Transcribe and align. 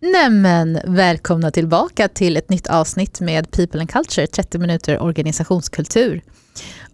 Nämen, 0.00 0.78
välkomna 0.84 1.50
tillbaka 1.50 2.08
till 2.08 2.36
ett 2.36 2.50
nytt 2.50 2.66
avsnitt 2.66 3.20
med 3.20 3.50
People 3.50 3.80
and 3.80 3.90
Culture, 3.90 4.26
30 4.26 4.58
minuter 4.58 5.02
organisationskultur. 5.02 6.22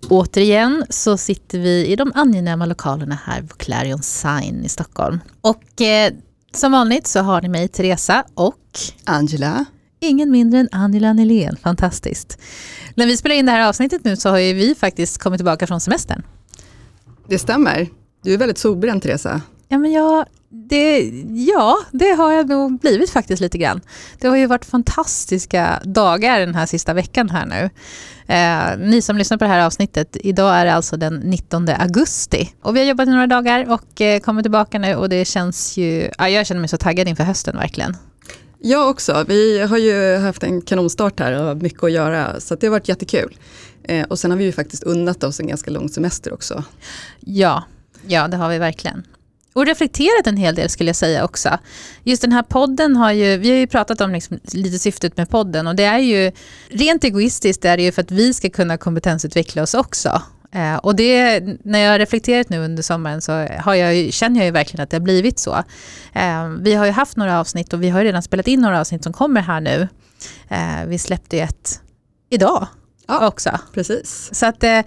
Återigen 0.09 0.85
så 0.91 1.17
sitter 1.17 1.59
vi 1.59 1.87
i 1.87 1.97
de 1.97 2.13
angenäma 2.15 2.67
lokalerna 2.67 3.19
här 3.25 3.43
på 3.43 3.57
Clarion 3.57 4.03
Sign 4.03 4.65
i 4.65 4.69
Stockholm. 4.69 5.21
Och 5.41 5.81
eh, 5.81 6.13
som 6.55 6.73
vanligt 6.73 7.07
så 7.07 7.21
har 7.21 7.43
ni 7.43 7.49
mig, 7.49 7.69
Teresa 7.69 8.25
och 8.35 8.79
Angela. 9.05 9.65
Ingen 10.01 10.31
mindre 10.31 10.61
än 10.61 10.69
Angela 10.73 11.13
Nylén, 11.13 11.57
fantastiskt. 11.57 12.39
När 12.95 13.07
vi 13.07 13.17
spelar 13.17 13.37
in 13.37 13.47
det 13.47 13.53
här 13.53 13.69
avsnittet 13.69 14.05
nu 14.05 14.17
så 14.17 14.29
har 14.29 14.39
ju 14.39 14.53
vi 14.53 14.75
faktiskt 14.75 15.19
kommit 15.19 15.39
tillbaka 15.39 15.67
från 15.67 15.81
semestern. 15.81 16.23
Det 17.29 17.39
stämmer. 17.39 17.89
Du 18.23 18.35
är 18.35 18.39
väldigt 18.39 18.59
solbränd, 18.59 19.03
Teresa. 19.03 19.41
Ja, 19.69 19.79
men 19.79 19.93
jag, 19.93 20.27
det, 20.55 21.11
ja, 21.35 21.79
det 21.93 22.11
har 22.11 22.33
jag 22.33 22.49
nog 22.49 22.81
blivit 22.81 23.11
faktiskt 23.11 23.41
lite 23.41 23.59
grann. 23.59 23.81
Det 24.19 24.29
har 24.29 24.37
ju 24.37 24.47
varit 24.47 24.65
fantastiska 24.65 25.81
dagar 25.85 26.41
den 26.41 26.55
här 26.55 26.67
sista 26.67 26.95
veckan 26.95 27.31
här 27.31 27.47
nu. 27.47 27.71
Eh, 28.27 28.89
ni 28.89 29.03
som 29.03 29.17
lyssnar 29.17 29.39
på 29.39 29.45
det 29.45 29.51
här 29.51 29.67
avsnittet, 29.67 30.17
idag 30.21 30.55
är 30.55 30.65
det 30.65 30.75
alltså 30.75 30.97
den 30.97 31.15
19 31.15 31.69
augusti. 31.69 32.53
Och 32.63 32.77
vi 32.77 32.81
har 32.81 32.87
jobbat 32.87 33.09
i 33.09 33.11
några 33.11 33.27
dagar 33.27 33.73
och 33.73 34.01
eh, 34.01 34.21
kommer 34.21 34.43
tillbaka 34.43 34.79
nu 34.79 34.95
och 34.95 35.09
det 35.09 35.25
känns 35.25 35.77
ju, 35.77 36.11
ja, 36.19 36.29
jag 36.29 36.47
känner 36.47 36.61
mig 36.61 36.69
så 36.69 36.77
taggad 36.77 37.09
inför 37.09 37.25
hösten 37.25 37.57
verkligen. 37.57 37.97
Jag 38.59 38.91
också. 38.91 39.25
Vi 39.29 39.61
har 39.61 39.79
ju 39.79 40.17
haft 40.17 40.43
en 40.43 40.63
kanonstart 40.63 41.21
här 41.21 41.43
och 41.43 41.57
mycket 41.57 41.85
att 41.85 41.93
göra, 41.93 42.41
så 42.41 42.55
det 42.55 42.67
har 42.67 42.71
varit 42.71 42.89
jättekul. 42.89 43.37
Eh, 43.83 44.07
och 44.07 44.19
sen 44.19 44.31
har 44.31 44.39
vi 44.39 44.45
ju 44.45 44.53
faktiskt 44.53 44.83
unnat 44.83 45.25
oss 45.25 45.41
en 45.41 45.47
ganska 45.47 45.71
lång 45.71 45.89
semester 45.89 46.33
också. 46.33 46.65
Ja, 47.21 47.65
ja 48.07 48.29
det 48.29 48.37
har 48.37 48.49
vi 48.49 48.59
verkligen. 48.59 49.07
Och 49.55 49.67
reflekterat 49.67 50.27
en 50.27 50.37
hel 50.37 50.55
del 50.55 50.69
skulle 50.69 50.89
jag 50.89 50.97
säga 50.97 51.25
också. 51.25 51.59
Just 52.03 52.23
den 52.23 52.33
här 52.33 52.43
podden 52.43 52.97
har 52.97 53.13
ju, 53.13 53.37
vi 53.37 53.51
har 53.51 53.57
ju 53.57 53.67
pratat 53.67 54.01
om 54.01 54.13
liksom 54.13 54.41
lite 54.53 54.79
syftet 54.79 55.17
med 55.17 55.31
podden 55.31 55.67
och 55.67 55.77
det 55.77 55.85
är 55.85 55.99
ju 55.99 56.33
rent 56.69 57.05
egoistiskt 57.05 57.65
är 57.65 57.77
det 57.77 57.83
ju 57.83 57.93
för 57.93 58.03
att 58.03 58.11
vi 58.11 58.35
ska 58.35 58.51
kunna 58.51 58.77
kompetensutveckla 58.77 59.63
oss 59.63 59.75
också. 59.75 60.23
Eh, 60.53 60.77
och 60.77 60.97
det, 60.97 61.41
när 61.65 61.79
jag 61.79 61.91
har 61.91 61.99
reflekterat 61.99 62.49
nu 62.49 62.65
under 62.65 62.83
sommaren 62.83 63.23
så 63.23 63.33
har 63.59 63.75
jag, 63.75 64.13
känner 64.13 64.41
jag 64.41 64.45
ju 64.45 64.53
verkligen 64.53 64.85
att 64.85 64.91
det 64.91 64.97
har 64.97 65.03
blivit 65.03 65.39
så. 65.39 65.55
Eh, 66.13 66.49
vi 66.61 66.75
har 66.75 66.87
ju 66.87 66.93
haft 66.93 67.17
några 67.17 67.41
avsnitt 67.41 67.73
och 67.73 67.83
vi 67.83 67.89
har 67.89 68.01
ju 68.01 68.07
redan 68.07 68.23
spelat 68.23 68.49
in 68.49 68.61
några 68.61 68.81
avsnitt 68.81 69.05
som 69.05 69.13
kommer 69.13 69.41
här 69.41 69.61
nu. 69.61 69.89
Eh, 70.49 70.87
vi 70.87 70.99
släppte 70.99 71.37
ju 71.37 71.43
ett 71.43 71.81
idag 72.31 72.69
ja, 73.07 73.27
också. 73.27 73.51
Precis. 73.73 74.31
Så 74.33 74.47
att 74.47 74.65
eh, 74.65 74.81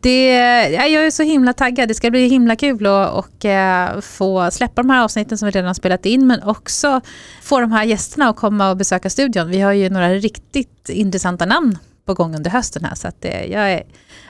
det, 0.00 0.26
jag 0.70 1.06
är 1.06 1.10
så 1.10 1.22
himla 1.22 1.52
taggad. 1.52 1.88
Det 1.88 1.94
ska 1.94 2.10
bli 2.10 2.28
himla 2.28 2.56
kul 2.56 2.86
att 2.86 3.12
och, 3.12 3.44
eh, 3.44 4.00
få 4.00 4.50
släppa 4.50 4.82
de 4.82 4.90
här 4.90 5.04
avsnitten 5.04 5.38
som 5.38 5.46
vi 5.46 5.52
redan 5.52 5.74
spelat 5.74 6.06
in 6.06 6.26
men 6.26 6.42
också 6.42 7.00
få 7.42 7.60
de 7.60 7.72
här 7.72 7.84
gästerna 7.84 8.28
att 8.28 8.36
komma 8.36 8.70
och 8.70 8.76
besöka 8.76 9.10
studion. 9.10 9.48
Vi 9.48 9.60
har 9.60 9.72
ju 9.72 9.90
några 9.90 10.14
riktigt 10.14 10.88
intressanta 10.88 11.46
namn 11.46 11.78
på 12.06 12.14
gång 12.14 12.36
under 12.36 12.50
hösten 12.50 12.84
här 12.84 12.94
så 12.94 13.08
att 13.08 13.24
jag, 13.24 13.72
är, 13.72 13.82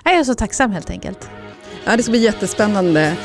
jag 0.05 0.14
är 0.14 0.25
så 0.25 0.34
tacksam 0.34 0.70
helt 0.70 0.91
enkelt. 0.91 1.29
Ja, 1.84 1.97
det 1.97 2.03
ska 2.03 2.11
bli 2.11 2.20
jättespännande. 2.20 3.17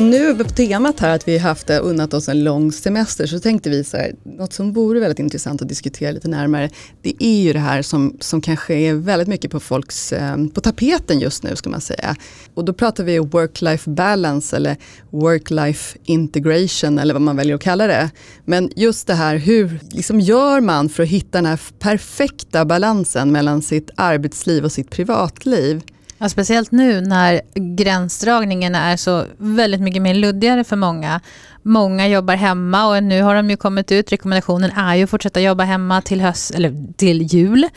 Och 0.00 0.06
nu 0.06 0.34
på 0.34 0.44
temat 0.44 1.00
här 1.00 1.14
att 1.14 1.28
vi 1.28 1.38
haft 1.38 1.70
eh, 1.70 1.78
unnat 1.82 2.14
oss 2.14 2.28
en 2.28 2.44
lång 2.44 2.72
semester 2.72 3.26
så 3.26 3.40
tänkte 3.40 3.70
vi 3.70 3.84
så 3.84 3.96
här, 3.96 4.14
något 4.24 4.52
som 4.52 4.72
vore 4.72 5.00
väldigt 5.00 5.18
intressant 5.18 5.62
att 5.62 5.68
diskutera 5.68 6.10
lite 6.10 6.28
närmare. 6.28 6.70
Det 7.02 7.24
är 7.24 7.42
ju 7.42 7.52
det 7.52 7.58
här 7.58 7.82
som, 7.82 8.16
som 8.20 8.40
kanske 8.40 8.74
är 8.74 8.94
väldigt 8.94 9.28
mycket 9.28 9.50
på 9.50 9.60
folks, 9.60 10.12
ehm, 10.12 10.50
på 10.50 10.60
tapeten 10.60 11.20
just 11.20 11.42
nu 11.42 11.56
ska 11.56 11.70
man 11.70 11.80
säga. 11.80 12.16
Och 12.54 12.64
då 12.64 12.72
pratar 12.72 13.04
vi 13.04 13.18
work-life 13.18 13.90
balance 13.90 14.56
eller 14.56 14.76
work-life 15.10 15.96
integration 16.04 16.98
eller 16.98 17.14
vad 17.14 17.22
man 17.22 17.36
väljer 17.36 17.54
att 17.54 17.62
kalla 17.62 17.86
det. 17.86 18.10
Men 18.44 18.70
just 18.76 19.06
det 19.06 19.14
här, 19.14 19.36
hur 19.36 19.80
liksom 19.90 20.20
gör 20.20 20.60
man 20.60 20.88
för 20.88 21.02
att 21.02 21.08
hitta 21.08 21.38
den 21.38 21.46
här 21.46 21.60
perfekta 21.78 22.64
balansen 22.64 23.32
mellan 23.32 23.62
sitt 23.62 23.90
arbetsliv 23.96 24.64
och 24.64 24.72
sitt 24.72 24.90
privatliv? 24.90 25.82
Ja, 26.22 26.28
speciellt 26.28 26.70
nu 26.70 27.00
när 27.00 27.40
gränsdragningen 27.54 28.74
är 28.74 28.96
så 28.96 29.24
väldigt 29.38 29.80
mycket 29.80 30.02
mer 30.02 30.14
luddigare 30.14 30.64
för 30.64 30.76
många. 30.76 31.20
Många 31.62 32.08
jobbar 32.08 32.34
hemma 32.34 32.86
och 32.86 33.02
nu 33.02 33.22
har 33.22 33.34
de 33.34 33.50
ju 33.50 33.56
kommit 33.56 33.92
ut, 33.92 34.12
rekommendationen 34.12 34.70
är 34.70 34.94
ju 34.94 35.04
att 35.04 35.10
fortsätta 35.10 35.40
jobba 35.40 35.64
hemma 35.64 36.02
till, 36.02 36.20
höst, 36.20 36.50
eller 36.50 36.94
till 36.96 37.22
jul. 37.22 37.68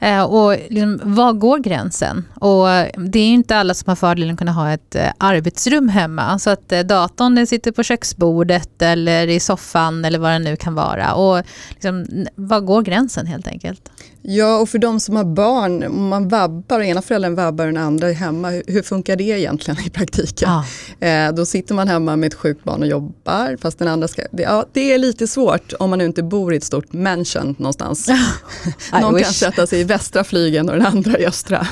Eh, 0.00 0.22
och 0.22 0.56
liksom, 0.68 1.00
var 1.02 1.32
går 1.32 1.58
gränsen? 1.58 2.24
Och 2.34 2.66
det 3.10 3.18
är 3.18 3.28
inte 3.28 3.56
alla 3.56 3.74
som 3.74 3.90
har 3.90 3.96
fördelen 3.96 4.30
att 4.30 4.38
kunna 4.38 4.52
ha 4.52 4.72
ett 4.72 4.94
eh, 4.94 5.10
arbetsrum 5.18 5.88
hemma. 5.88 6.38
Så 6.38 6.50
att 6.50 6.72
eh, 6.72 6.80
datorn 6.80 7.34
den 7.34 7.46
sitter 7.46 7.72
på 7.72 7.82
köksbordet 7.82 8.82
eller 8.82 9.28
i 9.28 9.40
soffan 9.40 10.04
eller 10.04 10.18
vad 10.18 10.32
det 10.32 10.38
nu 10.38 10.56
kan 10.56 10.74
vara. 10.74 11.14
Och 11.14 11.42
liksom, 11.70 12.06
var 12.34 12.60
går 12.60 12.82
gränsen 12.82 13.26
helt 13.26 13.46
enkelt? 13.46 13.90
Ja, 14.28 14.58
och 14.58 14.68
för 14.68 14.78
de 14.78 15.00
som 15.00 15.16
har 15.16 15.24
barn, 15.24 15.82
om 15.82 16.08
man 16.08 16.28
vabbar, 16.28 16.80
ena 16.80 17.02
föräldern 17.02 17.34
vabbar 17.34 17.66
och 17.66 17.72
den 17.72 17.82
andra 17.82 18.08
är 18.08 18.12
hemma, 18.12 18.50
hur, 18.50 18.62
hur 18.66 18.82
funkar 18.82 19.16
det 19.16 19.24
egentligen 19.24 19.80
i 19.86 19.90
praktiken? 19.90 20.48
Ja. 21.00 21.06
Eh, 21.08 21.34
då 21.34 21.46
sitter 21.46 21.74
man 21.74 21.88
hemma 21.88 22.16
med 22.16 22.26
ett 22.26 22.34
sjukt 22.34 22.64
barn 22.64 22.82
och 22.82 22.88
jobbar, 22.88 23.56
fast 23.60 23.78
den 23.78 23.88
andra 23.88 24.08
ska... 24.08 24.22
Det, 24.32 24.42
ja, 24.42 24.66
det 24.72 24.92
är 24.92 24.98
lite 24.98 25.26
svårt 25.26 25.72
om 25.78 25.90
man 25.90 25.98
nu 25.98 26.04
inte 26.04 26.22
bor 26.22 26.54
i 26.54 26.56
ett 26.56 26.64
stort 26.64 26.92
mansion 26.92 27.54
någonstans. 27.58 28.08
Någon 29.00 29.22
kan 29.22 29.32
sätta 29.32 29.66
sig 29.66 29.80
i 29.80 29.84
västra 29.84 30.24
flygen 30.24 30.68
och 30.68 30.76
den 30.76 30.86
andra 30.86 31.18
i 31.18 31.26
östra. 31.26 31.66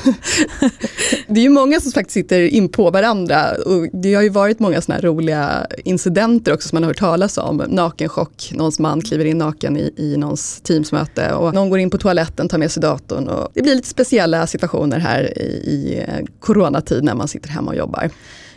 det 1.29 1.41
är 1.41 1.45
ju 1.45 1.49
många 1.49 1.81
som 1.81 1.93
faktiskt 1.93 2.15
sitter 2.15 2.41
in 2.41 2.69
på 2.69 2.91
varandra 2.91 3.51
och 3.67 3.89
det 3.93 4.15
har 4.15 4.23
ju 4.23 4.29
varit 4.29 4.59
många 4.59 4.81
sådana 4.81 5.01
här 5.01 5.09
roliga 5.09 5.67
incidenter 5.85 6.53
också 6.53 6.69
som 6.69 6.77
man 6.77 6.83
har 6.83 6.91
hört 6.91 6.99
talas 6.99 7.39
om. 7.39 7.57
Nakenchock, 7.57 8.51
någons 8.55 8.79
man 8.79 9.01
kliver 9.01 9.25
in 9.25 9.39
naken 9.39 9.77
i, 9.77 9.95
i 9.97 10.17
någons 10.17 10.61
teamsmöte 10.61 11.33
och 11.33 11.55
någon 11.55 11.71
går 11.71 11.79
in 11.79 11.91
på 11.91 11.99
toaletten 11.99 12.44
datorn, 12.45 12.49
tar 12.49 12.59
med 12.59 12.71
sig 12.71 12.81
datorn. 12.81 13.29
Och 13.29 13.49
det 13.55 13.63
blir 13.63 13.75
lite 13.75 13.89
speciella 13.89 14.47
situationer 14.47 14.99
här 14.99 15.39
i, 15.39 15.43
i 15.43 16.05
eh, 16.09 16.25
coronatid 16.41 17.05
när 17.05 17.15
man 17.15 17.29
sitter 17.29 17.49
hemma 17.49 17.71
och 17.71 17.77
jobbar. 17.77 18.11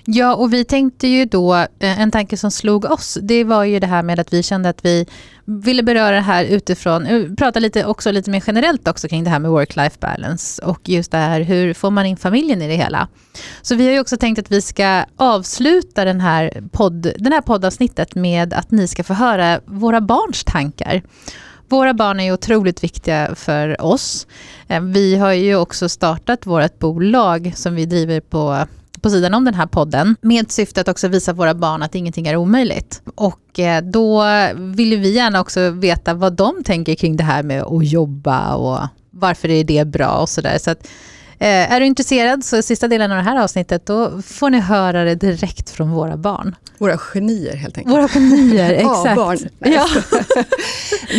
Ja, 0.10 0.36
och 0.36 0.54
vi 0.54 0.64
tänkte 0.64 1.08
ju 1.08 1.26
då, 1.26 1.56
eh, 1.56 2.00
en 2.00 2.12
tanke 2.12 2.38
som 2.38 2.52
slog 2.52 2.86
oss, 2.86 3.18
det 3.22 3.44
var 3.44 3.64
ju 3.64 3.80
det 3.80 3.88
här 3.88 4.04
med 4.04 4.20
att 4.20 4.34
vi 4.34 4.44
kände 4.44 4.70
att 4.70 4.86
vi 4.86 5.06
ville 5.46 5.84
beröra 5.84 6.16
det 6.16 6.22
här 6.22 6.46
utifrån, 6.46 7.06
eh, 7.06 7.36
prata 7.38 7.60
lite 7.60 7.86
också 7.86 8.12
lite 8.12 8.32
mer 8.32 8.44
generellt 8.48 8.88
också 8.88 9.08
kring 9.08 9.24
det 9.24 9.30
här 9.30 9.40
med 9.40 9.52
work-life 9.52 10.00
balance 10.00 10.62
och 10.66 10.90
just 10.90 11.12
det 11.12 11.18
här, 11.18 11.42
hur 11.42 11.74
får 11.74 11.92
man 11.92 12.06
in 12.06 12.18
familjen 12.18 12.62
i 12.62 12.68
det 12.68 12.76
hela? 12.76 13.08
Så 13.62 13.76
vi 13.76 13.86
har 13.86 13.94
ju 13.94 14.00
också 14.00 14.18
tänkt 14.18 14.40
att 14.40 14.52
vi 14.52 14.62
ska 14.62 15.06
avsluta 15.18 16.06
den 16.06 16.22
här, 16.22 16.64
podd, 16.72 17.14
den 17.18 17.34
här 17.34 17.42
poddavsnittet 17.42 18.16
med 18.16 18.54
att 18.54 18.72
ni 18.72 18.88
ska 18.88 19.04
få 19.04 19.14
höra 19.14 19.60
våra 19.66 20.02
barns 20.02 20.44
tankar. 20.44 21.02
Våra 21.70 21.94
barn 21.94 22.20
är 22.20 22.34
otroligt 22.34 22.84
viktiga 22.84 23.36
för 23.36 23.82
oss. 23.82 24.28
Eh, 24.68 24.82
vi 24.82 25.16
har 25.16 25.34
ju 25.34 25.56
också 25.56 25.90
startat 25.90 26.46
vårt 26.46 26.80
bolag 26.80 27.54
som 27.56 27.76
vi 27.76 27.86
driver 27.86 28.20
på 28.20 28.68
på 29.02 29.10
sidan 29.10 29.34
om 29.34 29.46
den 29.46 29.54
här 29.54 29.66
podden 29.66 30.16
med 30.22 30.52
syfte 30.52 30.82
att 30.82 30.88
också 30.88 31.08
visa 31.08 31.34
våra 31.34 31.54
barn 31.54 31.84
att 31.84 31.96
ingenting 31.96 32.28
är 32.28 32.36
omöjligt. 32.36 33.02
Och 33.16 33.60
eh, 33.60 33.84
då 33.84 34.24
vill 34.56 35.00
vi 35.00 35.12
gärna 35.12 35.42
också 35.42 35.70
veta 35.70 36.14
vad 36.14 36.34
de 36.34 36.64
tänker 36.64 36.96
kring 36.96 37.18
det 37.18 37.24
här 37.24 37.44
med 37.44 37.64
att 37.64 37.92
jobba 37.92 38.56
och 38.56 38.80
varför 39.12 39.50
är 39.50 39.64
det 39.64 39.88
bra 39.88 40.18
och 40.18 40.30
sådär. 40.30 40.58
Så 40.58 40.76
Eh, 41.40 41.72
är 41.74 41.80
du 41.80 41.86
intresserad 41.86 42.44
så 42.44 42.62
sista 42.62 42.88
delen 42.88 43.12
av 43.12 43.18
det 43.18 43.24
här 43.24 43.44
avsnittet 43.44 43.86
då 43.86 44.22
får 44.22 44.50
ni 44.50 44.60
höra 44.60 45.04
det 45.04 45.16
direkt 45.16 45.70
från 45.70 45.92
våra 45.92 46.18
barn. 46.18 46.56
Våra 46.78 46.98
genier 46.98 47.56
helt 47.56 47.78
enkelt. 47.78 47.96
Våra 47.96 48.08
genier, 48.08 48.74
exakt. 48.74 49.16
barn. 49.16 49.38
Nej. 49.60 49.74
Ja. 49.74 49.88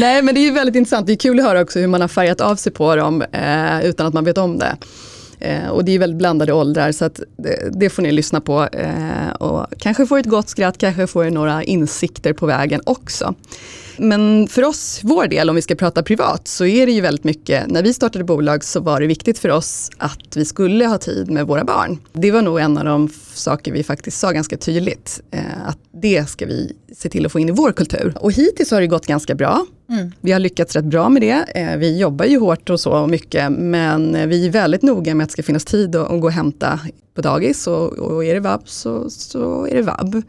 Nej 0.01 0.23
men 0.23 0.35
det 0.35 0.41
är 0.41 0.53
väldigt 0.53 0.77
intressant, 0.77 1.07
det 1.07 1.13
är 1.13 1.17
kul 1.17 1.39
att 1.39 1.45
höra 1.45 1.61
också 1.61 1.79
hur 1.79 1.87
man 1.87 2.01
har 2.01 2.09
färgat 2.09 2.41
av 2.41 2.57
sig 2.57 2.73
på 2.73 2.97
dem 2.97 3.23
eh, 3.23 3.85
utan 3.85 4.07
att 4.07 4.15
man 4.15 4.25
vet 4.25 4.39
om 4.39 4.59
det. 4.59 4.77
Eh, 5.41 5.69
och 5.69 5.85
det 5.85 5.93
är 5.93 5.99
väldigt 5.99 6.19
blandade 6.19 6.53
åldrar 6.53 6.93
så 6.93 7.05
att 7.05 7.21
det, 7.37 7.71
det 7.73 7.91
får 7.91 8.03
ni 8.03 8.13
lyssna 8.13 8.41
på. 8.41 8.69
Eh, 8.73 9.31
och 9.41 9.67
kanske 9.79 10.07
få 10.07 10.17
ett 10.17 10.27
gott 10.27 10.49
skratt, 10.49 10.79
kanske 10.79 11.07
få 11.07 11.23
några 11.23 11.63
insikter 11.63 12.33
på 12.33 12.47
vägen 12.47 12.81
också. 12.87 13.35
Men 13.99 14.49
för 14.49 14.65
oss, 14.65 15.01
vår 15.03 15.27
del, 15.27 15.51
om 15.51 15.57
vi 15.57 15.63
ska 15.63 15.75
prata 15.75 16.03
privat, 16.03 16.49
så 16.49 16.67
är 16.67 16.87
det 16.87 16.93
ju 16.93 17.01
väldigt 17.01 17.25
mycket, 17.25 17.67
när 17.67 17.83
vi 17.83 17.95
startade 17.95 18.25
bolag 18.25 18.65
så 18.65 18.81
var 18.81 19.01
det 19.01 19.07
viktigt 19.07 19.39
för 19.39 19.49
oss 19.49 19.91
att 19.97 20.37
vi 20.37 20.45
skulle 20.45 20.87
ha 20.87 20.99
tid 20.99 21.31
med 21.31 21.47
våra 21.47 21.65
barn. 21.65 21.99
Det 22.13 22.31
var 22.31 22.43
nog 22.43 22.61
en 22.61 22.79
av 22.79 22.85
de 22.85 23.11
saker 23.35 23.73
vi 23.73 23.83
faktiskt 23.83 24.19
sa 24.19 24.31
ganska 24.31 24.57
tydligt, 24.57 25.21
eh, 25.31 25.69
att 25.69 25.79
det 25.93 26.29
ska 26.29 26.47
vi 26.47 26.73
se 26.97 27.09
till 27.09 27.27
att 27.27 27.33
få 27.33 27.39
in 27.39 27.49
i 27.49 27.53
vår 27.53 27.73
kultur. 27.73 28.15
Och 28.21 28.33
hittills 28.33 28.71
har 28.71 28.81
det 28.81 28.87
gått 28.87 29.07
ganska 29.07 29.35
bra. 29.35 29.67
Mm. 29.91 30.13
Vi 30.21 30.33
har 30.33 30.39
lyckats 30.39 30.77
rätt 30.77 30.85
bra 30.85 31.09
med 31.09 31.23
det. 31.23 31.45
Eh, 31.55 31.77
vi 31.77 31.99
jobbar 31.99 32.25
ju 32.25 32.39
hårt 32.39 32.71
och 32.71 32.81
så 32.81 33.07
mycket, 33.07 33.53
men 33.53 34.29
vi 34.29 34.47
är 34.47 34.51
väldigt 34.51 34.83
noga 34.83 35.15
med 35.15 35.25
att 35.25 35.29
det 35.29 35.33
ska 35.33 35.43
finnas 35.43 35.65
tid 35.65 35.97
att, 35.97 36.11
att 36.11 36.21
gå 36.21 36.27
och 36.27 36.33
hämta 36.33 36.81
på 37.19 37.23
dagis 37.23 37.67
och, 37.67 37.93
och 37.93 38.25
är 38.25 38.35
det 38.35 38.41
vab 38.41 38.69
så, 38.69 39.11
så 39.11 39.67
är 39.67 39.75
det 39.75 39.83
vab. 39.83 40.23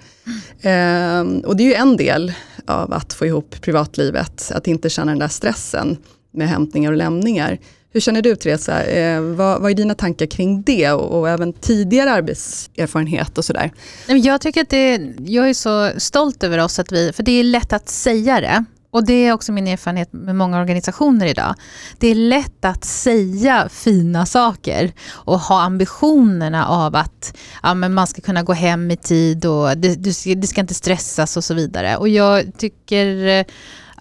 Mm. 0.63 1.39
Eh, 1.41 1.45
och 1.45 1.55
det 1.55 1.63
är 1.63 1.67
ju 1.67 1.73
en 1.73 1.97
del 1.97 2.33
av 2.67 2.93
att 2.93 3.13
få 3.13 3.25
ihop 3.25 3.55
privatlivet, 3.61 4.51
att 4.55 4.67
inte 4.67 4.89
känna 4.89 5.11
den 5.11 5.19
där 5.19 5.27
stressen 5.27 5.97
med 6.31 6.49
hämtningar 6.49 6.91
och 6.91 6.97
lämningar. 6.97 7.59
Hur 7.91 7.99
känner 7.99 8.21
du 8.21 8.35
Teresa? 8.35 8.83
Eh, 8.83 9.21
vad, 9.21 9.61
vad, 9.61 9.71
är 9.71 9.75
dina 9.75 9.95
tankar 9.95 10.25
kring 10.25 10.61
det 10.61 10.91
och, 10.91 11.19
och 11.19 11.29
även 11.29 11.53
tidigare 11.53 12.11
arbetserfarenhet 12.11 13.37
och 13.37 13.45
sådär? 13.45 13.71
Jag 14.07 14.41
tycker 14.41 14.61
att 14.61 14.69
det, 14.69 15.13
jag 15.19 15.49
är 15.49 15.53
så 15.53 15.91
stolt 15.99 16.43
över 16.43 16.63
oss 16.63 16.79
att 16.79 16.91
vi, 16.91 17.13
för 17.13 17.23
det 17.23 17.31
är 17.31 17.43
lätt 17.43 17.73
att 17.73 17.89
säga 17.89 18.41
det. 18.41 18.65
Och 18.91 19.05
det 19.05 19.13
är 19.13 19.33
också 19.33 19.51
min 19.51 19.67
erfarenhet 19.67 20.13
med 20.13 20.35
många 20.35 20.59
organisationer 20.59 21.25
idag. 21.25 21.55
Det 21.97 22.07
är 22.07 22.15
lätt 22.15 22.65
att 22.65 22.85
säga 22.85 23.69
fina 23.69 24.25
saker 24.25 24.91
och 25.11 25.39
ha 25.39 25.61
ambitionerna 25.61 26.67
av 26.67 26.95
att 26.95 27.37
ja, 27.63 27.73
men 27.73 27.93
man 27.93 28.07
ska 28.07 28.21
kunna 28.21 28.43
gå 28.43 28.53
hem 28.53 28.91
i 28.91 28.97
tid 28.97 29.45
och 29.45 29.77
det, 29.77 29.95
det, 30.35 30.47
ska, 30.47 30.61
inte 30.61 30.73
stressas 30.73 31.37
och 31.37 31.43
så 31.43 31.53
vidare. 31.53 31.97
Och 31.97 32.09
jag 32.09 32.57
tycker 32.57 33.27
eh, 33.27 33.45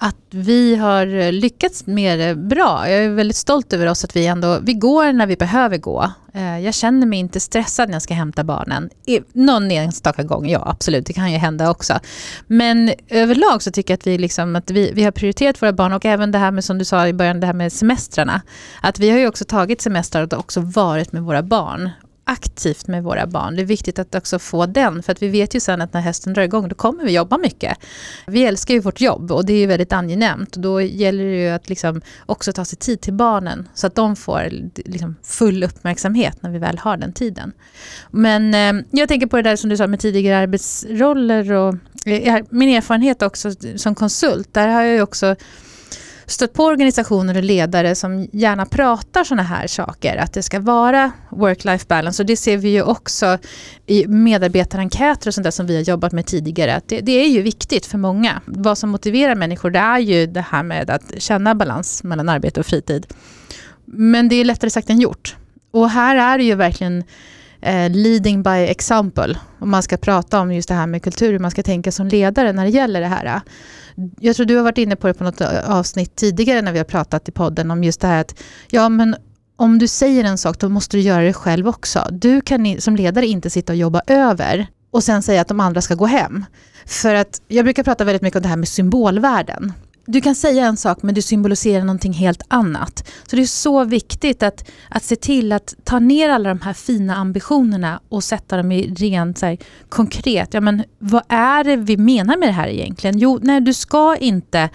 att 0.01 0.17
vi 0.31 0.77
har 0.77 1.33
lyckats 1.33 1.87
med 1.87 2.19
det 2.19 2.35
bra. 2.35 2.91
Jag 2.91 3.05
är 3.05 3.11
väldigt 3.11 3.37
stolt 3.37 3.73
över 3.73 3.87
oss 3.87 4.05
att 4.05 4.17
vi 4.17 4.27
ändå, 4.27 4.59
vi 4.63 4.75
går 4.75 5.13
när 5.13 5.27
vi 5.27 5.37
behöver 5.37 5.79
gå. 5.79 6.13
Eh, 6.35 6.59
jag 6.59 6.75
känner 6.75 7.07
mig 7.07 7.19
inte 7.19 7.41
stressad 7.41 7.89
när 7.89 7.95
jag 7.95 8.03
ska 8.03 8.15
hämta 8.15 8.45
barnen. 8.45 8.91
Någon 9.33 9.71
enstaka 9.71 10.23
gång, 10.23 10.49
ja 10.49 10.63
absolut, 10.67 11.07
det 11.07 11.13
kan 11.13 11.33
ju 11.33 11.39
hända 11.39 11.71
också. 11.71 11.99
Men 12.47 12.93
överlag 13.09 13.63
så 13.63 13.71
tycker 13.71 13.93
jag 13.93 13.99
att 13.99 14.07
vi, 14.07 14.19
liksom, 14.19 14.57
att 14.57 14.71
vi, 14.71 14.93
vi 14.95 15.05
har 15.05 15.11
prioriterat 15.11 15.63
våra 15.63 15.73
barn 15.73 15.93
och 15.93 16.05
även 16.05 16.33
det 16.33 16.39
här 16.39 16.51
med 16.51 16.65
som 16.65 16.79
du 16.79 16.85
sa 16.85 17.09
i 17.09 17.13
början, 17.13 17.41
det 17.41 17.47
här 17.47 17.55
med 17.55 17.73
semestrarna. 17.73 18.43
Att 18.83 18.99
vi 18.99 19.11
har 19.11 19.19
ju 19.19 19.29
också 19.29 19.45
tagit 19.45 19.81
semestrar 19.81 20.23
och 20.23 20.33
också 20.33 20.61
varit 20.61 21.13
med 21.13 21.23
våra 21.23 21.43
barn 21.43 21.91
aktivt 22.29 22.87
med 22.87 23.03
våra 23.03 23.27
barn. 23.27 23.57
Det 23.57 23.63
är 23.63 23.67
viktigt 23.67 23.99
att 23.99 24.15
också 24.15 24.39
få 24.39 24.67
den, 24.67 25.03
för 25.03 25.13
att 25.13 25.23
vi 25.23 25.29
vet 25.29 25.55
ju 25.55 25.61
sen 25.61 25.81
att 25.81 25.93
när 25.93 26.01
hösten 26.01 26.33
drar 26.33 26.43
igång, 26.43 26.69
då 26.69 26.75
kommer 26.75 27.05
vi 27.05 27.13
jobba 27.13 27.39
mycket. 27.39 27.79
Vi 28.27 28.45
älskar 28.45 28.75
ju 28.75 28.81
vårt 28.81 29.01
jobb 29.01 29.33
och 29.33 29.47
det 29.47 29.53
är 29.53 29.59
ju 29.59 29.67
väldigt 29.67 29.93
angenämt. 29.93 30.57
Och 30.57 30.63
då 30.63 30.81
gäller 30.81 31.25
det 31.25 31.43
ju 31.43 31.49
att 31.49 31.69
liksom 31.69 32.01
också 32.27 32.53
ta 32.53 32.65
sig 32.65 32.79
tid 32.79 33.01
till 33.01 33.15
barnen, 33.15 33.69
så 33.75 33.87
att 33.87 33.95
de 33.95 34.17
får 34.17 34.49
liksom 34.75 35.17
full 35.23 35.65
uppmärksamhet 35.65 36.43
när 36.43 36.51
vi 36.51 36.59
väl 36.59 36.79
har 36.79 36.97
den 36.97 37.13
tiden. 37.13 37.53
Men 38.11 38.55
eh, 38.55 38.85
jag 38.91 39.09
tänker 39.09 39.27
på 39.27 39.37
det 39.37 39.43
där 39.43 39.57
som 39.57 39.71
du 39.71 39.77
sa 39.77 39.87
med 39.87 40.01
tidigare 40.01 40.39
arbetsroller 40.39 41.53
och 41.53 41.75
eh, 42.07 42.45
min 42.51 42.69
erfarenhet 42.69 43.23
också 43.23 43.51
som 43.77 43.95
konsult, 43.95 44.55
där 44.55 44.69
har 44.69 44.83
jag 44.83 44.95
ju 44.95 45.03
också 45.03 45.37
stött 46.29 46.53
på 46.53 46.65
organisationer 46.65 47.37
och 47.37 47.43
ledare 47.43 47.95
som 47.95 48.29
gärna 48.33 48.67
pratar 48.67 49.25
sådana 49.25 49.43
här 49.43 49.67
saker, 49.67 50.17
att 50.17 50.33
det 50.33 50.43
ska 50.43 50.61
vara 50.61 51.13
work-life 51.31 51.87
balance. 51.89 52.23
Och 52.23 52.27
det 52.27 52.37
ser 52.37 52.57
vi 52.57 52.69
ju 52.69 52.83
också 52.83 53.39
i 53.87 54.07
medarbetarenkäter 54.07 55.29
och 55.29 55.35
sånt 55.35 55.45
där 55.45 55.51
som 55.51 55.67
vi 55.67 55.77
har 55.77 55.83
jobbat 55.83 56.13
med 56.13 56.27
tidigare, 56.27 56.75
att 56.75 56.89
det, 56.89 57.01
det, 57.01 57.13
är 57.13 57.29
ju 57.29 57.43
viktigt 57.43 57.87
för 57.87 57.99
många. 57.99 58.41
Vad 58.45 58.79
som 58.79 58.91
motiverar 58.91 59.35
människor, 59.35 59.71
det 59.71 59.79
är 59.79 59.99
ju 59.99 60.27
det 60.27 60.45
här 60.51 60.63
med 60.63 60.91
att 60.91 61.13
känna 61.19 61.55
balans 61.55 62.05
mellan 62.05 62.29
arbete 62.29 62.61
och 62.61 62.67
fritid. 62.67 63.07
Men 63.85 64.29
det 64.29 64.37
är 64.37 64.45
lättare 64.45 64.71
sagt 64.71 64.91
än 64.91 65.01
gjort. 65.01 65.37
Och 65.71 65.91
här 65.91 66.17
är 66.17 66.39
det 66.39 66.45
ju 66.45 66.55
verkligen 66.55 67.05
eh, 67.61 67.91
leading 67.91 68.43
by 68.43 68.51
example. 68.51 69.39
Om 69.59 69.71
man 69.71 69.83
ska 69.83 69.97
prata 69.97 70.41
om 70.41 70.53
just 70.53 70.69
det 70.69 70.75
här 70.75 70.87
med 70.87 71.03
kultur, 71.03 71.33
hur 71.33 71.39
man 71.39 71.51
ska 71.51 71.63
tänka 71.63 71.93
som 71.93 72.09
ledare 72.09 72.53
när 72.53 72.65
det 72.65 72.71
gäller 72.71 73.01
det 73.01 73.07
här. 73.07 73.41
Jag 74.21 74.37
tror 74.37 74.47
du 74.47 74.57
har 74.57 74.63
varit 74.63 74.79
inne 74.79 74.97
på 74.97 75.07
det 75.07 75.15
på 75.15 75.25
något 75.25 75.41
avsnitt 75.67 76.17
tidigare 76.17 76.63
när 76.63 76.73
vi 76.73 76.79
har 76.79 76.85
pratat 76.85 77.29
i 77.29 77.33
podden 77.33 77.71
om 77.71 77.85
just 77.85 78.01
det 78.01 78.07
här 78.07 78.21
att 78.21 78.35
ja 78.71 78.89
men 78.89 79.17
om 79.57 79.79
du 79.79 79.89
säger 79.89 80.25
en 80.25 80.39
sak 80.39 80.59
då 80.59 80.69
måste 80.69 80.97
du 80.97 81.01
göra 81.01 81.23
det 81.23 81.33
själv 81.33 81.69
också. 81.69 82.09
Du 82.11 82.41
kan 82.41 82.81
som 82.81 82.97
ledare 82.97 83.27
inte 83.27 83.51
sitta 83.51 83.73
och 83.73 83.77
jobba 83.77 84.03
över 84.07 84.67
och 84.91 85.05
sen 85.05 85.23
säga 85.23 85.41
att 85.41 85.49
de 85.49 85.61
andra 85.61 85.81
ska 85.81 85.95
gå 85.95 86.07
hem. 86.07 86.45
För 86.87 87.15
att 87.15 87.43
jag 87.49 87.65
brukar 87.65 87.83
prata 87.83 88.05
väldigt 88.05 88.23
mycket 88.23 88.37
om 88.37 88.43
det 88.43 88.49
här 88.49 88.57
med 88.57 88.69
symbolvärden 88.69 89.73
du 90.11 90.21
kan 90.21 90.35
säga 90.35 90.67
en 90.67 90.77
sak 90.77 91.03
men 91.03 91.15
du 91.15 91.23
symboliserar 91.23 91.85
någonting 91.85 92.13
helt 92.13 92.43
annat. 92.49 93.09
Så 93.27 93.37
det 93.37 93.43
är 93.43 93.47
så 93.47 93.85
viktigt 93.85 94.43
att, 94.43 94.71
att 94.91 95.03
se 95.03 95.17
till 95.17 95.53
att 95.53 95.75
ta 95.85 95.99
ner 95.99 96.29
alla 96.29 96.49
de 96.49 96.61
här 96.61 96.73
fina 96.73 97.17
ambitionerna 97.17 98.01
och 98.09 98.25
sätta 98.25 98.57
dem 98.57 98.73
i 98.73 98.95
rent 98.95 99.39
så 99.39 99.47
här, 99.47 99.59
konkret. 99.89 100.55
Ja, 100.55 100.61
men 100.61 100.85
vad 100.99 101.23
är 101.29 101.65
det 101.65 101.77
vi 101.77 101.97
menar 101.97 102.37
med 102.37 102.49
det 102.49 102.53
här 102.53 102.69
egentligen? 102.69 103.19
Jo, 103.19 103.39
nej, 103.43 103.61
du 103.61 103.75
ska 103.75 104.17
inte 104.17 104.71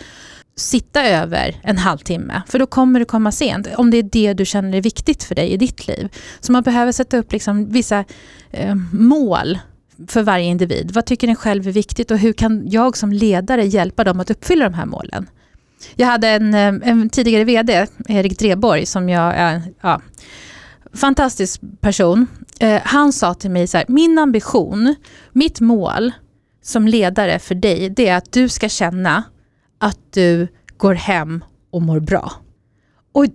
sitta 0.55 1.05
över 1.05 1.59
en 1.63 1.77
halvtimme, 1.77 2.41
för 2.47 2.59
då 2.59 2.65
kommer 2.65 2.99
du 2.99 3.05
komma 3.05 3.31
sent. 3.31 3.67
Om 3.75 3.91
det 3.91 3.97
är 3.97 4.03
det 4.03 4.33
du 4.33 4.45
känner 4.45 4.77
är 4.77 4.81
viktigt 4.81 5.23
för 5.23 5.35
dig 5.35 5.49
i 5.49 5.57
ditt 5.57 5.87
liv. 5.87 6.09
Så 6.39 6.51
man 6.51 6.63
behöver 6.63 6.91
sätta 6.91 7.17
upp 7.17 7.31
liksom 7.31 7.69
vissa 7.69 8.05
eh, 8.51 8.75
mål 8.91 9.59
för 10.07 10.23
varje 10.23 10.45
individ. 10.45 10.91
Vad 10.91 11.05
tycker 11.05 11.27
ni 11.27 11.35
själv 11.35 11.67
är 11.67 11.71
viktigt 11.71 12.11
och 12.11 12.17
hur 12.17 12.33
kan 12.33 12.69
jag 12.69 12.97
som 12.97 13.13
ledare 13.13 13.65
hjälpa 13.65 14.03
dem 14.03 14.19
att 14.19 14.31
uppfylla 14.31 14.65
de 14.65 14.73
här 14.73 14.85
målen? 14.85 15.29
Jag 15.95 16.07
hade 16.07 16.27
en, 16.27 16.53
eh, 16.53 16.89
en 16.89 17.09
tidigare 17.09 17.43
VD, 17.43 17.87
Erik 18.07 18.39
Dreborg, 18.39 18.85
som 18.85 19.09
jag 19.09 19.33
är, 19.35 19.61
ja, 19.81 20.01
fantastisk 20.93 21.61
person. 21.81 22.27
Eh, 22.59 22.81
han 22.83 23.13
sa 23.13 23.33
till 23.33 23.51
mig 23.51 23.67
så 23.67 23.77
här, 23.77 23.85
min 23.87 24.17
ambition, 24.17 24.95
mitt 25.31 25.59
mål 25.59 26.11
som 26.61 26.87
ledare 26.87 27.39
för 27.39 27.55
dig, 27.55 27.89
det 27.89 28.07
är 28.07 28.17
att 28.17 28.31
du 28.31 28.49
ska 28.49 28.69
känna 28.69 29.23
att 29.77 29.99
du 30.13 30.47
går 30.77 30.93
hem 30.93 31.43
och 31.71 31.81
mår 31.81 31.99
bra. 31.99 32.31
Och 33.11 33.25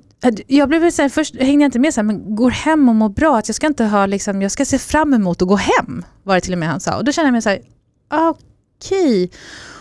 jag 0.46 0.68
blev 0.68 0.90
så 0.90 1.02
här, 1.02 1.08
först 1.08 1.36
hängde 1.36 1.62
jag 1.62 1.68
inte 1.68 1.78
med, 1.78 1.94
så 1.94 2.00
här, 2.00 2.06
men 2.06 2.36
går 2.36 2.50
hem 2.50 2.88
och 2.88 2.94
mår 2.94 3.08
bra, 3.08 3.38
att 3.38 3.48
jag 3.48 3.54
ska 3.54 3.66
inte 3.66 3.84
ha, 3.84 4.06
liksom, 4.06 4.42
jag 4.42 4.50
ska 4.50 4.64
se 4.64 4.78
fram 4.78 5.14
emot 5.14 5.42
att 5.42 5.48
gå 5.48 5.56
hem, 5.56 6.04
var 6.22 6.34
det 6.34 6.40
till 6.40 6.52
och 6.52 6.58
med 6.58 6.68
han 6.68 6.80
sa. 6.80 6.96
Och 6.96 7.04
då 7.04 7.12
kände 7.12 7.26
jag 7.26 7.32
mig 7.32 7.42
så 7.42 7.48
här, 7.48 7.60
okej. 8.08 9.24
Okay. 9.24 9.28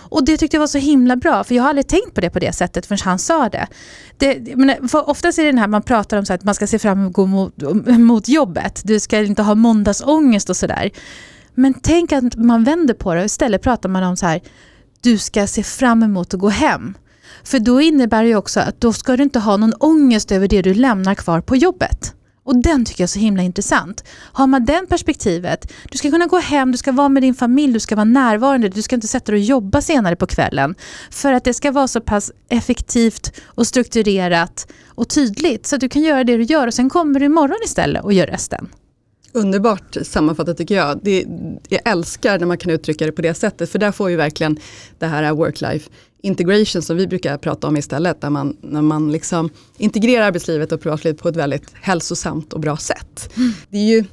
Och 0.10 0.25
det 0.25 0.38
tyckte 0.38 0.57
jag 0.57 0.60
var 0.60 0.68
så 0.68 0.78
himla 0.78 1.16
bra, 1.16 1.44
för 1.44 1.56
jag 1.56 1.63
har 1.63 1.69
aldrig 1.69 1.88
tänkt 1.88 2.13
på 2.13 2.22
det 2.22 2.30
på 2.30 2.39
det 2.39 2.54
sättet 2.54 2.86
förrän 2.86 3.00
han 3.04 3.19
sa 3.19 3.50
det. 3.50 3.68
det 4.18 4.56
men 4.56 4.89
oftast 4.94 5.39
är 5.39 5.44
det 5.44 5.50
den 5.50 5.57
här 5.57 5.68
man 5.68 5.81
pratar 5.81 6.18
om 6.18 6.25
så 6.25 6.34
att 6.34 6.44
man 6.44 6.56
ska 6.56 6.68
se 6.68 6.80
fram 6.80 7.00
emot 7.00 7.18
mot, 7.30 7.54
mot 7.88 8.28
jobbet, 8.28 8.81
du 8.84 9.00
ska 9.00 9.19
inte 9.19 9.42
ha 9.42 9.56
måndagsångest 9.56 10.50
och 10.50 10.57
sådär. 10.57 10.92
Men 11.54 11.74
tänk 11.74 12.12
att 12.12 12.36
man 12.36 12.63
vänder 12.63 12.94
på 12.94 13.13
det 13.13 13.19
och 13.19 13.25
istället 13.25 13.62
pratar 13.62 13.89
man 13.89 14.04
om 14.04 14.18
så 14.18 14.25
här, 14.25 14.42
du 15.01 15.18
ska 15.18 15.48
se 15.48 15.63
fram 15.63 16.04
emot 16.04 16.34
att 16.34 16.39
gå 16.39 16.50
hem. 16.50 16.94
För 17.44 17.59
då 17.59 17.81
innebär 17.81 18.24
det 18.24 18.29
ju 18.29 18.35
också 18.35 18.59
att 18.59 18.81
då 18.81 18.94
ska 18.94 19.18
du 19.18 19.24
inte 19.24 19.39
ha 19.39 19.57
någon 19.57 19.74
ångest 19.74 20.31
över 20.31 20.47
det 20.47 20.62
du 20.62 20.74
lämnar 20.74 21.15
kvar 21.15 21.41
på 21.41 21.56
jobbet. 21.56 22.13
Och 22.47 22.62
den 22.62 22.85
tycker 22.85 23.01
jag 23.01 23.06
är 23.06 23.12
så 23.12 23.19
himla 23.19 23.44
intressant. 23.44 24.03
Har 24.18 24.47
man 24.47 24.65
den 24.65 24.88
perspektivet, 24.88 25.74
du 25.91 25.97
ska 25.97 26.09
kunna 26.12 26.25
gå 26.25 26.38
hem, 26.38 26.71
du 26.71 26.77
ska 26.77 26.91
vara 26.91 27.09
med 27.09 27.24
din 27.24 27.33
familj, 27.33 27.74
du 27.74 27.79
ska 27.79 27.95
vara 27.95 28.03
närvarande, 28.03 28.69
du 28.69 28.81
ska 28.81 28.96
inte 28.96 29.07
sätta 29.07 29.31
dig 29.31 29.41
och 29.41 29.46
jobba 29.46 29.81
senare 29.81 30.15
på 30.15 30.27
kvällen. 30.27 30.75
För 31.12 31.34
att 31.34 31.43
det 31.43 31.53
ska 31.53 31.72
vara 31.72 31.88
så 31.88 32.01
pass 32.01 32.31
effektivt 32.50 33.41
och 33.46 33.67
strukturerat 33.67 34.67
och 34.88 35.10
tydligt 35.10 35.65
så 35.65 35.75
att 35.75 35.81
du 35.81 35.89
kan 35.89 36.01
göra 36.01 36.24
det 36.24 36.38
du 36.38 36.43
gör 36.43 36.67
och 36.67 36.74
sen 36.74 36.89
kommer 36.89 37.19
du 37.19 37.25
imorgon 37.25 37.57
istället 37.65 38.03
och 38.03 38.13
gör 38.13 38.27
resten. 38.27 38.67
Underbart 39.31 39.98
sammanfattat 40.03 40.57
tycker 40.57 40.75
jag. 40.75 41.00
Det, 41.03 41.25
jag 41.69 41.81
älskar 41.86 42.39
när 42.39 42.46
man 42.46 42.57
kan 42.57 42.72
uttrycka 42.72 43.05
det 43.05 43.12
på 43.12 43.22
det 43.22 43.34
sättet 43.34 43.72
för 43.72 43.79
där 43.79 43.91
får 43.91 44.10
ju 44.10 44.15
verkligen 44.15 44.60
det 45.00 45.05
här 45.05 45.31
work-life 45.31 45.89
integration 46.27 46.81
som 46.81 46.98
vi 46.98 47.07
brukar 47.07 47.38
prata 47.38 47.67
om 47.67 47.77
istället, 47.77 48.22
där 48.22 48.29
man, 48.29 48.57
när 48.62 48.81
man 48.81 49.12
liksom 49.12 49.50
integrerar 49.77 50.25
arbetslivet 50.25 50.72
och 50.72 50.81
privatlivet 50.81 51.22
på 51.22 51.29
ett 51.29 51.36
väldigt 51.36 51.74
hälsosamt 51.81 52.53
och 52.53 52.60
bra 52.60 52.77
sätt. 52.77 53.34
Mm. 53.38 53.53
Det 53.69 53.77
är 53.77 53.84
ju 53.86 54.03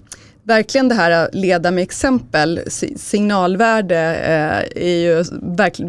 verkligen 0.42 0.88
det 0.88 0.94
här 0.94 1.10
att 1.10 1.34
leda 1.34 1.70
med 1.70 1.82
exempel, 1.82 2.60
signalvärde 2.96 4.14
eh, 4.16 4.84
är 4.84 4.98
ju 4.98 5.24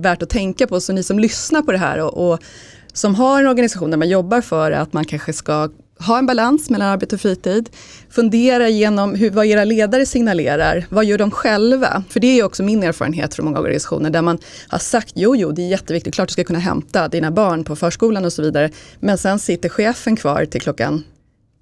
värt 0.01 0.23
att 0.23 0.29
tänka 0.29 0.67
på. 0.67 0.79
Så 0.79 0.93
ni 0.93 1.03
som 1.03 1.19
lyssnar 1.19 1.61
på 1.61 1.71
det 1.71 1.77
här 1.77 1.99
och, 1.99 2.31
och 2.31 2.39
som 2.93 3.15
har 3.15 3.41
en 3.41 3.47
organisation 3.47 3.91
där 3.91 3.97
man 3.97 4.09
jobbar 4.09 4.41
för 4.41 4.71
att 4.71 4.93
man 4.93 5.05
kanske 5.05 5.33
ska 5.33 5.69
ha 5.99 6.17
en 6.17 6.25
balans 6.25 6.69
mellan 6.69 6.87
arbete 6.87 7.15
och 7.15 7.21
fritid. 7.21 7.69
Fundera 8.09 8.69
igenom 8.69 9.15
hur, 9.15 9.29
vad 9.29 9.45
era 9.45 9.63
ledare 9.63 10.05
signalerar. 10.05 10.85
Vad 10.89 11.05
gör 11.05 11.17
de 11.17 11.31
själva? 11.31 12.03
För 12.09 12.19
det 12.19 12.39
är 12.39 12.43
också 12.43 12.63
min 12.63 12.83
erfarenhet 12.83 13.33
från 13.35 13.45
många 13.45 13.59
organisationer 13.59 14.09
där 14.09 14.21
man 14.21 14.37
har 14.67 14.79
sagt 14.79 15.11
jo, 15.15 15.35
jo, 15.35 15.51
det 15.51 15.61
är 15.61 15.67
jätteviktigt, 15.67 16.15
klart 16.15 16.27
du 16.27 16.31
ska 16.31 16.43
kunna 16.43 16.59
hämta 16.59 17.07
dina 17.07 17.31
barn 17.31 17.63
på 17.63 17.75
förskolan 17.75 18.25
och 18.25 18.33
så 18.33 18.41
vidare. 18.41 18.71
Men 18.99 19.17
sen 19.17 19.39
sitter 19.39 19.69
chefen 19.69 20.15
kvar 20.15 20.45
till 20.45 20.61
klockan 20.61 21.03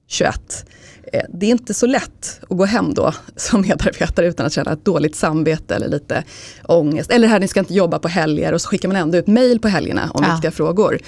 21. 0.08 0.66
Eh, 1.14 1.22
det 1.30 1.46
är 1.46 1.50
inte 1.50 1.74
så 1.74 1.86
lätt 1.86 2.40
att 2.50 2.58
gå 2.58 2.66
hem 2.66 2.94
då 2.94 3.14
som 3.36 3.62
medarbetare 3.62 4.28
utan 4.28 4.46
att 4.46 4.54
känna 4.54 4.74
ett 4.74 4.86
dåligt 4.86 5.16
samvete 5.16 5.76
eller 5.76 5.88
lite 5.88 6.24
ångest. 6.64 7.12
Eller 7.12 7.28
här, 7.28 7.40
ni 7.40 7.48
ska 7.48 7.60
inte 7.60 7.74
jobba 7.74 8.00
på 8.00 8.08
helger 8.08 8.54
och 8.54 8.62
så 8.62 8.70
skickar 8.70 8.88
man 8.88 8.98
ändå 8.98 9.18
ut 9.18 9.28
mail 9.28 9.60
på 9.60 9.68
helgerna 9.68 10.12
om 10.14 10.24
ja. 10.24 10.32
viktiga 10.34 10.52
frågor. 10.52 11.00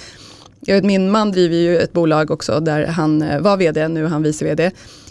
Min 0.82 1.10
man 1.10 1.30
driver 1.30 1.56
ju 1.56 1.78
ett 1.78 1.92
bolag 1.92 2.30
också 2.30 2.60
där 2.60 2.86
han 2.86 3.22
eh, 3.22 3.40
var 3.40 3.56
vd, 3.56 3.88
nu 3.88 4.04
är 4.04 4.08
han 4.08 4.22
vice 4.22 4.44
vd. 4.44 4.70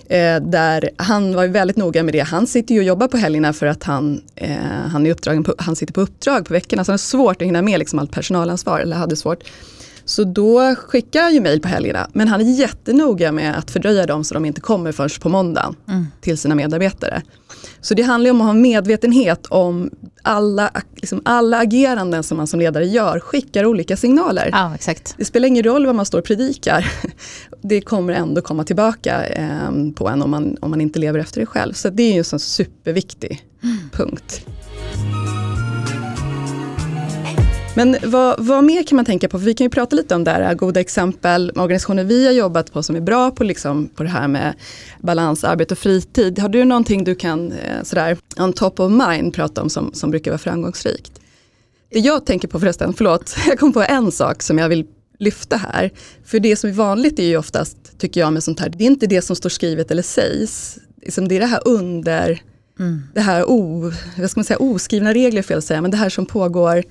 Eh, 0.10 0.42
där 0.42 0.90
han 0.98 1.36
var 1.36 1.48
väldigt 1.48 1.78
noga 1.78 2.04
med 2.04 2.14
det. 2.14 2.20
Han 2.20 2.48
sitter 2.48 2.74
ju 2.74 2.80
och 2.80 2.86
jobbar 2.86 3.08
på 3.08 3.18
helgerna 3.18 3.54
för 3.54 3.66
att 3.66 3.84
han, 3.84 4.22
eh, 4.36 4.50
han, 4.92 5.06
är 5.06 5.12
uppdragen 5.12 5.44
på, 5.44 5.56
han 5.58 5.76
sitter 5.76 5.94
på 5.94 6.02
uppdrag 6.02 6.46
på 6.46 6.54
veckorna. 6.54 6.84
Så 6.84 6.92
han 6.92 6.94
har 6.94 6.98
svårt 6.98 7.42
att 7.42 7.48
hinna 7.48 7.62
med 7.62 7.80
liksom 7.80 8.00
allt 8.00 8.12
personalansvar, 8.12 8.80
eller 8.80 8.96
hade 8.96 9.16
svårt. 9.16 9.44
Så 10.06 10.24
då 10.24 10.76
skickar 10.76 11.20
jag 11.20 11.34
ju 11.34 11.42
mejl 11.42 11.62
på 11.62 11.68
helgerna. 11.68 12.08
Men 12.14 12.28
han 12.28 12.42
är 12.42 12.46
jättenoga 12.46 13.32
med 13.32 13.58
att 13.58 13.72
fördröja 13.72 14.06
dem 14.06 14.24
så 14.24 14.34
de 14.34 14.46
inte 14.46 14.62
kommer 14.62 14.92
förrän 14.92 15.10
på 15.22 15.30
måndagen 15.30 15.76
mm. 15.88 16.08
till 16.22 16.38
sina 16.38 16.56
medarbetare. 16.56 17.22
Så 17.82 17.94
det 17.94 18.02
handlar 18.02 18.32
om 18.32 18.42
att 18.42 18.48
ha 18.48 18.54
medvetenhet 18.54 19.46
om 19.46 19.90
alla, 20.22 20.72
liksom 20.96 21.22
alla 21.26 21.58
ageranden 21.58 22.24
som 22.24 22.38
man 22.38 22.48
som 22.48 22.60
ledare 22.60 22.86
gör 22.86 23.20
skickar 23.20 23.66
olika 23.66 23.98
signaler. 23.98 24.50
Ja. 24.52 24.78
Det 25.18 25.26
spelar 25.26 25.48
ingen 25.48 25.64
roll 25.64 25.86
vad 25.86 25.96
man 25.96 26.06
står 26.06 26.20
och 26.20 26.26
predikar. 26.26 26.92
Det 27.62 27.82
kommer 27.82 28.14
ändå 28.14 28.42
komma 28.42 28.64
tillbaka 28.64 29.26
eh, 29.26 29.92
på 29.96 30.10
en 30.10 30.22
om 30.22 30.32
man, 30.32 30.58
om 30.62 30.70
man 30.70 30.82
inte 30.82 31.00
lever 31.00 31.20
efter 31.20 31.40
det 31.40 31.46
själv. 31.46 31.74
Så 31.74 31.90
det 31.90 32.04
är 32.04 32.12
ju 32.12 32.18
en 32.18 32.24
sån 32.24 32.40
superviktig 32.40 33.46
mm. 33.64 33.78
punkt. 33.92 34.46
Men 37.76 37.98
vad, 38.04 38.46
vad, 38.46 38.64
mer 38.64 38.84
kan 38.84 38.96
man 38.96 39.06
tänka 39.06 39.30
på? 39.30 39.40
För 39.40 39.46
vi 39.46 39.54
kan 39.54 39.66
ju 39.66 39.70
prata 39.70 39.96
lite 39.96 40.16
om 40.16 40.24
det 40.24 40.32
här, 40.32 40.54
goda 40.54 40.80
exempel, 40.80 41.52
organisationer 41.56 42.04
vi 42.04 42.26
har 42.26 42.34
jobbat 42.34 42.74
på 42.74 42.84
som 42.84 42.96
är 42.96 43.02
bra 43.02 43.32
på, 43.32 43.44
liksom, 43.44 43.88
på 43.96 44.04
det 44.04 44.10
här 44.10 44.28
med 44.28 44.54
balans, 45.00 45.44
arbete 45.44 45.74
och 45.74 45.78
fritid. 45.78 46.40
Har 46.40 46.50
du 46.50 46.66
någonting 46.66 47.04
du 47.04 47.16
kan 47.16 47.52
eh, 47.52 47.84
sådär 47.84 48.18
on 48.38 48.54
top 48.54 48.80
of 48.80 48.92
mind 48.92 49.34
prata 49.34 49.62
om 49.62 49.70
som, 49.70 49.94
som 49.94 50.12
brukar 50.12 50.32
vara 50.32 50.38
framgångsrikt? 50.38 51.12
Det 51.90 52.00
jag 52.00 52.26
tänker 52.26 52.48
på 52.48 52.60
förresten, 52.60 52.94
förlåt, 52.94 53.36
jag 53.48 53.60
kom 53.60 53.74
på 53.74 53.84
en 53.84 54.12
sak 54.12 54.44
som 54.44 54.58
jag 54.58 54.70
vill 54.70 54.86
lyfta 55.20 55.58
här. 55.58 55.92
För 56.26 56.40
det 56.40 56.56
som 56.56 56.70
är 56.70 56.74
vanligt 56.74 57.20
är 57.20 57.24
ju 57.28 57.38
oftast, 57.38 57.78
tycker 57.98 58.22
jag 58.22 58.34
med 58.34 58.44
sånt 58.44 58.60
här, 58.60 58.70
det 58.70 58.84
är 58.84 58.88
inte 58.88 59.08
det 59.08 59.22
som 59.22 59.36
står 59.36 59.50
skrivet 59.50 59.92
eller 59.92 60.04
sägs. 60.04 60.78
Det 61.00 61.36
är 61.36 61.40
det 61.40 61.46
här 61.46 61.62
under, 61.66 62.42
mm. 62.80 63.02
det 63.14 63.22
här 63.22 63.50
o, 63.50 63.92
vad 64.18 64.32
ska 64.32 64.40
man 64.40 64.46
säga, 64.46 64.58
oskrivna 64.60 65.14
regler 65.14 65.42
fel 65.42 65.58
att 65.58 65.64
säga, 65.64 65.82
men 65.82 65.92
det 65.92 65.98
här 65.98 66.10
som 66.10 66.26
pågår 66.26 66.84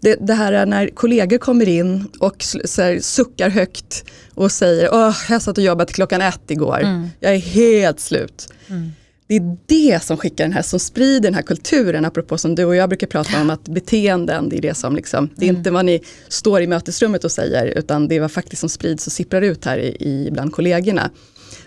det, 0.00 0.16
det, 0.20 0.34
här 0.34 0.52
är 0.52 0.66
när 0.66 0.88
kollegor 0.88 1.38
kommer 1.38 1.68
in 1.68 2.04
och 2.18 2.44
här, 2.76 3.00
suckar 3.00 3.50
högt 3.50 4.04
och 4.34 4.52
säger 4.52 4.88
Åh, 4.92 5.16
jag 5.28 5.42
satt 5.42 5.58
och 5.58 5.64
jobbade 5.64 5.86
till 5.86 5.94
klockan 5.94 6.20
ett 6.20 6.50
igår, 6.50 6.80
mm. 6.80 7.08
jag 7.20 7.34
är 7.34 7.38
helt 7.38 8.00
slut. 8.00 8.48
Mm. 8.68 8.92
Det 9.26 9.36
är 9.36 9.56
det 9.66 10.02
som 10.02 10.16
skickar 10.16 10.44
den 10.44 10.52
här, 10.52 10.62
som 10.62 10.80
sprider 10.80 11.20
den 11.20 11.34
här 11.34 11.42
kulturen, 11.42 12.04
apropå 12.04 12.38
som 12.38 12.54
du 12.54 12.64
och 12.64 12.76
jag 12.76 12.88
brukar 12.88 13.06
prata 13.06 13.40
om, 13.40 13.50
att 13.50 13.68
beteenden, 13.68 14.48
det 14.48 14.56
är 14.56 14.62
det 14.62 14.74
som 14.74 14.96
liksom, 14.96 15.30
det 15.36 15.44
är 15.44 15.48
mm. 15.48 15.58
inte 15.58 15.70
vad 15.70 15.84
ni 15.84 16.02
står 16.28 16.62
i 16.62 16.66
mötesrummet 16.66 17.24
och 17.24 17.32
säger, 17.32 17.66
utan 17.66 18.08
det 18.08 18.16
är 18.16 18.20
vad 18.20 18.32
faktiskt 18.32 18.60
som 18.60 18.68
sprids 18.68 19.06
och 19.06 19.12
sipprar 19.12 19.42
ut 19.42 19.64
här 19.64 19.78
i, 19.78 19.96
i 20.00 20.30
bland 20.32 20.52
kollegorna. 20.52 21.10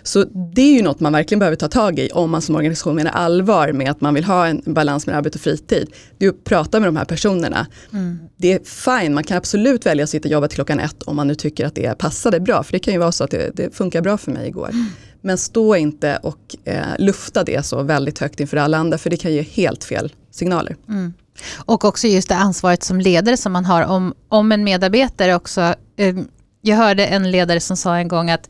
Så 0.02 0.24
det 0.54 0.62
är 0.62 0.76
ju 0.76 0.82
något 0.82 1.00
man 1.00 1.12
verkligen 1.12 1.38
behöver 1.38 1.56
ta 1.56 1.68
tag 1.68 1.98
i 1.98 2.08
om 2.08 2.30
man 2.30 2.42
som 2.42 2.54
organisation 2.54 2.94
menar 2.96 3.10
allvar 3.10 3.72
med 3.72 3.90
att 3.90 4.00
man 4.00 4.14
vill 4.14 4.24
ha 4.24 4.46
en 4.46 4.62
balans 4.66 5.06
med 5.06 5.16
arbete 5.16 5.36
och 5.36 5.42
fritid. 5.42 5.90
Det 6.18 6.26
är 6.26 6.30
att 6.30 6.44
prata 6.44 6.80
med 6.80 6.88
de 6.88 6.96
här 6.96 7.04
personerna. 7.04 7.66
Mm. 7.92 8.18
Det 8.36 8.52
är 8.52 8.60
fine, 9.00 9.14
man 9.14 9.24
kan 9.24 9.36
absolut 9.36 9.86
välja 9.86 10.04
att 10.04 10.10
sitta 10.10 10.28
och 10.28 10.32
jobba 10.32 10.48
till 10.48 10.54
klockan 10.54 10.80
ett 10.80 11.02
om 11.02 11.16
man 11.16 11.26
nu 11.26 11.34
tycker 11.34 11.66
att 11.66 11.74
det 11.74 11.98
passade 11.98 12.40
bra. 12.40 12.62
För 12.62 12.72
det 12.72 12.78
kan 12.78 12.94
ju 12.94 13.00
vara 13.00 13.12
så 13.12 13.24
att 13.24 13.30
det, 13.30 13.50
det 13.56 13.76
funkar 13.76 14.00
bra 14.00 14.18
för 14.18 14.30
mig 14.30 14.48
igår. 14.48 14.70
Mm. 14.70 14.86
Men 15.20 15.38
stå 15.38 15.76
inte 15.76 16.18
och 16.22 16.56
eh, 16.64 16.84
lufta 16.98 17.44
det 17.44 17.66
så 17.66 17.82
väldigt 17.82 18.18
högt 18.18 18.40
inför 18.40 18.56
alla 18.56 18.78
andra 18.78 18.98
för 18.98 19.10
det 19.10 19.16
kan 19.16 19.32
ge 19.32 19.42
helt 19.42 19.84
fel 19.84 20.12
signaler. 20.30 20.76
Mm. 20.88 21.12
Och 21.56 21.84
också 21.84 22.06
just 22.06 22.28
det 22.28 22.34
ansvaret 22.34 22.82
som 22.82 23.00
ledare 23.00 23.36
som 23.36 23.52
man 23.52 23.64
har 23.64 23.82
om, 23.82 24.14
om 24.28 24.52
en 24.52 24.64
medarbetare 24.64 25.34
också. 25.34 25.74
Eh, 25.96 26.16
jag 26.60 26.76
hörde 26.76 27.06
en 27.06 27.30
ledare 27.30 27.60
som 27.60 27.76
sa 27.76 27.96
en 27.96 28.08
gång 28.08 28.30
att 28.30 28.48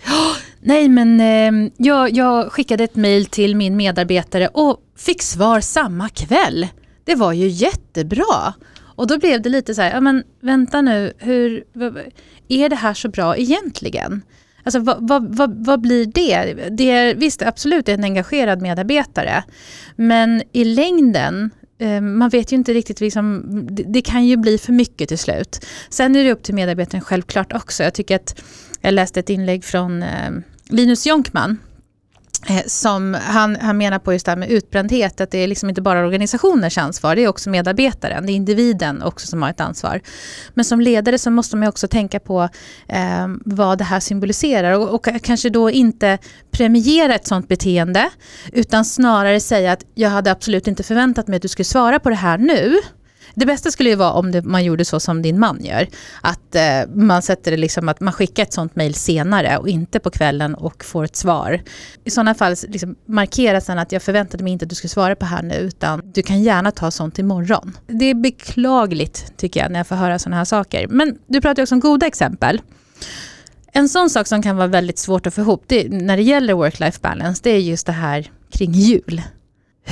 Nej, 0.65 0.89
men 0.89 1.21
eh, 1.21 1.71
jag, 1.77 2.11
jag 2.11 2.53
skickade 2.53 2.85
ett 2.85 2.97
mejl 2.97 3.27
till 3.27 3.57
min 3.57 3.77
medarbetare 3.77 4.49
och 4.49 4.81
fick 4.97 5.23
svar 5.23 5.61
samma 5.61 6.09
kväll. 6.09 6.67
Det 7.05 7.15
var 7.15 7.33
ju 7.33 7.49
jättebra. 7.49 8.55
Och 8.81 9.07
då 9.07 9.19
blev 9.19 9.43
det 9.43 9.49
lite 9.49 9.75
så 9.75 9.83
här, 9.83 9.91
ja 9.91 10.01
men 10.01 10.25
vänta 10.41 10.81
nu, 10.81 11.13
hur, 11.19 11.65
är 12.49 12.69
det 12.69 12.77
här 12.77 12.95
så 12.95 13.09
bra 13.09 13.37
egentligen? 13.37 14.23
Alltså 14.65 14.81
vad, 14.81 15.09
vad, 15.09 15.37
vad, 15.37 15.67
vad, 15.67 15.81
blir 15.81 16.07
det? 16.07 16.69
det 16.71 16.91
är, 16.91 17.15
visst, 17.15 17.43
absolut 17.43 17.89
en 17.89 18.05
engagerad 18.05 18.63
medarbetare. 18.63 19.45
Men 19.97 20.43
i 20.53 20.65
längden, 20.65 21.51
eh, 21.79 22.01
man 22.01 22.29
vet 22.29 22.53
ju 22.53 22.57
inte 22.57 22.75
riktigt, 22.75 23.01
liksom, 23.01 23.43
det, 23.71 23.83
det, 23.87 24.03
kan 24.03 24.27
ju 24.27 24.37
bli 24.37 24.59
för 24.59 24.73
mycket 24.73 25.09
till 25.09 25.19
slut. 25.19 25.67
Sen 25.91 26.17
är 26.17 26.25
det 26.25 26.33
upp 26.33 26.43
till 26.43 26.55
medarbetaren 26.55 27.05
självklart 27.05 27.53
också. 27.53 27.83
Jag 27.83 27.95
tycker 27.95 28.17
att 28.17 28.43
jag 28.81 28.95
läste 28.95 29.21
ett 29.21 29.31
inlägg 29.31 29.65
från 29.65 30.03
eh, 30.03 30.31
Linus 30.73 31.07
Jonkman, 31.07 31.59
eh, 32.49 32.63
som 32.67 33.17
han, 33.23 33.57
han 33.57 33.79
menar 33.79 33.99
på 33.99 34.13
just 34.13 34.27
det 34.27 34.33
här 34.33 34.37
med 34.37 34.51
utbrändhet, 34.51 35.21
att 35.21 35.31
det 35.31 35.39
är 35.39 35.49
liksom 35.49 35.69
inte 35.69 35.83
bara 35.83 36.07
organisationers 36.07 36.79
ansvar, 36.79 37.17
det 37.17 37.25
är 37.25 37.29
också 37.29 37.51
medarbetaren, 37.51 38.27
det 38.27 38.33
är 38.33 38.35
individen 38.35 39.03
också 39.03 39.27
som 39.27 39.43
har 39.43 39.51
ett 39.51 39.61
ansvar. 39.61 40.01
Men 40.55 40.65
som 40.65 40.81
ledare 40.81 41.19
så 41.19 41.31
måste 41.31 41.57
man 41.57 41.69
också 41.69 41.89
tänka 41.89 42.21
på 42.21 42.49
eh, 42.89 43.29
vad 43.45 43.79
det 43.79 43.85
här 43.85 44.01
symboliserar 44.01 44.79
och, 44.79 44.95
och, 44.95 45.23
kanske 45.23 45.51
då 45.51 45.71
inte 45.71 46.19
premiera 46.51 47.15
ett 47.15 47.27
sådant 47.27 47.49
beteende, 47.49 48.11
utan 48.53 48.85
snarare 48.85 49.41
säga 49.41 49.73
att 49.73 49.85
jag 49.95 50.11
hade 50.11 50.31
absolut 50.31 50.67
inte 50.69 50.83
förväntat 50.83 51.29
mig 51.29 51.37
att 51.37 51.43
du 51.43 51.49
skulle 51.49 51.65
svara 51.65 51.99
på 52.01 52.11
det 52.11 52.17
här 52.17 52.39
nu, 52.39 52.81
det 53.35 53.47
bästa 53.47 53.71
skulle 53.71 53.91
ju 53.91 53.97
vara 53.97 54.13
om 54.13 54.33
det, 54.33 54.43
man 54.43 54.65
gjorde 54.65 54.85
så 54.85 55.01
som 55.01 55.23
din 55.23 55.39
man 55.39 55.65
gör. 55.65 55.89
Att 56.21 56.55
eh, 56.55 56.63
man 56.95 57.23
sätter 57.23 57.51
det 57.51 57.57
liksom 57.57 57.89
att 57.89 58.01
man 58.01 58.13
skickar 58.13 58.43
ett 58.43 58.53
sånt 58.53 58.77
mejl 58.77 58.95
senare 58.95 59.59
och 59.59 59.69
inte 59.69 60.01
på 60.01 60.11
kvällen 60.11 60.55
och 60.55 60.85
får 60.85 61.05
ett 61.05 61.17
svar. 61.17 61.63
I 62.05 62.11
sådana 62.11 62.35
fall 62.35 62.57
liksom 62.69 62.97
markera 63.07 63.61
sen 63.61 63.79
att 63.79 63.93
jag 63.93 64.03
förväntade 64.03 64.45
mig 64.45 64.53
inte 64.53 64.65
att 64.65 64.69
du 64.69 64.75
skulle 64.75 64.89
svara 64.89 65.17
på 65.17 65.27
här 65.27 65.43
nu 65.43 65.55
utan 65.55 66.03
du 66.15 66.23
kan 66.23 66.43
gärna 66.43 66.71
ta 66.71 66.91
sånt 66.91 67.19
imorgon. 67.19 67.77
Det 67.87 68.05
är 68.05 68.15
beklagligt 68.15 69.33
tycker 69.37 69.61
jag 69.61 69.73
när 69.73 69.79
jag 69.79 69.87
får 69.87 69.97
höra 69.97 70.19
sådana 70.19 70.37
här 70.37 70.45
saker. 70.45 70.87
Men 70.89 71.19
du 71.27 71.41
pratar 71.41 71.63
också 71.63 71.75
om 71.75 71.81
goda 71.81 72.07
exempel. 72.07 72.61
En 73.73 73.89
sån 73.89 74.11
sak 74.11 74.27
som 74.27 74.43
kan 74.43 74.57
vara 74.57 74.67
väldigt 74.67 74.99
svårt 74.99 75.27
att 75.27 75.35
få 75.35 75.41
ihop 75.41 75.65
det, 75.67 75.89
när 75.89 76.17
det 76.17 76.23
gäller 76.23 76.55
work-life 76.55 77.01
balance, 77.01 77.41
det 77.45 77.51
är 77.51 77.59
just 77.59 77.87
det 77.87 77.93
här 77.93 78.31
kring 78.51 78.73
jul 78.73 79.23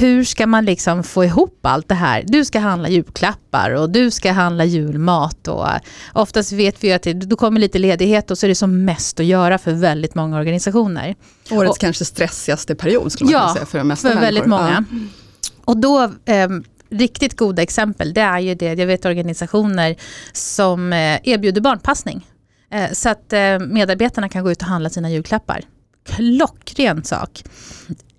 hur 0.00 0.25
ska 0.25 0.47
man 0.47 0.64
liksom 0.64 1.02
få 1.02 1.25
ihop 1.25 1.59
allt 1.62 1.88
det 1.88 1.95
här? 1.95 2.25
Du 2.26 2.45
ska 2.45 2.59
handla 2.59 2.88
julklappar 2.88 3.71
och 3.71 3.90
du 3.90 4.11
ska 4.11 4.33
handla 4.33 4.64
julmat. 4.64 5.49
Och 5.49 5.66
oftast 6.12 6.52
vet 6.52 6.85
vi 6.85 6.92
att 6.92 7.02
det, 7.02 7.12
då 7.12 7.37
kommer 7.37 7.61
lite 7.61 7.78
ledighet 7.78 8.30
och 8.30 8.38
så 8.38 8.47
är 8.47 8.49
det 8.49 8.54
som 8.54 8.85
mest 8.85 9.21
att 9.21 9.26
göra 9.26 9.59
för 9.59 9.73
väldigt 9.73 10.14
många 10.14 10.38
organisationer. 10.38 11.14
Årets 11.50 11.71
och, 11.71 11.78
kanske 11.78 12.04
stressigaste 12.04 12.75
period 12.75 13.12
skulle 13.12 13.30
man 13.30 13.33
ja, 13.33 13.40
kunna 13.40 13.54
säga 13.54 13.66
för 13.66 13.78
de 13.78 13.88
mesta 13.88 14.09
för 14.09 14.14
människor. 14.14 14.26
väldigt 14.26 14.47
många. 14.47 14.85
Ja. 14.90 14.97
Och 15.64 15.76
då, 15.76 16.02
eh, 16.25 16.49
riktigt 16.90 17.37
goda 17.37 17.62
exempel, 17.62 18.14
det 18.14 18.21
är 18.21 18.38
ju 18.38 18.54
det, 18.54 18.75
jag 18.75 18.87
vet 18.87 19.04
organisationer 19.04 19.97
som 20.33 20.92
eh, 20.92 21.19
erbjuder 21.23 21.61
barnpassning. 21.61 22.26
Eh, 22.71 22.92
så 22.92 23.09
att 23.09 23.33
eh, 23.33 23.59
medarbetarna 23.59 24.28
kan 24.28 24.45
gå 24.45 24.50
ut 24.50 24.62
och 24.62 24.69
handla 24.69 24.90
sina 24.90 25.11
julklappar 25.11 25.61
klockren 26.11 27.05
sak. 27.05 27.43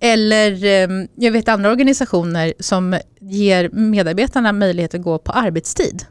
Eller 0.00 0.64
ehm, 0.64 1.08
jag 1.14 1.32
vet 1.32 1.48
andra 1.48 1.70
organisationer 1.70 2.54
som 2.60 2.98
ger 3.20 3.68
medarbetarna 3.72 4.52
möjlighet 4.52 4.94
att 4.94 5.02
gå 5.02 5.18
på 5.18 5.32
arbetstid. 5.32 6.06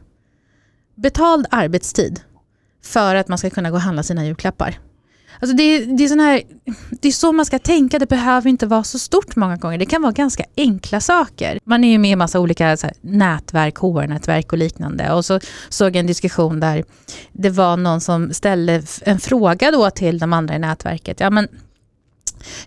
Betald 0.94 1.46
arbetstid 1.50 2.20
för 2.84 3.14
att 3.14 3.28
man 3.28 3.38
ska 3.38 3.50
kunna 3.50 3.70
gå 3.70 3.76
och 3.76 3.82
handla 3.82 4.02
sina 4.02 4.24
julklappar. 4.24 4.78
Alltså 5.40 5.56
det, 5.56 5.62
är, 5.62 5.86
det, 5.86 6.04
är 6.04 6.08
sån 6.08 6.20
här, 6.20 6.42
det 6.90 7.08
är 7.08 7.12
så 7.12 7.32
man 7.32 7.46
ska 7.46 7.58
tänka, 7.58 7.98
det 7.98 8.08
behöver 8.08 8.50
inte 8.50 8.66
vara 8.66 8.84
så 8.84 8.98
stort 8.98 9.36
många 9.36 9.56
gånger. 9.56 9.78
Det 9.78 9.86
kan 9.86 10.02
vara 10.02 10.12
ganska 10.12 10.44
enkla 10.56 11.00
saker. 11.00 11.58
Man 11.64 11.84
är 11.84 11.88
ju 11.88 11.98
med 11.98 12.10
i 12.10 12.16
massa 12.16 12.40
olika 12.40 12.66
här, 12.66 12.92
nätverk, 13.00 13.76
HR-nätverk 13.78 14.52
och 14.52 14.58
liknande. 14.58 15.12
Och 15.12 15.24
så 15.24 15.40
såg 15.68 15.88
jag 15.88 15.96
en 15.96 16.06
diskussion 16.06 16.60
där 16.60 16.84
det 17.32 17.50
var 17.50 17.76
någon 17.76 18.00
som 18.00 18.34
ställde 18.34 18.82
en 19.02 19.20
fråga 19.20 19.70
då 19.70 19.90
till 19.90 20.18
de 20.18 20.32
andra 20.32 20.54
i 20.54 20.58
nätverket. 20.58 21.20
Ja, 21.20 21.30
men 21.30 21.48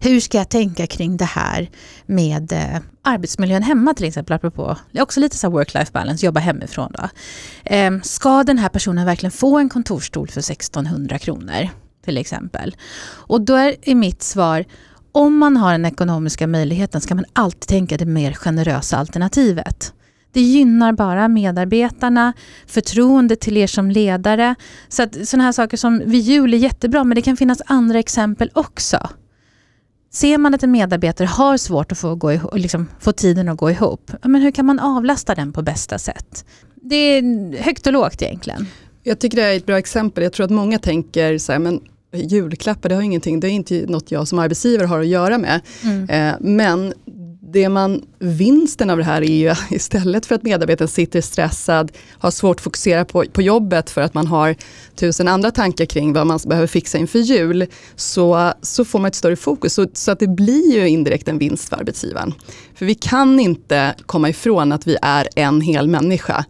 hur 0.02 0.20
ska 0.20 0.38
jag 0.38 0.50
tänka 0.50 0.88
kring 0.88 1.18
det 1.18 1.26
här 1.26 1.70
med 2.06 2.52
eh, 2.52 2.82
arbetsmiljön 3.02 3.64
hemma 3.64 3.94
till 3.94 4.06
exempel, 4.06 4.36
apropå, 4.36 4.78
det 4.92 4.98
är 4.98 5.04
också 5.04 5.20
lite 5.20 5.38
så 5.38 5.48
work-life 5.48 5.92
balance, 5.92 6.26
jobba 6.26 6.40
hemifrån 6.40 6.92
då. 6.98 7.10
Eh, 7.64 7.92
ska 8.04 8.44
den 8.44 8.58
här 8.58 8.70
personen 8.70 9.06
verkligen 9.06 9.32
få 9.32 9.60
en 9.60 9.70
kontorstol 9.70 10.28
för 10.28 10.40
1600 10.40 11.20
kronor? 11.20 11.70
till 12.06 12.18
exempel. 12.18 12.76
Och 13.08 13.42
då 13.42 13.56
är 13.56 13.96
mitt 13.96 14.24
svar, 14.24 14.66
om 15.12 15.38
man 15.38 15.58
har 15.58 15.72
den 15.72 15.86
ekonomiska 15.86 16.48
möjligheten 16.48 17.02
ska 17.02 17.16
man 17.16 17.26
alltid 17.34 17.68
tänka 17.68 17.98
det 17.98 18.06
mer 18.06 18.34
generösa 18.34 18.98
alternativet. 18.98 19.94
Det 20.32 20.42
gynnar 20.42 20.94
bara 20.94 21.28
medarbetarna, 21.28 22.34
förtroende 22.68 23.36
till 23.36 23.58
er 23.58 23.68
som 23.68 23.92
ledare. 23.92 24.56
Så 24.88 25.04
att 25.04 25.28
sådana 25.28 25.44
här 25.44 25.52
saker 25.52 25.78
som 25.78 26.02
vid 26.06 26.22
jul 26.22 26.54
är 26.54 26.58
jättebra, 26.58 27.04
men 27.04 27.16
det 27.16 27.22
kan 27.22 27.38
finnas 27.38 27.62
andra 27.66 28.00
exempel 28.00 28.52
också. 28.54 29.10
Ser 30.16 30.38
man 30.38 30.54
att 30.54 30.64
en 30.64 30.72
medarbetare 30.72 31.28
har 31.28 31.58
svårt 31.58 31.92
att 31.92 31.98
få, 31.98 32.16
gå 32.16 32.34
ihop, 32.34 32.52
liksom, 32.56 32.88
få 33.00 33.12
tiden 33.12 33.50
att 33.50 33.58
gå 33.58 33.72
ihop, 33.72 34.12
men 34.24 34.42
hur 34.42 34.52
kan 34.52 34.66
man 34.66 34.80
avlasta 34.80 35.36
den 35.36 35.54
på 35.54 35.62
bästa 35.62 35.98
sätt? 35.98 36.46
Det 36.76 36.96
är 36.96 37.58
högt 37.62 37.88
och 37.88 37.94
lågt 37.94 38.22
egentligen. 38.22 38.68
Jag 39.04 39.20
tycker 39.20 39.38
det 39.38 39.44
är 39.44 39.58
ett 39.58 39.66
bra 39.66 39.78
exempel. 39.78 40.24
Jag 40.24 40.34
tror 40.34 40.44
att 40.44 40.52
många 40.52 40.80
tänker 40.80 41.38
så 41.38 41.52
här, 41.52 41.60
men 41.60 41.82
julklappar, 42.14 42.90
det 42.90 42.96
har 42.96 43.02
ingenting, 43.02 43.40
det 43.40 43.48
är 43.48 43.52
inte 43.52 43.86
något 43.88 44.12
jag 44.12 44.28
som 44.28 44.40
arbetsgivare 44.40 44.88
har 44.88 45.00
att 45.00 45.08
göra 45.08 45.38
med. 45.38 45.62
Mm. 45.84 46.10
Eh, 46.10 46.36
men 46.40 46.94
det 47.56 47.70
man, 47.70 48.02
vinsten 48.20 48.90
av 48.90 48.98
det 48.98 49.04
här 49.04 49.22
är 49.22 49.36
ju 49.36 49.56
istället 49.76 50.26
för 50.26 50.36
att 50.36 50.44
medarbetaren 50.44 50.88
sitter 50.88 51.22
stressad, 51.22 51.92
har 52.12 52.32
svårt 52.32 52.58
att 52.58 52.64
fokusera 52.64 53.06
på, 53.06 53.26
på 53.34 53.42
jobbet 53.42 53.90
för 53.90 54.02
att 54.02 54.14
man 54.14 54.28
har 54.28 54.56
tusen 54.96 55.28
andra 55.28 55.52
tankar 55.52 55.86
kring 55.86 56.14
vad 56.14 56.28
man 56.28 56.40
behöver 56.46 56.68
fixa 56.68 56.98
inför 56.98 57.20
jul, 57.20 57.66
så, 57.96 58.54
så 58.62 58.86
får 58.86 59.00
man 59.00 59.08
ett 59.08 59.16
större 59.16 59.36
fokus. 59.36 59.74
Så, 59.74 59.88
så 59.94 60.12
att 60.12 60.20
det 60.20 60.28
blir 60.28 60.74
ju 60.74 60.88
indirekt 60.88 61.28
en 61.28 61.38
vinst 61.38 61.70
för 61.70 61.76
arbetsgivaren. 61.76 62.34
För 62.76 62.86
vi 62.86 62.96
kan 62.96 63.40
inte 63.40 63.96
komma 64.06 64.30
ifrån 64.30 64.72
att 64.72 64.88
vi 64.88 64.98
är 65.02 65.28
en 65.36 65.62
hel 65.62 65.88
människa. 65.88 66.46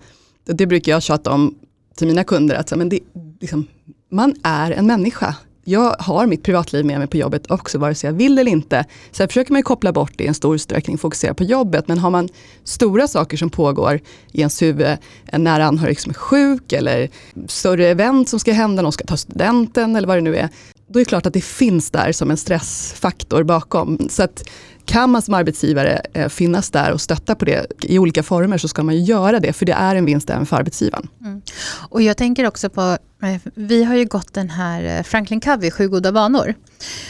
Det 0.46 0.66
brukar 0.66 0.92
jag 0.92 1.04
tjata 1.04 1.32
om 1.32 1.56
till 1.96 2.08
mina 2.08 2.24
kunder, 2.24 2.56
att 2.56 2.76
men 2.76 2.90
det, 2.90 3.00
liksom, 3.42 3.68
man 4.12 4.36
är 4.44 4.72
en 4.72 4.88
människa 4.88 5.36
jag 5.68 5.96
har 6.00 6.26
mitt 6.28 6.44
privatliv 6.44 6.86
med 6.86 7.00
mig 7.00 7.08
på 7.08 7.18
jobbet 7.18 7.52
också, 7.52 7.78
vare 7.78 7.96
sig 7.96 8.08
jag 8.08 8.16
vill 8.16 8.40
eller 8.40 8.52
inte. 8.52 8.86
Sen 9.12 9.28
försöker 9.28 9.54
man 9.54 9.64
koppla 9.64 9.92
bort 9.92 10.12
det 10.16 10.24
i 10.24 10.28
en 10.28 10.34
stor 10.34 10.56
utsträckning, 10.56 10.98
fokusera 10.98 11.34
på 11.34 11.44
jobbet. 11.44 11.88
Men 11.88 11.98
har 11.98 12.10
man 12.10 12.30
stora 12.64 13.08
saker 13.08 13.38
som 13.38 13.50
pågår 13.50 14.00
i 14.32 14.40
ens 14.40 14.62
huvud, 14.62 14.98
en 15.26 15.44
nära 15.44 15.66
anhörig 15.66 16.00
som 16.00 16.10
är 16.10 16.14
sjuk 16.14 16.72
eller 16.72 17.10
större 17.48 17.88
event 17.88 18.30
som 18.30 18.40
ska 18.40 18.54
hända, 18.54 18.82
någon 18.82 18.92
ska 18.92 19.06
ta 19.06 19.18
studenten 19.18 19.96
eller 19.96 20.08
vad 20.08 20.18
det 20.18 20.22
nu 20.22 20.36
är. 20.36 20.50
Då 20.88 21.00
är 21.00 21.02
det 21.02 21.10
klart 21.10 21.26
att 21.26 21.34
det 21.34 21.44
finns 21.44 21.92
där 21.92 22.12
som 22.12 22.32
en 22.32 22.38
stressfaktor 22.38 23.44
bakom. 23.44 24.08
Så 24.10 24.24
att 24.24 24.50
kan 24.86 25.10
man 25.10 25.22
som 25.22 25.34
arbetsgivare 25.34 26.02
eh, 26.14 26.30
finnas 26.30 26.72
där 26.72 26.92
och 26.92 27.02
stötta 27.02 27.36
på 27.36 27.46
det 27.46 27.66
i 27.82 28.00
olika 28.00 28.24
former 28.24 28.58
så 28.58 28.68
ska 28.68 28.84
man 28.84 29.04
göra 29.04 29.40
det, 29.40 29.54
för 29.54 29.66
det 29.66 29.74
är 29.74 29.96
en 29.96 30.06
vinst 30.06 30.30
även 30.30 30.46
för 30.46 30.58
arbetsgivaren. 30.58 31.08
Mm. 31.22 31.42
Och 31.90 32.02
jag 32.02 32.18
tänker 32.18 32.48
också 32.48 32.70
på, 32.70 32.98
eh, 33.24 33.42
vi 33.56 33.84
har 33.84 33.96
ju 33.96 34.06
gått 34.06 34.34
den 34.34 34.50
här 34.50 34.98
eh, 34.98 35.04
Franklin 35.04 35.42
Covey, 35.42 35.72
Sju 35.72 35.88
goda 35.88 36.12
vanor. 36.12 36.54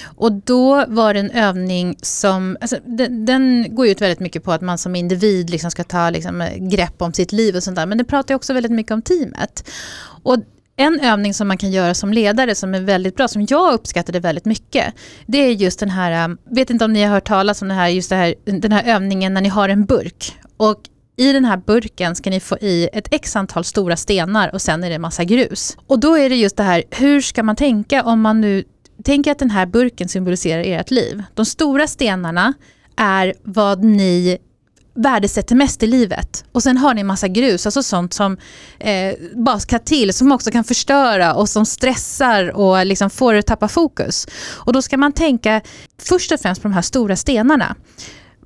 Och 0.04 0.32
då 0.32 0.86
var 0.88 1.14
det 1.14 1.20
en 1.20 1.32
övning 1.32 1.96
som, 2.02 2.58
alltså, 2.62 2.78
den, 2.86 3.26
den, 3.26 3.76
går 3.76 3.88
ut 3.88 4.02
väldigt 4.02 4.20
mycket 4.20 4.44
på 4.44 4.52
att 4.52 4.62
man 4.62 4.78
som 4.78 4.96
individ 4.96 5.50
liksom 5.50 5.72
ska 5.72 5.84
ta 5.84 6.10
liksom, 6.10 6.42
eh, 6.42 6.58
grepp 6.58 7.02
om 7.02 7.14
sitt 7.14 7.32
liv 7.32 7.56
och 7.56 7.64
sånt 7.64 7.76
där, 7.76 7.86
men 7.86 7.98
det 7.98 8.04
pratar 8.04 8.36
också 8.36 8.54
väldigt 8.54 8.72
mycket 8.72 8.92
om 8.92 9.02
teamet. 9.02 9.70
Och 10.24 10.38
en 10.78 11.00
övning 11.00 11.34
som 11.34 11.48
man 11.48 11.58
kan 11.58 11.72
göra 11.72 11.94
som 11.94 12.14
ledare 12.14 12.56
som 12.56 12.76
är 12.76 12.82
väldigt 12.82 13.16
bra, 13.16 13.28
som 13.28 13.46
jag 13.50 13.74
uppskattade 13.74 14.20
väldigt 14.20 14.46
mycket, 14.46 14.94
det 15.26 15.38
är 15.38 15.52
just 15.52 15.80
den 15.80 15.90
här, 15.90 16.26
ähm, 16.26 16.38
vet 16.52 16.70
inte 16.70 16.86
om 16.86 16.94
ni 16.94 17.04
har 17.04 17.14
hört 17.14 17.28
talas 17.28 17.62
om 17.62 17.68
det 17.68 17.74
här, 17.74 17.88
just 17.88 18.10
det 18.10 18.16
här, 18.16 18.36
den 18.46 18.72
här 18.72 18.84
övningen 18.96 19.34
när 19.34 19.42
ni 19.42 19.50
har 19.50 19.70
en 19.70 19.86
burk. 19.86 20.38
Och 20.58 20.82
i 21.18 21.34
den 21.34 21.46
här 21.46 21.58
burken 21.58 22.16
ska 22.16 22.30
ni 22.30 22.40
få 22.40 22.58
i 22.58 22.90
ett 22.94 23.08
x 23.14 23.36
antal 23.36 23.64
stora 23.64 23.96
stenar 23.96 24.54
och 24.54 24.62
sen 24.62 24.84
är 24.84 24.90
det 24.90 25.00
massa 25.00 25.24
grus. 25.24 25.78
Och 25.88 26.00
då 26.00 26.18
är 26.18 26.30
det 26.30 26.36
just 26.36 26.58
det 26.58 26.64
här, 26.64 26.84
hur 26.92 27.22
ska 27.22 27.44
man 27.44 27.56
tänka 27.56 28.04
om 28.04 28.22
man 28.22 28.42
nu 28.42 28.64
tänker 29.04 29.32
att 29.32 29.40
den 29.40 29.50
här 29.50 29.66
burken 29.66 30.10
symboliserar 30.10 30.64
ert 30.66 30.92
liv. 30.92 31.24
De 31.34 31.46
stora 31.46 31.88
stenarna 31.88 32.54
är 32.96 33.34
vad 33.44 33.84
ni 33.84 34.38
värdesätter 34.96 35.56
mest 35.56 35.84
i 35.84 35.88
livet. 35.88 36.46
Och 36.52 36.64
sen 36.64 36.78
har 36.78 36.94
ni 36.94 37.02
en 37.02 37.08
massa 37.08 37.28
grus, 37.28 37.66
alltså 37.66 37.84
sånt 37.84 38.14
som 38.14 38.38
eh, 38.80 39.14
bara 39.34 39.60
ska 39.60 39.80
till, 39.80 40.14
som 40.14 40.32
också 40.32 40.52
kan 40.52 40.64
förstöra 40.64 41.34
och 41.34 41.50
som 41.50 41.66
stressar 41.66 42.56
och 42.56 42.86
liksom 42.86 43.10
får 43.10 43.34
er 43.34 43.40
att 43.40 43.46
tappa 43.46 43.68
fokus. 43.68 44.28
Och 44.54 44.74
då 44.74 44.82
ska 44.82 44.98
man 44.98 45.12
tänka 45.12 45.62
först 46.02 46.32
och 46.32 46.40
främst 46.40 46.62
på 46.62 46.68
de 46.68 46.74
här 46.74 46.82
stora 46.82 47.16
stenarna 47.16 47.76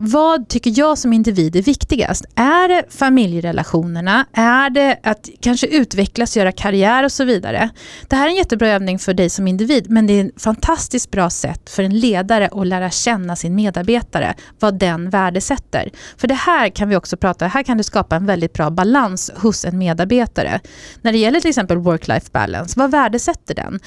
vad 0.01 0.47
tycker 0.47 0.79
jag 0.79 0.97
som 0.97 1.13
individ 1.13 1.55
är 1.55 1.61
viktigast? 1.61 2.25
Är 2.35 2.67
det 2.67 2.83
familjerelationerna? 2.89 4.25
Är 4.33 4.69
det 4.69 4.99
att 5.03 5.29
kanske 5.39 5.67
utvecklas, 5.67 6.37
göra 6.37 6.51
karriär 6.51 7.03
och 7.03 7.11
så 7.11 7.23
vidare? 7.23 7.69
Det 8.07 8.15
här 8.15 8.25
är 8.25 8.29
en 8.29 8.35
jättebra 8.35 8.67
övning 8.67 8.99
för 8.99 9.13
dig 9.13 9.29
som 9.29 9.47
individ, 9.47 9.89
men 9.89 10.07
det 10.07 10.13
är 10.13 10.25
ett 10.25 10.41
fantastiskt 10.41 11.11
bra 11.11 11.29
sätt 11.29 11.69
för 11.69 11.83
en 11.83 11.99
ledare 11.99 12.49
att 12.51 12.67
lära 12.67 12.89
känna 12.89 13.35
sin 13.35 13.55
medarbetare, 13.55 14.33
vad 14.59 14.79
den 14.79 15.09
värdesätter. 15.09 15.89
För 16.17 16.27
det 16.27 16.33
här 16.33 16.69
kan 16.69 16.89
vi 16.89 16.95
också 16.95 17.17
prata, 17.17 17.47
här 17.47 17.63
kan 17.63 17.77
du 17.77 17.83
skapa 17.83 18.15
en 18.15 18.25
väldigt 18.25 18.53
bra 18.53 18.69
balans 18.69 19.31
hos 19.35 19.65
en 19.65 19.77
medarbetare. 19.77 20.59
När 21.01 21.11
det 21.11 21.17
gäller 21.17 21.39
till 21.39 21.49
exempel 21.49 21.77
work-life 21.77 22.31
balance, 22.31 22.79
vad 22.79 22.91
värdesätter 22.91 23.55
den? 23.55 23.79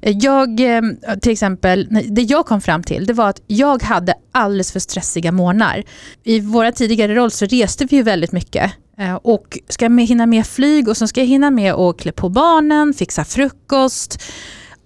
Jag, 0.00 0.60
eh, 0.60 0.82
till 1.22 1.32
exempel, 1.32 1.88
det 2.10 2.22
jag 2.22 2.46
kom 2.46 2.60
fram 2.60 2.82
till 2.82 3.06
det 3.06 3.12
var 3.12 3.28
att 3.28 3.42
jag 3.46 3.82
hade 3.82 4.14
alldeles 4.32 4.72
för 4.72 4.80
stressiga 4.80 5.32
morgnar. 5.32 5.82
I 6.24 6.40
våra 6.40 6.72
tidigare 6.72 7.14
roll 7.14 7.30
så 7.30 7.46
reste 7.46 7.84
vi 7.84 7.96
ju 7.96 8.02
väldigt 8.02 8.32
mycket 8.32 8.72
eh, 8.98 9.14
och 9.14 9.58
ska 9.68 9.84
jag 9.84 10.00
hinna 10.00 10.26
med 10.26 10.46
flyg 10.46 10.88
och 10.88 10.96
så 10.96 11.08
ska 11.08 11.20
jag 11.20 11.26
hinna 11.26 11.50
med 11.50 11.74
att 11.74 11.98
klä 11.98 12.12
på 12.12 12.28
barnen, 12.28 12.94
fixa 12.94 13.24
frukost. 13.24 14.22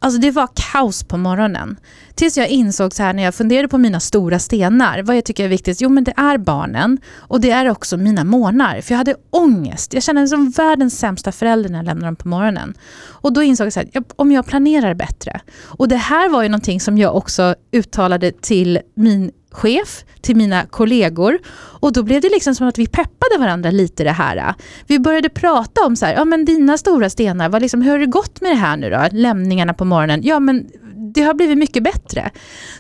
Alltså 0.02 0.20
det 0.20 0.30
var 0.30 0.48
kaos 0.54 1.04
på 1.04 1.16
morgonen. 1.16 1.76
Tills 2.14 2.36
jag 2.36 2.48
insåg 2.48 2.94
så 2.94 3.02
här 3.02 3.12
när 3.12 3.22
jag 3.22 3.34
funderade 3.34 3.68
på 3.68 3.78
mina 3.78 4.00
stora 4.00 4.38
stenar, 4.38 5.02
vad 5.02 5.16
jag 5.16 5.24
tycker 5.24 5.44
är 5.44 5.48
viktigt. 5.48 5.80
Jo 5.80 5.88
men 5.88 6.04
det 6.04 6.14
är 6.16 6.38
barnen 6.38 6.98
och 7.16 7.40
det 7.40 7.50
är 7.50 7.70
också 7.70 7.96
mina 7.96 8.24
månar. 8.24 8.80
För 8.80 8.92
jag 8.92 8.98
hade 8.98 9.16
ångest. 9.30 9.94
Jag 9.94 10.02
kände 10.02 10.20
mig 10.20 10.28
som 10.28 10.50
världens 10.50 10.98
sämsta 10.98 11.32
förälder 11.32 11.70
när 11.70 11.78
jag 11.78 11.86
lämnade 11.86 12.06
dem 12.06 12.16
på 12.16 12.28
morgonen. 12.28 12.74
Och 13.02 13.32
då 13.32 13.42
insåg 13.42 13.66
jag 13.66 13.72
så 13.72 13.80
här, 13.80 13.90
om 14.16 14.32
jag 14.32 14.46
planerar 14.46 14.94
bättre. 14.94 15.40
Och 15.64 15.88
det 15.88 15.96
här 15.96 16.28
var 16.28 16.42
ju 16.42 16.48
någonting 16.48 16.80
som 16.80 16.98
jag 16.98 17.16
också 17.16 17.54
uttalade 17.72 18.32
till 18.32 18.78
min 18.94 19.30
chef, 19.50 20.04
till 20.20 20.36
mina 20.36 20.66
kollegor. 20.66 21.38
Och 21.54 21.92
då 21.92 22.02
blev 22.02 22.20
det 22.20 22.28
liksom 22.28 22.54
som 22.54 22.68
att 22.68 22.78
vi 22.78 22.86
peppade 22.86 23.38
varandra 23.38 23.70
lite 23.70 24.04
det 24.04 24.10
här. 24.10 24.54
Vi 24.86 24.98
började 24.98 25.28
prata 25.28 25.86
om 25.86 25.96
så 25.96 26.06
här, 26.06 26.14
ja 26.14 26.24
men 26.24 26.44
dina 26.44 26.78
stora 26.78 27.10
stenar, 27.10 27.48
vad 27.48 27.62
liksom, 27.62 27.82
hur 27.82 27.90
har 27.90 27.98
det 27.98 28.06
gått 28.06 28.40
med 28.40 28.50
det 28.50 28.56
här 28.56 28.76
nu 28.76 28.90
då? 28.90 29.08
Lämningarna 29.12 29.74
på 29.74 29.84
morgonen. 29.84 30.20
Ja 30.22 30.40
men 30.40 30.66
det 31.14 31.22
har 31.22 31.34
blivit 31.34 31.58
mycket 31.58 31.82
bättre. 31.82 32.30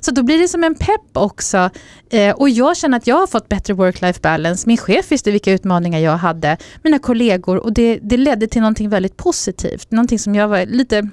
Så 0.00 0.10
då 0.10 0.22
blir 0.22 0.38
det 0.38 0.48
som 0.48 0.64
en 0.64 0.74
pepp 0.74 1.10
också. 1.12 1.70
Eh, 2.10 2.34
och 2.34 2.48
jag 2.48 2.76
känner 2.76 2.96
att 2.96 3.06
jag 3.06 3.16
har 3.16 3.26
fått 3.26 3.48
bättre 3.48 3.74
work-life 3.74 4.20
balance. 4.22 4.68
Min 4.68 4.76
chef 4.76 5.12
visste 5.12 5.30
vilka 5.30 5.52
utmaningar 5.52 5.98
jag 5.98 6.16
hade, 6.16 6.56
mina 6.82 6.98
kollegor 6.98 7.56
och 7.56 7.72
det, 7.72 7.98
det 8.02 8.16
ledde 8.16 8.46
till 8.46 8.60
någonting 8.60 8.88
väldigt 8.88 9.16
positivt. 9.16 9.90
Någonting 9.90 10.18
som 10.18 10.34
jag 10.34 10.48
var 10.48 10.66
lite 10.66 11.08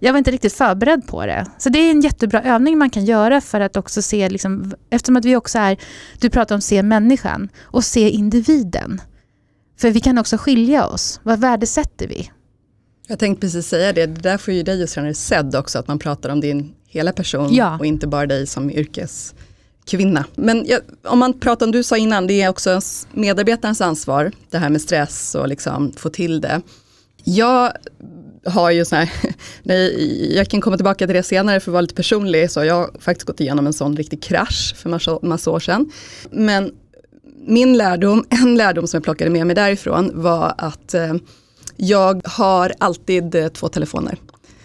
jag 0.00 0.12
var 0.12 0.18
inte 0.18 0.30
riktigt 0.30 0.52
förberedd 0.52 1.06
på 1.06 1.26
det. 1.26 1.46
Så 1.58 1.68
det 1.68 1.78
är 1.78 1.90
en 1.90 2.00
jättebra 2.00 2.42
övning 2.42 2.78
man 2.78 2.90
kan 2.90 3.04
göra 3.04 3.40
för 3.40 3.60
att 3.60 3.76
också 3.76 4.02
se, 4.02 4.28
liksom, 4.28 4.72
eftersom 4.90 5.16
att 5.16 5.24
vi 5.24 5.36
också 5.36 5.58
är, 5.58 5.76
du 6.18 6.30
pratar 6.30 6.54
om 6.54 6.60
se 6.60 6.82
människan 6.82 7.48
och 7.62 7.84
se 7.84 8.10
individen. 8.10 9.00
För 9.78 9.90
vi 9.90 10.00
kan 10.00 10.18
också 10.18 10.36
skilja 10.36 10.86
oss. 10.86 11.20
Vad 11.22 11.40
värdesätter 11.40 12.08
vi? 12.08 12.30
Jag 13.06 13.18
tänkte 13.18 13.40
precis 13.40 13.66
säga 13.66 13.92
det, 13.92 14.06
det 14.06 14.20
där 14.20 14.38
får 14.38 14.54
ju 14.54 14.62
dig 14.62 14.82
att 14.82 14.90
känna 14.90 15.04
dig 15.04 15.14
sedd 15.14 15.56
också, 15.56 15.78
att 15.78 15.88
man 15.88 15.98
pratar 15.98 16.30
om 16.30 16.40
din 16.40 16.74
hela 16.86 17.12
person 17.12 17.54
ja. 17.54 17.78
och 17.78 17.86
inte 17.86 18.06
bara 18.06 18.26
dig 18.26 18.46
som 18.46 18.70
yrkeskvinna. 18.70 20.24
Men 20.34 20.66
jag, 20.66 20.80
om 21.04 21.18
man 21.18 21.40
pratar 21.40 21.66
om, 21.66 21.72
du 21.72 21.82
sa 21.82 21.96
innan, 21.96 22.26
det 22.26 22.42
är 22.42 22.48
också 22.48 22.80
medarbetarens 23.12 23.80
ansvar, 23.80 24.32
det 24.50 24.58
här 24.58 24.68
med 24.68 24.80
stress 24.80 25.34
och 25.34 25.48
liksom 25.48 25.92
få 25.92 26.08
till 26.08 26.40
det. 26.40 26.60
Jag 27.24 27.72
har 28.44 28.70
ju 28.70 28.84
sån 28.84 28.98
här, 28.98 29.10
jag 30.36 30.48
kan 30.48 30.60
komma 30.60 30.76
tillbaka 30.76 31.06
till 31.06 31.16
det 31.16 31.22
senare 31.22 31.60
för 31.60 31.70
att 31.70 31.72
vara 31.72 31.80
lite 31.80 31.94
personlig, 31.94 32.50
så 32.50 32.64
jag 32.64 32.74
har 32.74 32.90
faktiskt 33.00 33.26
gått 33.26 33.40
igenom 33.40 33.66
en 33.66 33.72
sån 33.72 33.96
riktig 33.96 34.22
krasch 34.22 34.74
för 34.76 34.88
massa, 34.88 35.18
massa 35.22 35.50
år 35.50 35.60
sedan. 35.60 35.92
Men 36.30 36.72
min 37.46 37.76
lärdom, 37.76 38.24
en 38.42 38.56
lärdom 38.56 38.86
som 38.86 38.98
jag 38.98 39.04
plockade 39.04 39.30
med 39.30 39.46
mig 39.46 39.56
därifrån 39.56 40.10
var 40.14 40.54
att 40.58 40.94
eh, 40.94 41.14
jag 41.76 42.20
har 42.24 42.72
alltid 42.78 43.34
eh, 43.34 43.48
två 43.48 43.68
telefoner 43.68 44.16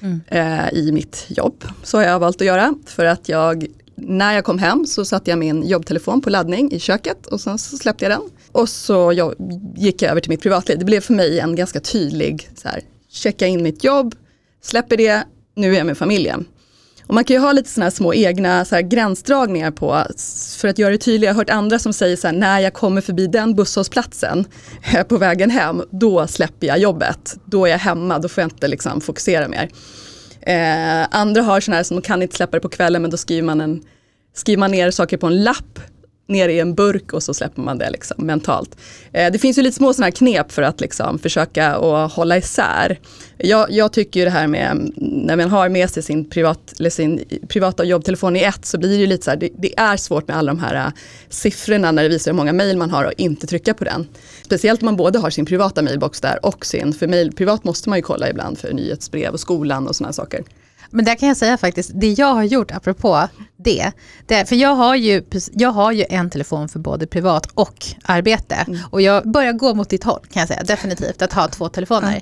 mm. 0.01 0.21
eh, 0.27 0.73
i 0.73 0.91
mitt 0.91 1.25
jobb. 1.27 1.63
Så 1.83 1.97
har 1.97 2.03
jag 2.03 2.19
valt 2.19 2.41
att 2.41 2.47
göra 2.47 2.75
för 2.85 3.05
att 3.05 3.29
jag 3.29 3.65
när 3.97 4.33
jag 4.33 4.45
kom 4.45 4.59
hem 4.59 4.85
så 4.85 5.05
satte 5.05 5.29
jag 5.29 5.39
min 5.39 5.67
jobbtelefon 5.67 6.21
på 6.21 6.29
laddning 6.29 6.71
i 6.71 6.79
köket 6.79 7.25
och 7.25 7.41
sen 7.41 7.57
så 7.57 7.77
släppte 7.77 8.05
jag 8.05 8.11
den. 8.11 8.21
Och 8.51 8.69
så 8.69 9.13
jag, 9.13 9.33
gick 9.75 10.01
jag 10.01 10.11
över 10.11 10.21
till 10.21 10.29
mitt 10.29 10.41
privatliv. 10.41 10.79
Det 10.79 10.85
blev 10.85 11.01
för 11.01 11.13
mig 11.13 11.39
en 11.39 11.55
ganska 11.55 11.79
tydlig, 11.79 12.49
så 12.55 12.67
här, 12.67 12.81
checka 13.15 13.47
in 13.47 13.63
mitt 13.63 13.83
jobb, 13.83 14.15
släpper 14.61 14.97
det, 14.97 15.23
nu 15.55 15.73
är 15.73 15.77
jag 15.77 15.85
med 15.85 15.97
familjen. 15.97 16.45
Och 17.07 17.13
man 17.13 17.23
kan 17.23 17.35
ju 17.35 17.41
ha 17.41 17.51
lite 17.51 17.69
sådana 17.69 17.91
små 17.91 18.13
egna 18.13 18.65
så 18.65 18.75
här, 18.75 18.81
gränsdragningar 18.81 19.71
på, 19.71 20.05
för 20.57 20.67
att 20.67 20.79
göra 20.79 20.91
det 20.91 20.97
tydligt. 20.97 21.27
Jag 21.27 21.33
har 21.33 21.37
hört 21.37 21.49
andra 21.49 21.79
som 21.79 21.93
säger 21.93 22.15
så 22.15 22.27
här, 22.27 22.33
när 22.33 22.59
jag 22.59 22.73
kommer 22.73 23.01
förbi 23.01 23.27
den 23.27 23.55
busshållplatsen 23.55 24.45
på 25.07 25.17
vägen 25.17 25.49
hem, 25.49 25.83
då 25.91 26.27
släpper 26.27 26.67
jag 26.67 26.79
jobbet. 26.79 27.37
Då 27.45 27.65
är 27.65 27.71
jag 27.71 27.77
hemma, 27.77 28.19
då 28.19 28.27
får 28.27 28.41
jag 28.41 28.51
inte 28.51 28.67
liksom, 28.67 29.01
fokusera 29.01 29.47
mer. 29.47 29.69
Eh, 30.41 31.07
andra 31.11 31.41
har 31.41 31.59
sådana 31.59 31.75
här 31.75 31.83
som 31.83 32.01
kan 32.01 32.21
inte 32.21 32.35
släppa 32.35 32.57
det 32.57 32.61
på 32.61 32.69
kvällen, 32.69 33.01
men 33.01 33.11
då 33.11 33.17
skriver 33.17 33.43
man, 33.43 33.61
en, 33.61 33.83
skriver 34.33 34.59
man 34.59 34.71
ner 34.71 34.91
saker 34.91 35.17
på 35.17 35.27
en 35.27 35.43
lapp 35.43 35.79
ner 36.27 36.49
i 36.49 36.59
en 36.59 36.75
burk 36.75 37.13
och 37.13 37.23
så 37.23 37.33
släpper 37.33 37.61
man 37.61 37.77
det 37.77 37.89
liksom, 37.89 38.25
mentalt. 38.25 38.77
Eh, 39.11 39.31
det 39.31 39.39
finns 39.39 39.57
ju 39.57 39.61
lite 39.61 39.75
små 39.75 39.93
sådana 39.93 40.05
här 40.05 40.11
knep 40.11 40.51
för 40.51 40.61
att 40.61 40.81
liksom, 40.81 41.19
försöka 41.19 41.77
och 41.77 42.11
hålla 42.11 42.37
isär. 42.37 42.99
Jag, 43.37 43.71
jag 43.71 43.93
tycker 43.93 44.19
ju 44.19 44.25
det 44.25 44.31
här 44.31 44.47
med 44.47 44.91
när 44.97 45.35
man 45.35 45.49
har 45.49 45.69
med 45.69 45.89
sig 45.89 46.03
sin, 46.03 46.29
privat, 46.29 46.73
eller 46.79 46.89
sin 46.89 47.23
privata 47.47 47.83
jobbtelefon 47.83 48.35
i 48.35 48.39
ett 48.39 48.65
så 48.65 48.77
blir 48.77 48.89
det 48.89 48.95
ju 48.95 49.07
lite 49.07 49.23
så 49.23 49.31
här, 49.31 49.37
det, 49.37 49.49
det, 49.57 49.79
är 49.79 49.97
svårt 49.97 50.27
med 50.27 50.37
alla 50.37 50.51
de 50.53 50.59
här 50.59 50.87
ä, 50.87 50.91
siffrorna 51.29 51.91
när 51.91 52.03
det 52.03 52.09
visar 52.09 52.31
hur 52.31 52.37
många 52.37 52.53
mejl 52.53 52.77
man 52.77 52.89
har 52.89 53.03
och 53.03 53.13
inte 53.17 53.47
trycka 53.47 53.73
på 53.73 53.83
den. 53.83 54.07
Speciellt 54.43 54.81
om 54.81 54.85
man 54.85 54.95
både 54.95 55.19
har 55.19 55.29
sin 55.29 55.45
privata 55.45 55.81
mejlbox 55.81 56.21
där 56.21 56.45
och 56.45 56.65
sin, 56.65 56.93
för 56.93 57.07
mail, 57.07 57.31
privat 57.31 57.63
måste 57.63 57.89
man 57.89 57.97
ju 57.97 58.03
kolla 58.03 58.29
ibland 58.29 58.57
för 58.57 58.73
nyhetsbrev 58.73 59.33
och 59.33 59.39
skolan 59.39 59.87
och 59.87 59.95
sådana 59.95 60.13
saker. 60.13 60.43
Men 60.95 61.05
där 61.05 61.15
kan 61.15 61.27
jag 61.27 61.37
säga 61.37 61.57
faktiskt, 61.57 61.91
det 61.93 62.11
jag 62.11 62.33
har 62.33 62.43
gjort 62.43 62.71
apropå 62.71 63.27
det, 63.57 63.91
det 64.25 64.49
för 64.49 64.55
jag 64.55 64.75
har, 64.75 64.95
ju, 64.95 65.23
jag 65.53 65.69
har 65.69 65.91
ju 65.91 66.05
en 66.09 66.29
telefon 66.29 66.69
för 66.69 66.79
både 66.79 67.07
privat 67.07 67.47
och 67.53 67.85
arbete. 68.03 68.55
Mm. 68.67 68.79
Och 68.89 69.01
jag 69.01 69.31
börjar 69.31 69.53
gå 69.53 69.73
mot 69.73 69.89
ditt 69.89 70.03
håll 70.03 70.19
kan 70.31 70.39
jag 70.39 70.47
säga, 70.47 70.63
definitivt, 70.63 71.21
att 71.21 71.33
ha 71.33 71.47
två 71.47 71.69
telefoner. 71.69 72.09
Mm. 72.09 72.21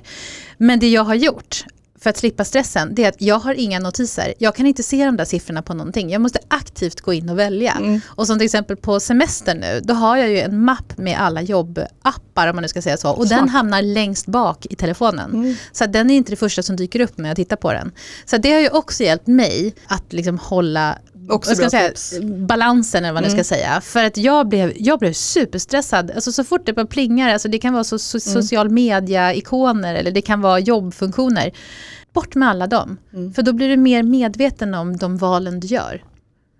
Men 0.56 0.80
det 0.80 0.88
jag 0.88 1.04
har 1.04 1.14
gjort, 1.14 1.64
för 2.04 2.10
att 2.10 2.16
slippa 2.16 2.44
stressen, 2.44 2.94
det 2.94 3.04
är 3.04 3.08
att 3.08 3.22
jag 3.22 3.38
har 3.38 3.54
inga 3.54 3.78
notiser. 3.78 4.34
Jag 4.38 4.54
kan 4.54 4.66
inte 4.66 4.82
se 4.82 5.04
de 5.04 5.16
där 5.16 5.24
siffrorna 5.24 5.62
på 5.62 5.74
någonting. 5.74 6.10
Jag 6.10 6.20
måste 6.22 6.38
aktivt 6.48 7.00
gå 7.00 7.12
in 7.12 7.28
och 7.28 7.38
välja. 7.38 7.72
Mm. 7.72 8.00
Och 8.06 8.26
som 8.26 8.38
till 8.38 8.44
exempel 8.44 8.76
på 8.76 9.00
semester 9.00 9.54
nu, 9.54 9.80
då 9.84 9.94
har 9.94 10.16
jag 10.16 10.30
ju 10.30 10.40
en 10.40 10.64
mapp 10.64 10.98
med 10.98 11.20
alla 11.20 11.42
jobbappar 11.42 12.48
om 12.48 12.56
man 12.56 12.62
nu 12.62 12.68
ska 12.68 12.82
säga 12.82 12.96
så. 12.96 13.10
Och 13.10 13.26
Smart. 13.26 13.40
den 13.40 13.48
hamnar 13.48 13.82
längst 13.82 14.26
bak 14.26 14.66
i 14.70 14.76
telefonen. 14.76 15.30
Mm. 15.30 15.54
Så 15.72 15.86
den 15.86 16.10
är 16.10 16.16
inte 16.16 16.32
det 16.32 16.36
första 16.36 16.62
som 16.62 16.76
dyker 16.76 17.00
upp 17.00 17.18
när 17.18 17.28
jag 17.28 17.36
tittar 17.36 17.56
på 17.56 17.72
den. 17.72 17.92
Så 18.24 18.36
det 18.36 18.52
har 18.52 18.60
ju 18.60 18.68
också 18.68 19.02
hjälpt 19.02 19.26
mig 19.26 19.74
att 19.86 20.12
liksom 20.12 20.38
hålla 20.38 20.98
Också 21.28 21.54
ska 21.54 21.70
säga, 21.70 21.92
balansen 22.22 23.04
eller 23.04 23.14
vad 23.14 23.22
man 23.22 23.30
mm. 23.30 23.44
ska 23.44 23.54
säga. 23.54 23.80
För 23.80 24.04
att 24.04 24.16
jag 24.16 24.48
blev, 24.48 24.72
jag 24.76 24.98
blev 24.98 25.12
superstressad. 25.12 26.10
Alltså 26.10 26.32
så 26.32 26.44
fort 26.44 26.66
det 26.66 26.72
bara 26.72 26.86
plingar, 26.86 27.32
alltså 27.32 27.48
det 27.48 27.58
kan 27.58 27.72
vara 27.72 27.84
så, 27.84 27.98
so, 27.98 28.18
mm. 28.30 28.42
social 28.42 28.70
media-ikoner 28.70 29.94
eller 29.94 30.10
det 30.10 30.22
kan 30.22 30.40
vara 30.40 30.58
jobbfunktioner. 30.58 31.52
Bort 32.12 32.34
med 32.34 32.48
alla 32.48 32.66
dem. 32.66 32.96
Mm. 33.12 33.34
För 33.34 33.42
då 33.42 33.52
blir 33.52 33.68
du 33.68 33.76
mer 33.76 34.02
medveten 34.02 34.74
om 34.74 34.96
de 34.96 35.16
valen 35.16 35.60
du 35.60 35.66
gör. 35.66 36.02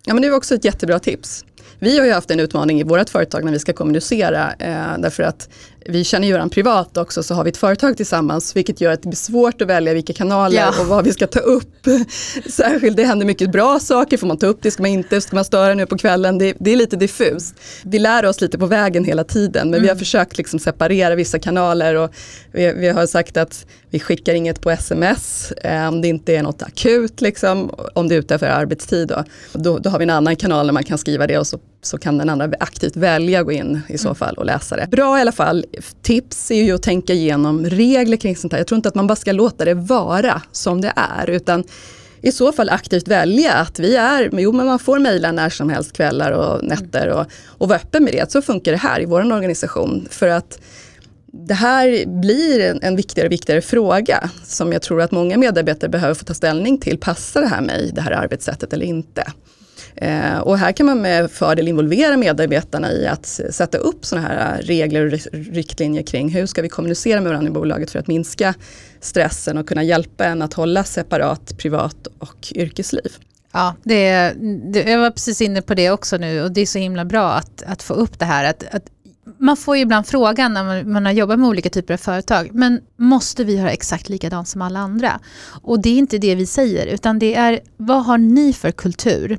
Ja 0.06 0.14
men 0.14 0.22
det 0.22 0.28
är 0.28 0.34
också 0.34 0.54
ett 0.54 0.64
jättebra 0.64 0.98
tips. 0.98 1.44
Vi 1.78 1.98
har 1.98 2.06
ju 2.06 2.12
haft 2.12 2.30
en 2.30 2.40
utmaning 2.40 2.80
i 2.80 2.84
vårt 2.84 3.10
företag 3.10 3.44
när 3.44 3.52
vi 3.52 3.58
ska 3.58 3.72
kommunicera. 3.72 4.52
Eh, 4.52 4.98
därför 4.98 5.22
att 5.22 5.48
vi 5.88 6.04
känner 6.04 6.26
ju 6.26 6.32
varandra 6.32 6.54
privat 6.54 6.96
också 6.96 7.22
så 7.22 7.34
har 7.34 7.44
vi 7.44 7.50
ett 7.50 7.56
företag 7.56 7.96
tillsammans 7.96 8.56
vilket 8.56 8.80
gör 8.80 8.92
att 8.92 9.02
det 9.02 9.08
blir 9.08 9.16
svårt 9.16 9.62
att 9.62 9.68
välja 9.68 9.94
vilka 9.94 10.12
kanaler 10.12 10.56
ja. 10.56 10.80
och 10.80 10.86
vad 10.86 11.04
vi 11.04 11.12
ska 11.12 11.26
ta 11.26 11.40
upp. 11.40 11.86
Särskilt 12.50 12.96
det 12.96 13.04
händer 13.04 13.26
mycket 13.26 13.52
bra 13.52 13.80
saker, 13.80 14.16
får 14.16 14.26
man 14.26 14.38
ta 14.38 14.46
upp 14.46 14.58
det, 14.62 14.70
ska 14.70 14.82
man 14.82 14.90
inte, 14.90 15.20
ska 15.20 15.36
man 15.36 15.44
störa 15.44 15.74
nu 15.74 15.86
på 15.86 15.98
kvällen? 15.98 16.38
Det, 16.38 16.56
det 16.60 16.72
är 16.72 16.76
lite 16.76 16.96
diffust. 16.96 17.54
Vi 17.82 17.98
lär 17.98 18.26
oss 18.26 18.40
lite 18.40 18.58
på 18.58 18.66
vägen 18.66 19.04
hela 19.04 19.24
tiden 19.24 19.70
men 19.70 19.74
mm. 19.74 19.82
vi 19.82 19.88
har 19.88 19.94
mm. 19.94 19.98
försökt 19.98 20.38
liksom 20.38 20.58
separera 20.58 21.14
vissa 21.14 21.38
kanaler 21.38 21.94
och 21.94 22.14
vi, 22.52 22.72
vi, 22.72 22.88
har 22.88 23.06
sagt 23.06 23.36
att 23.36 23.66
vi 23.90 24.00
skickar 24.00 24.34
inget 24.34 24.60
på 24.60 24.70
sms 24.70 25.52
eh, 25.52 25.88
om 25.88 26.00
det 26.00 26.08
inte 26.08 26.36
är 26.36 26.42
något 26.42 26.62
akut, 26.62 27.20
liksom, 27.20 27.70
om 27.94 28.08
det 28.08 28.14
är 28.14 28.18
utanför 28.18 28.46
arbetstid. 28.46 29.08
Då. 29.08 29.24
Då, 29.52 29.78
då 29.78 29.90
har 29.90 29.98
vi 29.98 30.02
en 30.02 30.10
annan 30.10 30.36
kanal 30.36 30.66
där 30.66 30.72
man 30.72 30.84
kan 30.84 30.98
skriva 30.98 31.26
det 31.26 31.38
och 31.38 31.46
så 31.46 31.58
så 31.86 31.98
kan 31.98 32.18
den 32.18 32.28
andra 32.28 32.50
aktivt 32.60 32.96
välja 32.96 33.40
att 33.40 33.46
gå 33.46 33.52
in 33.52 33.80
i 33.88 33.98
så 33.98 34.08
mm. 34.08 34.14
fall 34.14 34.34
och 34.34 34.44
läsa 34.44 34.76
det. 34.76 34.86
Bra 34.90 35.18
i 35.18 35.20
alla 35.20 35.32
fall, 35.32 35.64
tips 36.02 36.50
är 36.50 36.62
ju 36.62 36.74
att 36.74 36.82
tänka 36.82 37.12
igenom 37.12 37.64
regler 37.64 38.16
kring 38.16 38.36
sånt 38.36 38.52
här. 38.52 38.60
Jag 38.60 38.66
tror 38.66 38.76
inte 38.76 38.88
att 38.88 38.94
man 38.94 39.06
bara 39.06 39.16
ska 39.16 39.32
låta 39.32 39.64
det 39.64 39.74
vara 39.74 40.42
som 40.52 40.80
det 40.80 40.92
är 40.96 41.30
utan 41.30 41.64
i 42.24 42.32
så 42.32 42.52
fall 42.52 42.70
aktivt 42.70 43.08
välja 43.08 43.52
att 43.52 43.78
vi 43.78 43.96
är, 43.96 44.30
jo 44.32 44.52
men 44.52 44.66
man 44.66 44.78
får 44.78 44.98
mejla 44.98 45.32
när 45.32 45.50
som 45.50 45.70
helst 45.70 45.92
kvällar 45.92 46.32
och 46.32 46.64
nätter 46.64 47.08
och, 47.08 47.26
och 47.46 47.68
vara 47.68 47.78
öppen 47.78 48.04
med 48.04 48.12
det. 48.12 48.32
Så 48.32 48.42
funkar 48.42 48.72
det 48.72 48.78
här 48.78 49.02
i 49.02 49.04
vår 49.04 49.32
organisation. 49.32 50.08
För 50.10 50.28
att 50.28 50.58
det 51.32 51.54
här 51.54 52.06
blir 52.20 52.60
en, 52.60 52.82
en 52.82 52.96
viktigare 52.96 53.26
och 53.28 53.32
viktigare 53.32 53.60
fråga 53.60 54.30
som 54.44 54.72
jag 54.72 54.82
tror 54.82 55.00
att 55.00 55.10
många 55.10 55.36
medarbetare 55.36 55.90
behöver 55.90 56.14
få 56.14 56.24
ta 56.24 56.34
ställning 56.34 56.78
till. 56.78 56.98
Passar 56.98 57.40
det 57.40 57.48
här 57.48 57.60
mig, 57.60 57.90
det 57.94 58.00
här 58.00 58.12
arbetssättet 58.12 58.72
eller 58.72 58.86
inte? 58.86 59.32
Eh, 59.96 60.38
och 60.38 60.58
här 60.58 60.72
kan 60.72 60.86
man 60.86 61.00
med 61.00 61.30
fördel 61.30 61.68
involvera 61.68 62.16
medarbetarna 62.16 62.92
i 62.92 63.06
att 63.06 63.26
sätta 63.50 63.78
upp 63.78 64.04
sådana 64.06 64.28
här 64.28 64.58
eh, 64.58 64.66
regler 64.66 65.06
och 65.06 65.18
riktlinjer 65.32 66.02
kring 66.02 66.28
hur 66.28 66.46
ska 66.46 66.62
vi 66.62 66.68
kommunicera 66.68 67.20
med 67.20 67.28
varandra 67.28 67.50
i 67.50 67.52
bolaget 67.52 67.90
för 67.90 67.98
att 67.98 68.06
minska 68.06 68.54
stressen 69.00 69.58
och 69.58 69.68
kunna 69.68 69.82
hjälpa 69.82 70.24
en 70.24 70.42
att 70.42 70.54
hålla 70.54 70.84
separat 70.84 71.58
privat 71.58 72.06
och 72.18 72.52
yrkesliv. 72.54 73.12
Ja, 73.52 73.74
det, 73.82 74.32
det, 74.72 74.90
jag 74.90 74.98
var 74.98 75.10
precis 75.10 75.40
inne 75.40 75.62
på 75.62 75.74
det 75.74 75.90
också 75.90 76.16
nu 76.16 76.42
och 76.42 76.52
det 76.52 76.60
är 76.60 76.66
så 76.66 76.78
himla 76.78 77.04
bra 77.04 77.32
att, 77.32 77.62
att 77.66 77.82
få 77.82 77.94
upp 77.94 78.18
det 78.18 78.24
här. 78.24 78.44
Att, 78.44 78.74
att 78.74 78.84
man 79.38 79.56
får 79.56 79.76
ju 79.76 79.82
ibland 79.82 80.06
frågan 80.06 80.54
när 80.54 80.64
man, 80.64 80.92
man 80.92 81.06
har 81.06 81.12
jobbat 81.12 81.38
med 81.38 81.48
olika 81.48 81.70
typer 81.70 81.94
av 81.94 81.98
företag, 81.98 82.48
men 82.52 82.80
måste 82.96 83.44
vi 83.44 83.56
göra 83.56 83.70
exakt 83.70 84.08
likadant 84.08 84.48
som 84.48 84.62
alla 84.62 84.78
andra? 84.80 85.20
Och 85.62 85.80
det 85.82 85.88
är 85.88 85.98
inte 85.98 86.18
det 86.18 86.34
vi 86.34 86.46
säger, 86.46 86.86
utan 86.86 87.18
det 87.18 87.34
är 87.34 87.60
vad 87.76 88.04
har 88.04 88.18
ni 88.18 88.52
för 88.52 88.70
kultur? 88.70 89.38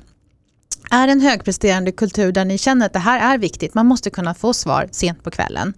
Är 0.91 1.07
en 1.07 1.21
högpresterande 1.21 1.91
kultur 1.91 2.31
där 2.31 2.45
ni 2.45 2.57
känner 2.57 2.85
att 2.85 2.93
det 2.93 2.99
här 2.99 3.33
är 3.33 3.37
viktigt, 3.37 3.73
man 3.73 3.85
måste 3.85 4.09
kunna 4.09 4.33
få 4.33 4.53
svar 4.53 4.87
sent 4.91 5.23
på 5.23 5.31
kvällen. 5.31 5.73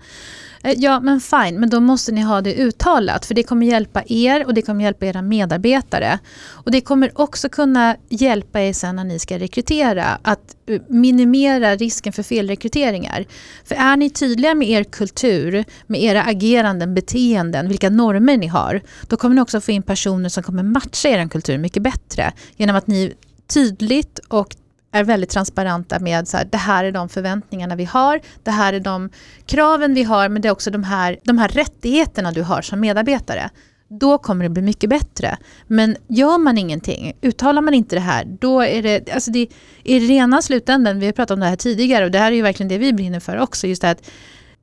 Eh, 0.64 0.74
ja, 0.78 1.00
men 1.00 1.22
fine, 1.22 1.60
men 1.60 1.70
då 1.70 1.80
måste 1.80 2.12
ni 2.12 2.22
ha 2.22 2.42
det 2.42 2.56
uttalat, 2.56 3.26
för 3.26 3.34
det 3.34 3.44
kommer 3.44 3.66
hjälpa 3.66 4.04
er 4.08 4.46
och 4.46 4.54
det 4.54 4.62
kommer 4.62 4.84
hjälpa 4.84 5.06
era 5.06 5.22
medarbetare. 5.22 6.20
Och 6.50 6.72
det 6.72 6.82
kommer 6.82 7.22
också 7.22 7.50
kunna 7.50 7.96
hjälpa 8.10 8.62
er 8.62 8.74
sen 8.74 8.96
när 8.96 9.04
ni 9.04 9.20
ska 9.20 9.40
rekrytera, 9.40 10.20
att 10.22 10.56
eh, 10.68 10.82
minimera 10.88 11.76
risken 11.76 12.14
för 12.14 12.24
felrekryteringar. 12.24 13.26
För 13.66 13.76
är 13.76 13.98
ni 13.98 14.10
tydliga 14.10 14.56
med 14.56 14.70
er 14.70 14.84
kultur, 14.84 15.66
med 15.88 16.04
era 16.04 16.24
ageranden, 16.24 16.94
beteenden, 16.94 17.68
vilka 17.68 17.90
normer 17.90 18.38
ni 18.38 18.48
har, 18.48 18.82
då 19.08 19.18
kommer 19.18 19.36
ni 19.36 19.42
också 19.42 19.62
få 19.62 19.72
in 19.72 19.84
personer 19.84 20.30
som 20.30 20.44
kommer 20.44 20.64
matcha 20.64 21.10
er 21.10 21.28
kultur 21.28 21.58
mycket 21.58 21.84
bättre, 21.84 22.34
genom 22.58 22.76
att 22.76 22.88
ni 22.88 23.14
tydligt 23.48 24.20
och 24.28 24.56
är 24.92 25.04
väldigt 25.04 25.30
transparenta 25.30 26.00
med 26.00 26.28
så 26.28 26.38
här, 26.38 26.48
det 26.52 26.58
här 26.58 26.84
är 26.84 26.92
de 26.92 27.10
förväntningarna 27.10 27.76
vi 27.76 27.86
har, 27.86 28.22
det 28.44 28.52
här 28.52 28.74
är 28.74 28.80
de 28.80 29.10
kraven 29.46 29.94
vi 29.94 30.04
har, 30.04 30.30
men 30.30 30.42
det 30.42 30.48
är 30.48 30.52
också 30.52 30.72
de 30.72 30.84
här, 30.84 31.20
de 31.24 31.38
här 31.38 31.48
rättigheterna 31.48 32.32
du 32.32 32.42
har 32.42 32.62
som 32.62 32.80
medarbetare. 32.80 33.50
Då 33.90 34.18
kommer 34.18 34.44
det 34.44 34.50
bli 34.50 34.62
mycket 34.62 34.90
bättre. 34.90 35.38
Men 35.68 35.98
gör 36.08 36.38
man 36.38 36.58
ingenting, 36.58 37.14
uttalar 37.22 37.62
man 37.62 37.74
inte 37.74 37.96
det 37.96 38.00
här, 38.00 38.26
då 38.40 38.62
är 38.62 38.84
det, 38.84 39.12
alltså 39.12 39.32
det 39.32 39.48
i 39.84 40.00
rena 40.00 40.42
slutändan, 40.42 41.00
vi 41.00 41.06
har 41.06 41.14
pratat 41.14 41.32
om 41.32 41.40
det 41.40 41.46
här 41.46 41.56
tidigare 41.56 42.06
och 42.06 42.12
det 42.12 42.20
här 42.20 42.32
är 42.32 42.36
ju 42.36 42.42
verkligen 42.42 42.68
det 42.68 42.78
vi 42.78 42.94
brinner 42.94 43.20
för 43.20 43.38
också, 43.38 43.68
just 43.68 43.82
det 43.82 43.90
att 43.90 44.10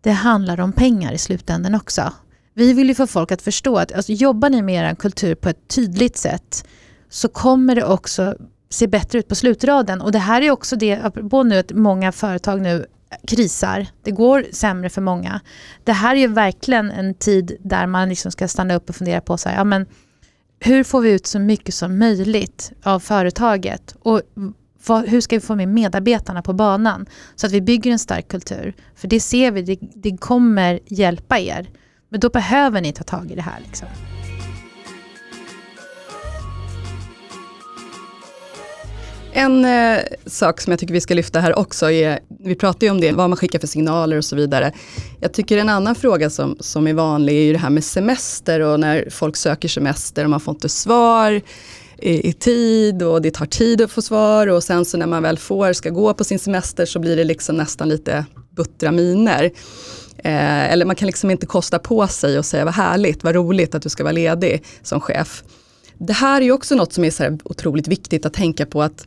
det 0.00 0.10
handlar 0.10 0.60
om 0.60 0.72
pengar 0.72 1.12
i 1.12 1.18
slutändan 1.18 1.74
också. 1.74 2.12
Vi 2.54 2.72
vill 2.72 2.88
ju 2.88 2.94
få 2.94 3.06
folk 3.06 3.32
att 3.32 3.42
förstå 3.42 3.76
att 3.76 3.92
alltså, 3.92 4.12
jobbar 4.12 4.50
ni 4.50 4.62
med 4.62 4.90
er 4.90 4.94
kultur 4.94 5.34
på 5.34 5.48
ett 5.48 5.68
tydligt 5.68 6.16
sätt 6.16 6.66
så 7.08 7.28
kommer 7.28 7.74
det 7.74 7.84
också 7.84 8.36
se 8.74 8.86
bättre 8.86 9.18
ut 9.18 9.28
på 9.28 9.34
slutraden. 9.34 10.00
Och 10.00 10.12
det 10.12 10.18
här 10.18 10.42
är 10.42 10.50
också 10.50 10.76
det, 10.76 10.92
apropå 10.92 11.42
nu 11.42 11.58
att 11.58 11.72
många 11.72 12.12
företag 12.12 12.60
nu 12.60 12.86
krisar, 13.26 13.86
det 14.02 14.10
går 14.10 14.44
sämre 14.52 14.90
för 14.90 15.00
många. 15.00 15.40
Det 15.84 15.92
här 15.92 16.14
är 16.16 16.20
ju 16.20 16.26
verkligen 16.26 16.90
en 16.90 17.14
tid 17.14 17.56
där 17.60 17.86
man 17.86 18.08
liksom 18.08 18.32
ska 18.32 18.48
stanna 18.48 18.74
upp 18.74 18.88
och 18.88 18.96
fundera 18.96 19.20
på 19.20 19.38
så 19.38 19.48
här, 19.48 19.56
ja, 19.56 19.64
men 19.64 19.86
hur 20.60 20.84
får 20.84 21.00
vi 21.00 21.12
ut 21.12 21.26
så 21.26 21.38
mycket 21.38 21.74
som 21.74 21.98
möjligt 21.98 22.72
av 22.82 23.00
företaget? 23.00 23.96
Och 24.02 24.22
vad, 24.86 25.08
hur 25.08 25.20
ska 25.20 25.36
vi 25.36 25.40
få 25.40 25.54
med 25.54 25.68
medarbetarna 25.68 26.42
på 26.42 26.52
banan? 26.52 27.06
Så 27.34 27.46
att 27.46 27.52
vi 27.52 27.60
bygger 27.60 27.90
en 27.90 27.98
stark 27.98 28.28
kultur. 28.28 28.74
För 28.94 29.08
det 29.08 29.20
ser 29.20 29.50
vi, 29.50 29.62
det, 29.62 29.78
det 29.80 30.16
kommer 30.16 30.80
hjälpa 30.86 31.38
er. 31.38 31.68
Men 32.08 32.20
då 32.20 32.28
behöver 32.28 32.80
ni 32.80 32.92
ta 32.92 33.04
tag 33.04 33.30
i 33.30 33.34
det 33.34 33.42
här. 33.42 33.60
Liksom. 33.66 33.88
En 39.36 39.64
eh, 39.64 40.02
sak 40.26 40.60
som 40.60 40.70
jag 40.70 40.80
tycker 40.80 40.94
vi 40.94 41.00
ska 41.00 41.14
lyfta 41.14 41.40
här 41.40 41.58
också 41.58 41.90
är, 41.90 42.18
vi 42.40 42.54
pratar 42.54 42.86
ju 42.86 42.90
om 42.90 43.00
det, 43.00 43.12
vad 43.12 43.30
man 43.30 43.36
skickar 43.36 43.58
för 43.58 43.66
signaler 43.66 44.16
och 44.16 44.24
så 44.24 44.36
vidare. 44.36 44.72
Jag 45.20 45.32
tycker 45.32 45.58
en 45.58 45.68
annan 45.68 45.94
fråga 45.94 46.30
som, 46.30 46.56
som 46.60 46.86
är 46.86 46.94
vanlig 46.94 47.36
är 47.36 47.42
ju 47.42 47.52
det 47.52 47.58
här 47.58 47.70
med 47.70 47.84
semester 47.84 48.60
och 48.60 48.80
när 48.80 49.10
folk 49.10 49.36
söker 49.36 49.68
semester 49.68 50.24
och 50.24 50.30
man 50.30 50.40
får 50.40 50.54
inte 50.54 50.68
svar 50.68 51.40
i, 51.98 52.28
i 52.28 52.32
tid 52.32 53.02
och 53.02 53.22
det 53.22 53.30
tar 53.30 53.46
tid 53.46 53.80
att 53.80 53.90
få 53.90 54.02
svar 54.02 54.46
och 54.46 54.62
sen 54.62 54.84
så 54.84 54.96
när 54.96 55.06
man 55.06 55.22
väl 55.22 55.38
får, 55.38 55.72
ska 55.72 55.90
gå 55.90 56.14
på 56.14 56.24
sin 56.24 56.38
semester 56.38 56.86
så 56.86 56.98
blir 56.98 57.16
det 57.16 57.24
liksom 57.24 57.56
nästan 57.56 57.88
lite 57.88 58.24
buttra 58.50 58.92
miner. 58.92 59.44
Eh, 60.18 60.72
eller 60.72 60.84
man 60.84 60.96
kan 60.96 61.06
liksom 61.06 61.30
inte 61.30 61.46
kosta 61.46 61.78
på 61.78 62.06
sig 62.06 62.38
och 62.38 62.44
säga 62.44 62.64
vad 62.64 62.74
härligt, 62.74 63.24
vad 63.24 63.34
roligt 63.34 63.74
att 63.74 63.82
du 63.82 63.88
ska 63.88 64.04
vara 64.04 64.12
ledig 64.12 64.64
som 64.82 65.00
chef. 65.00 65.44
Det 65.98 66.12
här 66.12 66.40
är 66.40 66.44
ju 66.44 66.52
också 66.52 66.74
något 66.74 66.92
som 66.92 67.04
är 67.04 67.10
så 67.10 67.38
otroligt 67.44 67.88
viktigt 67.88 68.26
att 68.26 68.32
tänka 68.32 68.66
på 68.66 68.82
att 68.82 69.06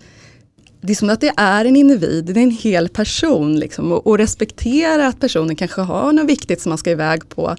det 0.82 0.93
är 0.93 0.95
som 0.95 1.10
att 1.10 1.21
det 1.21 1.34
är 1.38 1.65
en 1.65 1.76
individ, 1.76 2.26
det 2.26 2.39
är 2.39 2.43
en 2.43 2.52
hel 2.52 2.89
person. 2.89 3.60
Liksom, 3.60 3.91
och, 3.91 4.08
och 4.08 4.17
respektera 4.17 5.08
att 5.08 5.19
personen 5.19 5.56
kanske 5.56 5.82
har 5.82 6.13
något 6.13 6.30
viktigt 6.30 6.62
som 6.62 6.69
man 6.69 6.78
ska 6.78 6.91
iväg 6.91 7.30
på. 7.30 7.56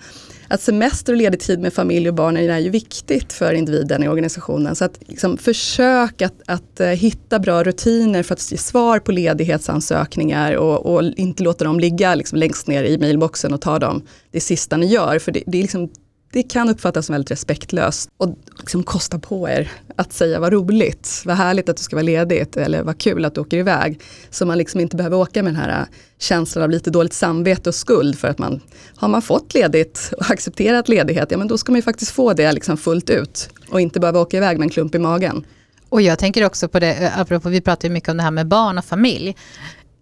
att 0.49 0.61
semester 0.61 1.13
och 1.13 1.17
ledig 1.17 1.41
tid 1.41 1.61
med 1.61 1.73
familj 1.73 2.09
och 2.09 2.15
barn 2.15 2.37
är 2.37 2.59
ju 2.59 2.71
viktigt 2.71 3.33
för 3.33 3.53
individen 3.53 4.03
i 4.03 4.09
organisationen. 4.09 4.77
Så 4.77 4.85
att 4.85 4.99
liksom, 5.07 5.39
försök 5.39 6.23
att, 6.23 6.35
att 6.47 6.81
eh, 6.81 6.89
hitta 6.89 7.39
bra 7.39 7.65
rutiner 7.65 8.23
för 8.23 8.35
att 8.35 8.53
ge 8.53 8.59
svar 8.59 8.99
på 8.99 9.13
ledighetsansökningar 9.13 10.53
och, 10.57 10.95
och 10.95 11.05
inte 11.17 11.43
låta 11.43 11.65
dem 11.65 11.81
ligga 11.81 12.15
liksom, 12.15 12.39
längst 12.39 12.67
ner 12.67 12.85
i 12.85 12.99
mailboxen 12.99 13.55
och 13.55 13.61
ta 13.61 13.79
dem 13.79 14.03
det 14.31 14.41
sista 14.41 14.77
ni 14.77 14.87
gör. 14.87 15.19
För 15.19 15.33
det, 15.33 15.43
det 15.47 15.59
är 15.59 15.63
liksom 15.63 15.91
det 16.33 16.43
kan 16.43 16.69
uppfattas 16.69 17.07
som 17.07 17.13
väldigt 17.13 17.31
respektlöst 17.31 18.11
och 18.17 18.39
liksom 18.59 18.83
kosta 18.83 19.19
på 19.19 19.49
er 19.49 19.71
att 19.97 20.13
säga 20.13 20.41
vad 20.41 20.53
roligt, 20.53 21.23
vad 21.25 21.37
härligt 21.37 21.69
att 21.69 21.77
du 21.77 21.83
ska 21.83 21.97
vara 21.97 22.03
ledigt 22.03 22.57
eller 22.57 22.83
vad 22.83 22.99
kul 22.99 23.25
att 23.25 23.35
du 23.35 23.41
åker 23.41 23.57
iväg. 23.57 24.01
Så 24.31 24.47
man 24.47 24.59
liksom 24.59 24.81
inte 24.81 24.97
behöver 24.97 25.17
åka 25.17 25.43
med 25.43 25.53
den 25.53 25.61
här 25.61 25.87
känslan 26.19 26.65
av 26.65 26.71
lite 26.71 26.91
dåligt 26.91 27.13
samvete 27.13 27.69
och 27.69 27.75
skuld 27.75 28.19
för 28.19 28.29
att 28.29 28.39
man 28.39 28.61
har 28.97 29.09
man 29.09 29.23
fått 29.23 29.55
ledigt 29.55 30.13
och 30.17 30.31
accepterat 30.31 30.89
ledighet, 30.89 31.31
ja 31.31 31.39
men 31.39 31.49
då 31.49 31.59
ska 31.59 31.73
man 31.73 31.79
ju 31.79 31.83
faktiskt 31.83 32.11
få 32.11 32.33
det 32.33 32.53
liksom 32.53 32.77
fullt 32.77 33.11
ut 33.11 33.51
och 33.71 33.81
inte 33.81 34.01
behöva 34.01 34.21
åka 34.21 34.37
iväg 34.37 34.59
med 34.59 34.67
en 34.67 34.71
klump 34.71 34.95
i 34.95 34.99
magen. 34.99 35.47
Och 35.89 36.03
jag 36.03 36.19
tänker 36.19 36.45
också 36.45 36.69
på 36.69 36.81
det, 36.81 36.95
eh, 36.95 37.21
apropå 37.21 37.49
vi 37.49 37.61
pratar 37.61 37.89
ju 37.89 37.95
mycket 37.95 38.09
om 38.09 38.17
det 38.17 38.23
här 38.23 38.31
med 38.31 38.49
barn 38.49 38.79
och 38.79 38.85
familj. 38.85 39.37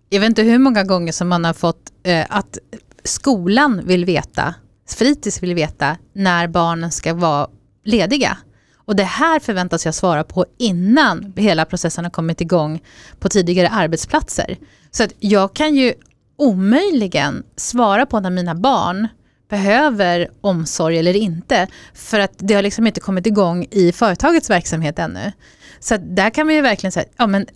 Jag 0.09 0.21
vet 0.21 0.29
inte 0.29 0.43
hur 0.43 0.59
många 0.59 0.85
gånger 0.85 1.13
som 1.13 1.29
man 1.29 1.45
har 1.45 1.53
fått 1.53 1.93
eh, 2.03 2.25
att 2.29 2.59
skolan 3.05 3.83
vill 3.85 4.05
veta 4.05 4.55
fritids 4.95 5.43
vill 5.43 5.55
veta 5.55 5.97
när 6.13 6.49
barnen 6.49 6.93
ska 6.93 7.15
vara 7.15 7.49
lediga. 7.85 8.39
Och 8.77 8.97
det 8.97 9.05
här 9.05 9.41
förväntas 9.41 9.85
jag 9.85 9.95
svara 9.95 10.25
på 10.25 10.47
innan 10.59 11.33
hela 11.37 11.65
processen 11.65 12.05
har 12.05 12.11
kommit 12.11 12.41
igång 12.41 12.83
på 13.19 13.29
tidigare 13.29 13.69
arbetsplatser. 13.69 14.57
Så 14.91 15.03
att 15.03 15.13
jag 15.19 15.55
kan 15.55 15.77
ju 15.77 15.95
omöjligen 16.37 17.43
svara 17.57 18.07
på 18.07 18.21
när 18.21 18.31
mina 18.31 18.55
barn 18.55 19.09
behöver 19.49 20.29
omsorg 20.41 20.99
eller 20.99 21.17
inte. 21.17 21.67
För 21.95 22.21
att 22.21 22.33
det 22.37 22.55
har 22.55 22.63
liksom 22.63 22.87
inte 22.87 23.01
kommit 23.01 23.27
igång 23.27 23.67
i 23.71 23.93
företagets 23.93 24.51
verksamhet 24.51 24.99
ännu. 24.99 25.33
Så 25.81 25.97
där 25.97 26.31
kan 26.31 26.47
man 26.47 26.55
ju 26.55 26.61
verkligen 26.61 26.93
säga, 26.93 27.07
ja 27.17 27.27
men 27.27 27.47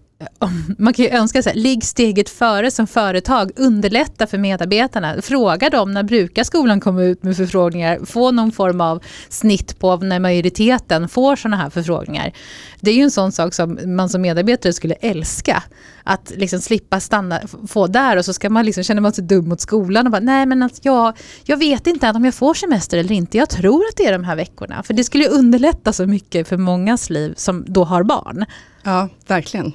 man 0.78 0.92
kan 0.92 1.04
ju 1.04 1.10
önska 1.10 1.42
sig, 1.42 1.52
ligg 1.56 1.84
steget 1.84 2.28
före 2.28 2.70
som 2.70 2.86
företag, 2.86 3.50
underlätta 3.56 4.26
för 4.26 4.38
medarbetarna, 4.38 5.22
fråga 5.22 5.70
dem 5.70 5.92
när 5.92 6.02
brukar 6.02 6.44
skolan 6.44 6.80
komma 6.80 7.02
ut 7.02 7.22
med 7.22 7.36
förfrågningar, 7.36 8.00
få 8.04 8.30
någon 8.30 8.52
form 8.52 8.80
av 8.80 9.02
snitt 9.28 9.78
på 9.78 9.96
när 9.96 10.20
majoriteten 10.20 11.08
får 11.08 11.36
sådana 11.36 11.56
här 11.56 11.70
förfrågningar. 11.70 12.32
Det 12.80 12.90
är 12.90 12.94
ju 12.94 13.02
en 13.02 13.10
sån 13.10 13.32
sak 13.32 13.54
som 13.54 13.78
man 13.84 14.08
som 14.08 14.22
medarbetare 14.22 14.72
skulle 14.72 14.94
älska, 14.94 15.62
att 16.04 16.32
liksom 16.36 16.60
slippa 16.60 17.00
stanna, 17.00 17.40
få 17.68 17.86
där 17.86 18.16
och 18.16 18.24
så 18.24 18.32
ska 18.32 18.50
man 18.50 18.64
liksom, 18.64 18.84
känner 18.84 19.00
man 19.00 19.12
sig 19.12 19.24
dum 19.24 19.48
mot 19.48 19.60
skolan 19.60 20.06
och 20.06 20.12
bara, 20.12 20.20
nej 20.20 20.46
men 20.46 20.62
att 20.62 20.84
jag, 20.84 21.18
jag 21.44 21.56
vet 21.56 21.86
inte 21.86 22.10
om 22.10 22.24
jag 22.24 22.34
får 22.34 22.54
semester 22.54 22.98
eller 22.98 23.12
inte, 23.12 23.38
jag 23.38 23.50
tror 23.50 23.82
att 23.90 23.96
det 23.96 24.06
är 24.06 24.12
de 24.12 24.24
här 24.24 24.36
veckorna, 24.36 24.82
för 24.82 24.94
det 24.94 25.04
skulle 25.04 25.28
underlätta 25.28 25.92
så 25.92 26.06
mycket 26.06 26.48
för 26.48 26.56
mångas 26.56 27.10
liv 27.10 27.34
som 27.36 27.64
då 27.66 27.84
har 27.84 28.02
barn. 28.02 28.44
Ja, 28.82 29.08
verkligen. 29.26 29.72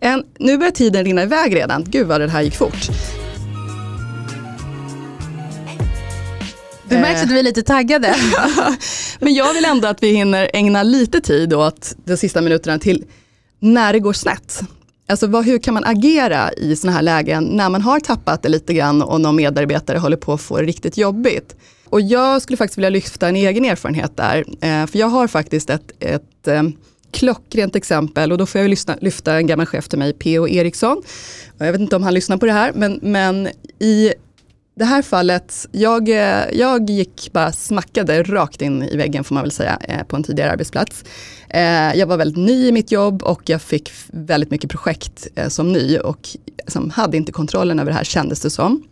En, 0.00 0.24
nu 0.38 0.58
börjar 0.58 0.72
tiden 0.72 1.04
rinna 1.04 1.22
iväg 1.22 1.56
redan. 1.56 1.84
Gud 1.88 2.06
vad 2.06 2.20
det 2.20 2.28
här 2.28 2.42
gick 2.42 2.56
fort. 2.56 2.88
Det 6.88 7.00
märks 7.00 7.22
att 7.22 7.30
vi 7.30 7.38
är 7.38 7.42
lite 7.42 7.62
taggade. 7.62 8.14
Men 9.20 9.34
jag 9.34 9.54
vill 9.54 9.64
ändå 9.64 9.88
att 9.88 10.02
vi 10.02 10.12
hinner 10.12 10.50
ägna 10.52 10.82
lite 10.82 11.20
tid 11.20 11.54
åt 11.54 11.96
de 12.04 12.16
sista 12.16 12.40
minuterna 12.40 12.78
till 12.78 13.04
när 13.60 13.92
det 13.92 13.98
går 13.98 14.12
snett. 14.12 14.62
Alltså 15.08 15.26
vad, 15.26 15.44
hur 15.44 15.58
kan 15.58 15.74
man 15.74 15.84
agera 15.84 16.52
i 16.52 16.76
sådana 16.76 16.96
här 16.96 17.02
lägen 17.02 17.44
när 17.44 17.68
man 17.68 17.82
har 17.82 18.00
tappat 18.00 18.42
det 18.42 18.48
lite 18.48 18.74
grann 18.74 19.02
och 19.02 19.20
någon 19.20 19.36
medarbetare 19.36 19.98
håller 19.98 20.16
på 20.16 20.32
att 20.32 20.40
få 20.40 20.56
det 20.56 20.64
riktigt 20.64 20.96
jobbigt. 20.96 21.56
Och 21.88 22.00
jag 22.00 22.42
skulle 22.42 22.56
faktiskt 22.56 22.78
vilja 22.78 22.90
lyfta 22.90 23.28
en 23.28 23.36
egen 23.36 23.64
erfarenhet 23.64 24.16
där. 24.16 24.44
Eh, 24.60 24.86
för 24.86 24.98
jag 24.98 25.06
har 25.06 25.26
faktiskt 25.26 25.70
ett, 25.70 25.92
ett 26.00 26.48
eh, 26.48 26.62
klockrent 27.12 27.76
exempel 27.76 28.32
och 28.32 28.38
då 28.38 28.46
får 28.46 28.60
jag 28.60 28.70
lyssna, 28.70 28.96
lyfta 29.00 29.34
en 29.34 29.46
gammal 29.46 29.66
chef 29.66 29.88
till 29.88 29.98
mig, 29.98 30.12
P.O. 30.12 30.48
Eriksson. 30.48 31.02
Jag 31.58 31.72
vet 31.72 31.80
inte 31.80 31.96
om 31.96 32.02
han 32.02 32.14
lyssnar 32.14 32.36
på 32.36 32.46
det 32.46 32.52
här, 32.52 32.72
men, 32.74 32.98
men 33.02 33.48
i 33.78 34.12
det 34.74 34.84
här 34.84 35.02
fallet, 35.02 35.68
jag, 35.72 36.08
jag 36.52 36.90
gick 36.90 37.30
bara 37.32 37.52
smackade 37.52 38.22
rakt 38.22 38.62
in 38.62 38.82
i 38.82 38.96
väggen 38.96 39.24
får 39.24 39.34
man 39.34 39.44
väl 39.44 39.50
säga, 39.50 39.78
eh, 39.88 40.02
på 40.02 40.16
en 40.16 40.22
tidigare 40.22 40.52
arbetsplats. 40.52 41.04
Eh, 41.48 41.94
jag 41.94 42.06
var 42.06 42.16
väldigt 42.16 42.46
ny 42.46 42.68
i 42.68 42.72
mitt 42.72 42.92
jobb 42.92 43.22
och 43.22 43.42
jag 43.46 43.62
fick 43.62 43.92
väldigt 44.06 44.50
mycket 44.50 44.70
projekt 44.70 45.28
eh, 45.34 45.48
som 45.48 45.72
ny 45.72 45.98
och 45.98 46.28
som 46.68 46.90
hade 46.90 47.16
inte 47.16 47.32
kontrollen 47.32 47.78
över 47.78 47.90
det 47.90 47.96
här 47.96 48.04
kändes 48.04 48.40
det 48.40 48.50
som. 48.50 48.82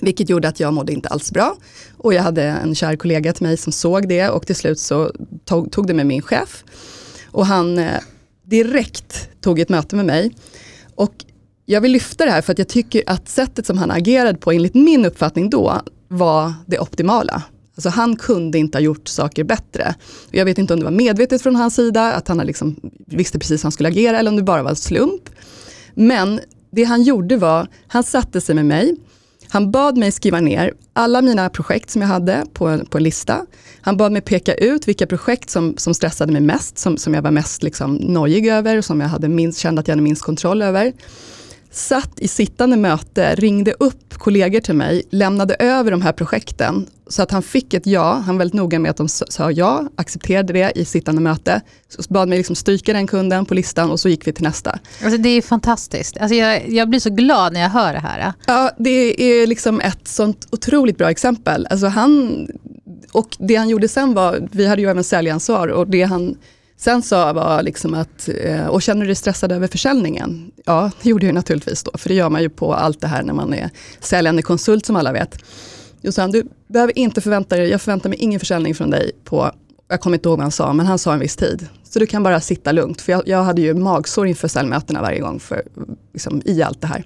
Vilket 0.00 0.28
gjorde 0.28 0.48
att 0.48 0.60
jag 0.60 0.72
mådde 0.72 0.92
inte 0.92 1.08
alls 1.08 1.32
bra. 1.32 1.56
Och 1.98 2.14
jag 2.14 2.22
hade 2.22 2.42
en 2.42 2.74
kär 2.74 2.96
kollega 2.96 3.32
till 3.32 3.46
mig 3.46 3.56
som 3.56 3.72
såg 3.72 4.08
det 4.08 4.28
och 4.28 4.46
till 4.46 4.56
slut 4.56 4.78
så 4.78 5.12
tog, 5.44 5.72
tog 5.72 5.86
det 5.86 5.94
med 5.94 6.06
min 6.06 6.22
chef. 6.22 6.64
Och 7.34 7.46
han 7.46 7.78
eh, 7.78 8.00
direkt 8.44 9.28
tog 9.40 9.60
ett 9.60 9.68
möte 9.68 9.96
med 9.96 10.06
mig. 10.06 10.34
Och 10.94 11.14
jag 11.66 11.80
vill 11.80 11.92
lyfta 11.92 12.24
det 12.24 12.30
här 12.30 12.42
för 12.42 12.52
att 12.52 12.58
jag 12.58 12.68
tycker 12.68 13.02
att 13.06 13.28
sättet 13.28 13.66
som 13.66 13.78
han 13.78 13.90
agerade 13.90 14.38
på, 14.38 14.52
enligt 14.52 14.74
min 14.74 15.04
uppfattning 15.04 15.50
då, 15.50 15.80
var 16.08 16.52
det 16.66 16.78
optimala. 16.78 17.42
Alltså 17.76 17.88
han 17.88 18.16
kunde 18.16 18.58
inte 18.58 18.78
ha 18.78 18.82
gjort 18.82 19.08
saker 19.08 19.44
bättre. 19.44 19.94
Jag 20.30 20.44
vet 20.44 20.58
inte 20.58 20.74
om 20.74 20.80
det 20.80 20.84
var 20.84 20.92
medvetet 20.92 21.42
från 21.42 21.56
hans 21.56 21.74
sida, 21.74 22.12
att 22.12 22.28
han 22.28 22.38
liksom 22.38 22.76
visste 23.06 23.38
precis 23.38 23.60
hur 23.60 23.64
han 23.64 23.72
skulle 23.72 23.88
agera, 23.88 24.18
eller 24.18 24.30
om 24.30 24.36
det 24.36 24.42
bara 24.42 24.62
var 24.62 24.70
en 24.70 24.76
slump. 24.76 25.22
Men 25.94 26.40
det 26.70 26.84
han 26.84 27.02
gjorde 27.02 27.36
var, 27.36 27.68
han 27.86 28.02
satte 28.02 28.40
sig 28.40 28.54
med 28.54 28.66
mig, 28.66 28.96
han 29.48 29.70
bad 29.70 29.96
mig 29.96 30.12
skriva 30.12 30.40
ner 30.40 30.72
alla 30.92 31.22
mina 31.22 31.48
projekt 31.48 31.90
som 31.90 32.02
jag 32.02 32.08
hade 32.08 32.44
på, 32.52 32.78
på 32.90 32.98
en 32.98 33.04
lista. 33.04 33.46
Han 33.80 33.96
bad 33.96 34.12
mig 34.12 34.22
peka 34.22 34.54
ut 34.54 34.88
vilka 34.88 35.06
projekt 35.06 35.50
som, 35.50 35.74
som 35.76 35.94
stressade 35.94 36.32
mig 36.32 36.40
mest, 36.40 36.78
som, 36.78 36.96
som 36.96 37.14
jag 37.14 37.22
var 37.22 37.30
mest 37.30 37.62
liksom 37.62 37.94
nojig 37.94 38.46
över 38.46 38.78
och 38.78 38.84
som 38.84 39.00
jag 39.00 39.08
hade 39.08 39.28
minst, 39.28 39.58
kände 39.58 39.80
att 39.80 39.88
jag 39.88 39.92
hade 39.92 40.02
minst 40.02 40.22
kontroll 40.22 40.62
över 40.62 40.92
satt 41.74 42.20
i 42.20 42.28
sittande 42.28 42.76
möte, 42.76 43.34
ringde 43.34 43.72
upp 43.72 44.14
kollegor 44.14 44.60
till 44.60 44.74
mig, 44.74 45.02
lämnade 45.10 45.54
över 45.54 45.90
de 45.90 46.02
här 46.02 46.12
projekten 46.12 46.86
så 47.06 47.22
att 47.22 47.30
han 47.30 47.42
fick 47.42 47.74
ett 47.74 47.86
ja. 47.86 48.12
Han 48.12 48.34
var 48.34 48.38
väldigt 48.38 48.54
noga 48.54 48.78
med 48.78 48.90
att 48.90 48.96
de 48.96 49.08
sa 49.08 49.50
ja, 49.50 49.88
accepterade 49.96 50.52
det 50.52 50.72
i 50.74 50.84
sittande 50.84 51.20
möte. 51.20 51.60
Så 51.88 52.02
bad 52.08 52.28
mig 52.28 52.38
liksom 52.38 52.56
stryka 52.56 52.92
den 52.92 53.06
kunden 53.06 53.46
på 53.46 53.54
listan 53.54 53.90
och 53.90 54.00
så 54.00 54.08
gick 54.08 54.26
vi 54.26 54.32
till 54.32 54.44
nästa. 54.44 54.78
Alltså 55.04 55.18
det 55.18 55.28
är 55.28 55.42
fantastiskt. 55.42 56.16
Alltså 56.16 56.34
jag, 56.34 56.68
jag 56.68 56.88
blir 56.88 57.00
så 57.00 57.10
glad 57.10 57.52
när 57.52 57.60
jag 57.60 57.70
hör 57.70 57.92
det 57.92 57.98
här. 57.98 58.32
Ja, 58.46 58.70
det 58.78 59.22
är 59.22 59.46
liksom 59.46 59.80
ett 59.80 60.08
sånt 60.08 60.48
otroligt 60.50 60.98
bra 60.98 61.10
exempel. 61.10 61.66
Alltså 61.70 61.86
han, 61.86 62.46
och 63.12 63.36
det 63.38 63.54
han 63.54 63.68
gjorde 63.68 63.88
sen 63.88 64.14
var, 64.14 64.48
vi 64.52 64.66
hade 64.66 64.82
ju 64.82 64.90
även 64.90 65.04
säljansvar 65.04 65.68
och 65.68 65.86
det 65.86 66.02
han 66.02 66.36
Sen 66.76 67.02
sa 67.02 67.32
var 67.32 67.62
liksom 67.62 67.94
att, 67.94 68.28
eh, 68.40 68.66
och 68.66 68.82
känner 68.82 69.00
du 69.00 69.06
dig 69.06 69.14
stressad 69.14 69.52
över 69.52 69.66
försäljningen? 69.66 70.50
Ja, 70.64 70.90
det 71.02 71.08
gjorde 71.08 71.26
jag 71.26 71.34
naturligtvis 71.34 71.82
då, 71.82 71.90
för 71.98 72.08
det 72.08 72.14
gör 72.14 72.30
man 72.30 72.42
ju 72.42 72.48
på 72.48 72.74
allt 72.74 73.00
det 73.00 73.06
här 73.06 73.22
när 73.22 73.34
man 73.34 73.54
är 73.54 73.70
säljande 74.00 74.42
konsult 74.42 74.86
som 74.86 74.96
alla 74.96 75.12
vet. 75.12 75.38
Då 76.02 76.12
sa 76.12 76.22
han, 76.22 76.30
du 76.30 76.46
behöver 76.68 76.98
inte 76.98 77.20
förvänta 77.20 77.56
dig, 77.56 77.68
jag 77.68 77.80
förväntar 77.82 78.08
mig 78.08 78.18
ingen 78.18 78.40
försäljning 78.40 78.74
från 78.74 78.90
dig 78.90 79.10
på, 79.24 79.50
jag 79.88 80.00
kommer 80.00 80.16
inte 80.16 80.28
ihåg 80.28 80.38
vad 80.38 80.44
han 80.44 80.52
sa, 80.52 80.72
men 80.72 80.86
han 80.86 80.98
sa 80.98 81.12
en 81.12 81.18
viss 81.18 81.36
tid. 81.36 81.68
Så 81.82 81.98
du 81.98 82.06
kan 82.06 82.22
bara 82.22 82.40
sitta 82.40 82.72
lugnt, 82.72 83.00
för 83.00 83.12
jag, 83.12 83.28
jag 83.28 83.42
hade 83.42 83.62
ju 83.62 83.74
magsår 83.74 84.26
inför 84.26 84.48
säljmötena 84.48 85.02
varje 85.02 85.20
gång 85.20 85.40
för, 85.40 85.62
liksom, 86.12 86.42
i 86.44 86.62
allt 86.62 86.80
det 86.80 86.86
här. 86.86 87.04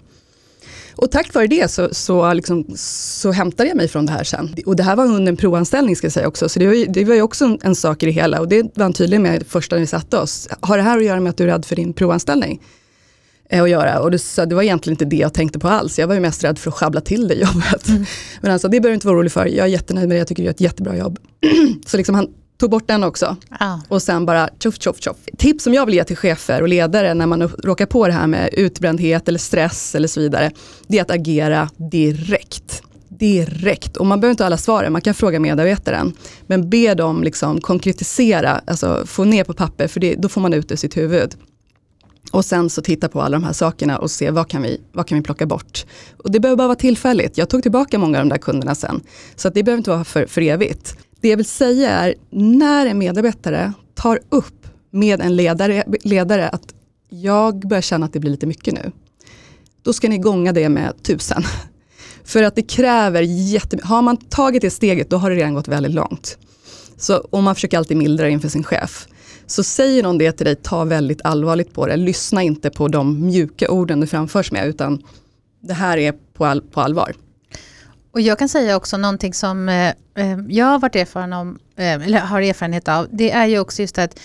Och 0.99 1.11
tack 1.11 1.35
vare 1.35 1.47
det 1.47 1.71
så, 1.71 1.89
så, 1.93 2.33
liksom, 2.33 2.65
så 2.77 3.33
hämtade 3.33 3.69
jag 3.69 3.77
mig 3.77 3.89
från 3.89 4.07
det 4.07 4.13
här 4.13 4.25
sen. 4.25 4.55
Och 4.67 4.77
det 4.77 4.83
här 4.83 4.97
var 4.97 5.05
under 5.05 5.33
en 5.33 5.37
provanställning 5.37 5.97
ska 5.97 6.05
jag 6.05 6.13
säga 6.13 6.29
också, 6.29 6.49
så 6.49 6.59
det 6.59 6.67
var 6.67 6.75
ju, 6.75 6.87
det 6.87 7.05
var 7.05 7.15
ju 7.15 7.23
också 7.23 7.45
en, 7.45 7.59
en 7.63 7.75
sak 7.75 8.03
i 8.03 8.07
det 8.07 8.13
hela. 8.13 8.41
Och 8.41 8.49
det 8.49 8.63
var 8.75 8.83
han 8.83 8.93
tydlig 8.93 9.21
med 9.21 9.47
första 9.47 9.77
när 9.77 9.81
vi 9.81 9.87
satte 9.87 10.19
oss. 10.19 10.49
Har 10.61 10.77
det 10.77 10.83
här 10.83 10.99
att 10.99 11.05
göra 11.05 11.21
med 11.21 11.31
att 11.31 11.37
du 11.37 11.45
är 11.45 11.49
rädd 11.49 11.65
för 11.65 11.77
din 11.77 11.93
provanställning? 11.93 12.61
Eh, 13.51 13.63
att 13.63 13.71
göra. 13.71 14.01
Och 14.01 14.11
det, 14.11 14.19
så 14.19 14.45
det 14.45 14.55
var 14.55 14.63
egentligen 14.63 14.95
inte 14.95 15.05
det 15.05 15.17
jag 15.17 15.35
tänkte 15.35 15.59
på 15.59 15.69
alls. 15.69 15.99
Jag 15.99 16.07
var 16.07 16.15
ju 16.15 16.21
mest 16.21 16.45
rädd 16.45 16.59
för 16.59 16.71
att 16.71 16.75
sjabbla 16.75 17.01
till 17.01 17.29
det 17.29 17.35
jobbet. 17.35 17.89
Mm. 17.89 18.05
Men 18.41 18.59
sa, 18.59 18.69
det 18.69 18.81
behöver 18.81 18.89
du 18.89 18.95
inte 18.95 19.07
vara 19.07 19.17
orolig 19.17 19.33
för. 19.33 19.47
Jag 19.47 19.67
är 19.67 19.71
jättenöjd 19.71 20.09
med 20.09 20.15
det, 20.15 20.19
jag 20.19 20.29
tycker 20.29 20.43
du 20.43 20.45
gör 20.45 20.55
ett 20.55 20.61
jättebra 20.61 20.97
jobb. 20.97 21.19
så 21.87 21.97
liksom 21.97 22.15
han 22.15 22.29
tog 22.59 22.71
bort 22.71 22.87
den 22.87 23.05
också. 23.05 23.37
Ah. 23.51 23.79
Och 23.89 24.03
sen 24.03 24.27
bara 24.27 24.49
tjoff, 24.59 24.83
tjoff, 24.83 25.01
tjoff. 25.01 25.17
Tips 25.39 25.65
som 25.65 25.75
jag 25.75 25.87
vill 25.87 25.95
ge 25.95 26.05
till 26.05 26.17
chefer 26.17 26.63
och 26.63 26.69
ledare 26.69 27.15
när 27.15 27.27
man 27.27 27.43
råkar 27.49 27.87
på 27.87 28.07
det 28.07 28.13
här 28.13 28.27
med 28.27 28.51
utbrändhet 28.53 29.29
eller 29.29 29.39
stress 29.39 29.95
eller 29.95 30.09
så 30.09 30.21
vidare. 30.21 30.51
Det 30.89 30.99
är 30.99 31.03
att 31.03 31.11
agera 31.11 31.71
direkt. 31.77 32.83
Direkt. 33.09 33.97
Och 33.97 34.07
man 34.07 34.21
behöver 34.21 34.33
inte 34.33 34.43
ha 34.43 34.47
alla 34.47 34.57
svaren, 34.57 34.93
man 34.93 35.03
kan 35.03 35.15
fråga 35.15 35.41
medarbetaren. 35.41 36.13
Men 36.47 36.71
be 36.71 36.95
dem 36.95 37.23
liksom 37.23 37.61
konkretisera, 37.61 38.61
alltså 38.67 39.03
få 39.07 39.25
ner 39.25 39.45
på 39.45 39.55
papper, 39.55 39.89
för 39.89 40.01
det, 40.01 40.15
då 40.15 40.29
får 40.29 40.41
man 40.41 40.53
ut 40.53 40.69
det 40.69 40.75
i 40.75 40.77
sitt 40.77 40.97
huvud. 40.97 41.35
Och 42.33 42.45
sen 42.45 42.71
så 42.71 42.83
titta 42.83 43.09
på 43.09 43.23
alla 43.23 43.39
de 43.39 43.45
här 43.45 43.53
sakerna 43.53 43.99
och 43.99 44.11
se 44.11 44.31
vad 44.31 44.49
kan 44.49 44.63
vi, 44.63 44.81
vad 44.93 45.07
kan 45.07 45.19
vi 45.19 45.25
plocka 45.25 45.47
bort. 45.47 45.87
Och 46.17 46.31
det 46.31 46.41
behöver 46.41 46.57
bara 46.57 46.69
vara 46.69 46.79
tillfälligt. 46.79 47.39
Jag 47.39 47.49
tog 47.49 47.63
tillbaka 47.63 47.99
många 47.99 48.19
av 48.19 48.25
de 48.25 48.29
där 48.29 48.39
kunderna 48.39 48.75
sen. 48.75 49.01
Så 49.37 49.49
att 49.49 49.55
det 49.55 49.63
behöver 49.63 49.79
inte 49.79 49.91
vara 49.91 50.05
för, 50.05 50.27
för 50.27 50.43
evigt. 50.43 50.97
Det 51.21 51.29
jag 51.29 51.37
vill 51.37 51.47
säga 51.47 51.91
är, 51.91 52.15
när 52.31 52.87
en 52.87 52.99
medarbetare 52.99 53.73
tar 53.95 54.21
upp 54.29 54.67
med 54.91 55.21
en 55.21 55.37
ledare, 55.37 55.85
ledare 56.05 56.49
att 56.49 56.75
jag 57.09 57.69
börjar 57.69 57.83
känna 57.83 58.07
att 58.07 58.13
det 58.13 58.21
blir 58.21 58.31
lite 58.31 58.47
mycket 58.47 58.75
nu. 58.75 58.93
Då 59.83 59.93
ska 59.93 60.09
ni 60.09 60.19
gånga 60.19 60.53
det 60.53 60.69
med 60.69 61.03
tusen. 61.03 61.43
För 62.25 62.43
att 62.43 62.55
det 62.55 62.63
kräver 62.63 63.23
jättemycket. 63.23 63.89
Har 63.89 64.03
man 64.03 64.17
tagit 64.17 64.63
det 64.63 64.71
steget, 64.71 65.11
då 65.11 65.17
har 65.17 65.31
det 65.31 65.37
redan 65.37 65.55
gått 65.55 65.69
väldigt 65.69 65.93
långt. 65.93 66.39
Så, 66.97 67.17
och 67.17 67.43
man 67.43 67.55
försöker 67.55 67.79
alltid 67.79 67.97
mildra 67.97 68.29
inför 68.29 68.49
sin 68.49 68.65
chef. 68.65 69.09
Så 69.47 69.63
säger 69.65 70.03
någon 70.03 70.19
det 70.19 70.33
till 70.33 70.47
dig, 70.47 70.57
ta 70.57 70.85
väldigt 70.85 71.21
allvarligt 71.25 71.73
på 71.73 71.87
det. 71.87 71.97
Lyssna 71.97 72.43
inte 72.43 72.71
på 72.71 72.89
de 72.89 73.27
mjuka 73.27 73.71
orden 73.71 74.01
du 74.01 74.07
framförs 74.07 74.53
med, 74.53 74.69
utan 74.69 75.03
det 75.61 75.75
här 75.75 75.99
är 75.99 76.15
på, 76.35 76.45
all, 76.45 76.63
på 76.63 76.81
allvar. 76.81 77.15
Och 78.19 78.23
jag 78.23 78.39
kan 78.39 78.49
säga 78.49 78.77
också 78.77 78.97
någonting 78.97 79.35
som 79.35 79.69
eh, 79.69 79.89
eh, 80.15 80.39
jag 80.49 80.67
har 80.67 80.79
varit 80.79 80.97
erfaren 80.97 81.33
om, 81.33 81.59
eh, 81.77 81.93
eller 81.93 82.19
har 82.19 82.41
erfarenhet 82.41 82.89
av, 82.89 83.09
det 83.13 83.31
är 83.31 83.47
ju 83.47 83.59
också 83.59 83.83
just 83.83 83.99
att 83.99 84.21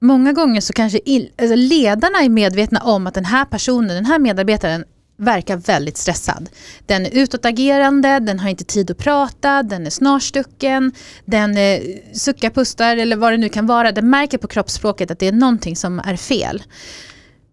många 0.00 0.32
gånger 0.32 0.60
så 0.60 0.72
kanske 0.72 1.00
il, 1.04 1.30
alltså 1.38 1.54
ledarna 1.56 2.18
är 2.18 2.28
medvetna 2.28 2.80
om 2.80 3.06
att 3.06 3.14
den 3.14 3.24
här 3.24 3.44
personen, 3.44 3.88
den 3.88 4.04
här 4.04 4.18
medarbetaren 4.18 4.84
verkar 5.16 5.56
väldigt 5.56 5.96
stressad. 5.96 6.48
Den 6.86 7.06
är 7.06 7.10
utåtagerande, 7.10 8.18
den 8.18 8.40
har 8.40 8.48
inte 8.48 8.64
tid 8.64 8.90
att 8.90 8.98
prata, 8.98 9.62
den 9.62 9.86
är 9.86 9.90
snarstucken, 9.90 10.92
den 11.24 11.56
eh, 11.56 11.80
suckar, 12.12 12.50
pustar 12.50 12.96
eller 12.96 13.16
vad 13.16 13.32
det 13.32 13.36
nu 13.36 13.48
kan 13.48 13.66
vara. 13.66 13.92
Den 13.92 14.10
märker 14.10 14.38
på 14.38 14.48
kroppsspråket 14.48 15.10
att 15.10 15.18
det 15.18 15.26
är 15.26 15.32
någonting 15.32 15.76
som 15.76 15.98
är 15.98 16.16
fel. 16.16 16.62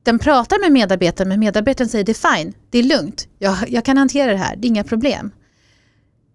Den 0.03 0.19
pratar 0.19 0.61
med 0.61 0.71
medarbetaren 0.71 1.29
men 1.29 1.39
medarbetaren 1.39 1.89
säger 1.89 2.05
det 2.05 2.11
är 2.11 2.35
fine, 2.35 2.53
det 2.69 2.79
är 2.79 2.83
lugnt, 2.83 3.27
jag, 3.39 3.55
jag 3.67 3.85
kan 3.85 3.97
hantera 3.97 4.31
det 4.31 4.37
här, 4.37 4.55
det 4.55 4.67
är 4.67 4.69
inga 4.69 4.83
problem. 4.83 5.31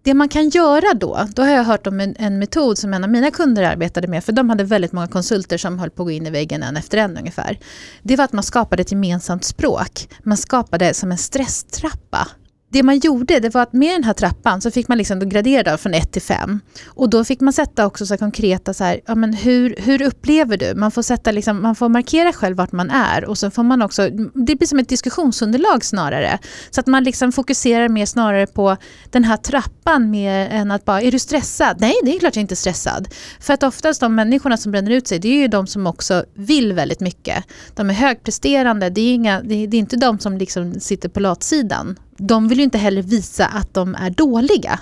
Det 0.03 0.13
man 0.13 0.29
kan 0.29 0.49
göra 0.49 0.93
då, 0.93 1.27
då 1.35 1.41
har 1.41 1.49
jag 1.49 1.63
hört 1.63 1.87
om 1.87 1.99
en, 1.99 2.15
en, 2.19 2.39
metod 2.39 2.77
som 2.77 2.93
en 2.93 3.03
av 3.03 3.09
mina 3.09 3.31
kunder 3.31 3.63
arbetade 3.63 4.07
med, 4.07 4.23
för 4.23 4.31
de 4.31 4.49
hade 4.49 4.63
väldigt 4.63 4.91
många 4.91 5.07
konsulter 5.07 5.57
som 5.57 5.79
höll 5.79 5.89
på 5.89 6.03
att 6.03 6.07
gå 6.07 6.11
in 6.11 6.27
i 6.27 6.29
väggen 6.29 6.63
en 6.63 6.77
efter 6.77 6.97
en 6.97 7.17
ungefär. 7.17 7.59
Det 8.03 8.15
var 8.15 8.25
att 8.25 8.33
man 8.33 8.43
skapade 8.43 8.81
ett 8.81 8.91
gemensamt 8.91 9.43
språk. 9.43 10.09
Man 10.23 10.37
skapade 10.37 10.93
som 10.93 11.11
en 11.11 11.17
stresstrappa 11.17 12.27
det 12.71 12.83
man 12.83 12.99
gjorde 12.99 13.39
det 13.39 13.53
var 13.53 13.61
att 13.61 13.73
med 13.73 13.95
den 13.95 14.03
här 14.03 14.13
trappan 14.13 14.61
så 14.61 14.71
fick 14.71 14.87
man 14.87 14.97
liksom 14.97 15.29
gradera 15.29 15.77
från 15.77 15.93
1 15.93 16.11
till 16.11 16.21
5. 16.21 16.59
Och 16.87 17.09
då 17.09 17.23
fick 17.23 17.41
man 17.41 17.53
sätta 17.53 17.85
också 17.85 18.05
så 18.05 18.17
konkreta, 18.17 18.73
så 18.73 18.83
här, 18.83 19.01
ja, 19.05 19.15
men 19.15 19.33
hur, 19.33 19.75
hur 19.77 20.01
upplever 20.01 20.57
du? 20.57 20.75
Man 20.75 20.91
får, 20.91 21.01
sätta 21.01 21.31
liksom, 21.31 21.61
man 21.61 21.75
får 21.75 21.89
markera 21.89 22.33
själv 22.33 22.57
vart 22.57 22.71
man 22.71 22.89
är 22.89 23.25
och 23.25 23.37
så 23.37 23.51
får 23.51 23.63
man 23.63 23.81
också, 23.81 24.09
det 24.33 24.55
blir 24.55 24.67
som 24.67 24.79
ett 24.79 24.89
diskussionsunderlag 24.89 25.85
snarare. 25.85 26.39
Så 26.69 26.79
att 26.79 26.87
man 26.87 27.03
liksom 27.03 27.31
fokuserar 27.31 27.89
mer 27.89 28.05
snarare 28.05 28.47
på 28.47 28.77
den 29.09 29.23
här 29.23 29.37
trappan 29.37 30.11
mer 30.11 30.49
än 30.49 30.71
att 30.71 30.85
bara, 30.85 31.01
är 31.01 31.11
du 31.11 31.19
stressad? 31.19 31.77
Nej, 31.79 31.93
det 32.03 32.15
är 32.15 32.19
klart 32.19 32.35
jag 32.35 32.43
inte 32.43 32.53
är 32.53 32.55
stressad. 32.55 33.07
För 33.39 33.53
att 33.53 33.63
oftast 33.63 34.01
de 34.01 34.15
människorna 34.15 34.57
som 34.57 34.71
bränner 34.71 34.91
ut 34.91 35.07
sig, 35.07 35.19
det 35.19 35.27
är 35.27 35.37
ju 35.37 35.47
de 35.47 35.67
som 35.67 35.87
också 35.87 36.25
vill 36.33 36.73
väldigt 36.73 36.99
mycket. 36.99 37.43
De 37.75 37.89
är 37.89 37.93
högpresterande, 37.93 38.89
det 38.89 39.01
är, 39.01 39.13
inga, 39.13 39.41
det 39.41 39.55
är, 39.55 39.67
det 39.67 39.77
är 39.77 39.79
inte 39.79 39.97
de 39.97 40.19
som 40.19 40.37
liksom 40.37 40.79
sitter 40.79 41.09
på 41.09 41.19
latsidan 41.19 41.97
de 42.27 42.47
vill 42.47 42.57
ju 42.57 42.63
inte 42.63 42.77
heller 42.77 43.01
visa 43.01 43.45
att 43.45 43.73
de 43.73 43.95
är 43.95 44.09
dåliga. 44.09 44.79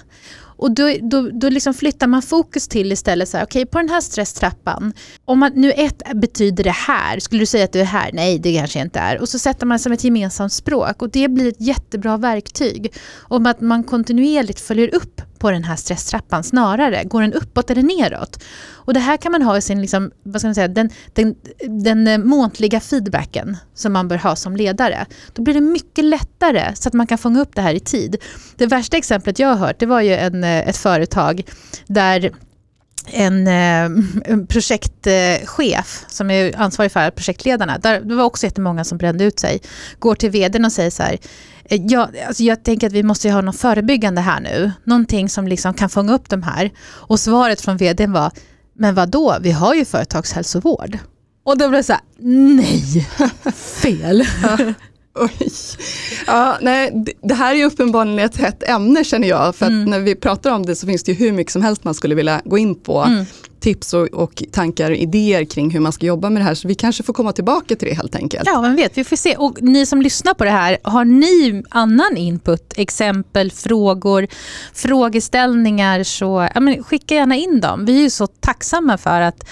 Och 0.60 0.72
då, 0.72 0.96
då, 1.02 1.30
då 1.34 1.50
liksom 1.50 1.74
flyttar 1.74 2.08
man 2.08 2.22
fokus 2.22 2.68
till 2.68 2.92
istället 2.92 3.30
så 3.30 3.38
här, 3.38 3.46
okej 3.46 3.62
okay, 3.62 3.72
på 3.72 3.78
den 3.78 3.90
här 3.90 4.02
stresstrappan, 4.02 4.94
om 5.26 5.40
man, 5.40 5.52
nu 5.56 5.72
ett 5.72 6.02
betyder 6.16 6.64
det 6.64 6.76
här, 6.88 7.20
skulle 7.20 7.42
du 7.42 7.46
säga 7.46 7.64
att 7.64 7.74
du 7.74 7.80
är 7.80 7.86
här? 7.86 8.10
Nej, 8.14 8.40
det 8.40 8.58
kanske 8.58 8.80
inte 8.80 9.00
är. 9.00 9.22
Och 9.22 9.30
så 9.30 9.40
sätter 9.40 9.66
man 9.66 9.80
som 9.80 9.92
ett 9.92 10.04
gemensamt 10.04 10.54
språk 10.54 11.02
och 11.02 11.10
det 11.10 11.28
blir 11.28 11.50
ett 11.50 11.62
jättebra 11.62 12.18
verktyg. 12.18 12.94
Om 13.18 13.46
att 13.46 13.62
man 13.62 13.84
kontinuerligt 13.84 14.60
följer 14.60 14.96
upp 14.96 15.22
på 15.40 15.52
den 15.52 15.64
här 15.64 15.76
stresstrappan 15.76 16.44
snarare. 16.44 17.04
Går 17.04 17.22
den 17.22 17.34
uppåt 17.34 17.70
eller 17.70 17.84
neråt? 17.84 18.44
Och 18.90 18.94
det 18.94 19.00
här 19.00 19.18
kan 19.18 19.32
man 19.32 19.42
ha 19.42 19.58
i 19.58 19.62
sin, 19.62 19.82
liksom, 19.82 20.12
vad 20.24 20.42
ska 20.42 20.48
man 20.48 20.56
säga, 20.56 20.68
den, 20.68 20.90
den, 21.14 21.36
den 21.68 22.08
eh, 22.08 22.18
måntliga 22.18 22.80
feedbacken 22.80 23.58
som 23.74 23.94
man 23.94 24.08
bör 24.08 24.18
ha 24.18 24.36
som 24.36 24.56
ledare. 24.56 25.06
Då 25.34 25.42
blir 25.42 25.54
det 25.54 25.62
mycket 25.62 26.06
lättare 26.06 26.76
så 26.76 26.88
att 26.88 26.94
man 26.94 27.08
kan 27.08 27.18
fånga 27.18 27.42
upp 27.42 27.56
det 27.56 27.62
här 27.62 27.74
i 27.74 27.80
tid. 27.80 28.16
Det 28.56 28.66
värsta 28.66 28.98
exemplet 28.98 29.40
jag 29.40 29.48
har 29.48 29.56
hört 29.56 29.80
det 29.80 29.86
var 29.86 30.02
ju 30.02 30.14
en, 30.14 30.44
eh, 30.44 30.70
ett 30.70 30.78
företag 30.78 31.44
där 31.88 32.32
en 33.06 33.48
eh, 33.48 33.90
projektchef 34.48 36.06
som 36.08 36.32
är 36.32 36.62
ansvarig 36.62 36.92
för 36.92 37.12
projektledarna, 37.12 37.78
där, 37.78 38.02
det 38.02 38.16
var 38.16 38.24
också 38.24 38.46
jättemånga 38.46 38.84
som 38.84 38.98
brände 38.98 39.24
ut 39.24 39.40
sig, 39.40 39.62
går 40.00 40.16
till 40.16 40.30
vdn 40.30 40.66
och 40.66 40.72
säger 40.72 40.90
så 40.90 41.04
här, 41.04 41.18
eh, 41.66 41.82
jag, 41.86 42.10
alltså 42.28 42.44
jag 42.44 42.64
tänker 42.64 42.88
att 42.88 42.94
vi 42.94 43.04
måste 43.04 43.30
ha 43.30 43.42
något 43.42 43.60
förebyggande 43.60 44.22
här 44.22 44.40
nu, 44.40 44.72
någonting 44.84 45.30
som 45.30 45.48
liksom 45.48 45.74
kan 45.74 45.90
fånga 45.90 46.14
upp 46.14 46.30
de 46.30 46.44
här. 46.44 46.72
Och 46.82 47.20
svaret 47.20 47.62
från 47.62 47.78
vdn 47.78 48.12
var, 48.12 48.32
men 48.80 48.96
vad 48.96 49.10
då? 49.10 49.38
vi 49.42 49.52
har 49.52 49.74
ju 49.74 49.86
företagshälsovård. 49.86 50.98
Och 51.44 51.58
då 51.58 51.70
blev 51.70 51.80
det 51.80 51.84
så 51.84 51.94
här, 51.94 52.02
nej, 52.20 53.08
fel. 53.54 54.24
Oj. 55.20 55.52
Ja, 56.28 56.58
nej, 56.62 57.06
det 57.22 57.34
här 57.34 57.56
är 57.56 57.66
uppenbarligen 57.66 58.20
ett 58.20 58.38
hett 58.38 58.64
ämne 58.64 59.04
känner 59.04 59.28
jag. 59.28 59.56
För 59.56 59.66
mm. 59.66 59.86
när 59.86 60.00
vi 60.00 60.16
pratar 60.16 60.52
om 60.52 60.66
det 60.66 60.76
så 60.76 60.88
finns 60.88 61.04
det 61.04 61.14
hur 61.14 61.32
mycket 61.32 61.54
som 61.54 61.62
helst 61.62 61.84
man 61.84 61.94
skulle 61.94 62.16
vilja 62.16 62.42
gå 62.46 62.58
in 62.58 62.76
på. 62.76 63.02
Mm. 63.02 63.26
Tips 63.60 63.94
och, 63.94 64.08
och 64.08 64.44
tankar 64.52 64.92
och 64.92 64.98
idéer 64.98 65.46
kring 65.46 65.72
hur 65.72 65.80
man 65.80 65.92
ska 65.92 66.06
jobba 66.06 66.30
med 66.30 66.42
det 66.42 66.46
här. 66.46 66.56
Så 66.56 66.68
vi 66.68 66.76
kanske 66.76 67.04
får 67.04 67.14
komma 67.14 67.32
tillbaka 67.32 67.76
till 67.76 67.88
det 67.88 67.94
helt 67.94 68.16
enkelt. 68.16 68.44
Ja, 68.46 68.62
vem 68.62 68.76
vet. 68.76 68.98
Vi 68.98 69.04
får 69.04 69.16
se. 69.16 69.36
Och 69.36 69.62
ni 69.62 69.86
som 69.86 70.02
lyssnar 70.02 70.34
på 70.34 70.44
det 70.44 70.52
här, 70.52 70.78
har 70.84 71.06
ni 71.06 71.64
annan 71.70 72.18
input, 72.18 72.74
exempel, 72.78 73.52
frågor, 73.52 74.28
frågeställningar 74.74 76.04
så 76.04 76.50
ja, 76.54 76.60
men 76.60 76.84
skicka 76.84 77.16
gärna 77.16 77.36
in 77.36 77.62
dem. 77.62 77.86
Vi 77.86 77.98
är 77.98 78.02
ju 78.02 78.10
så 78.10 78.28
tacksamma 78.28 78.98
för 78.98 79.22
att, 79.22 79.50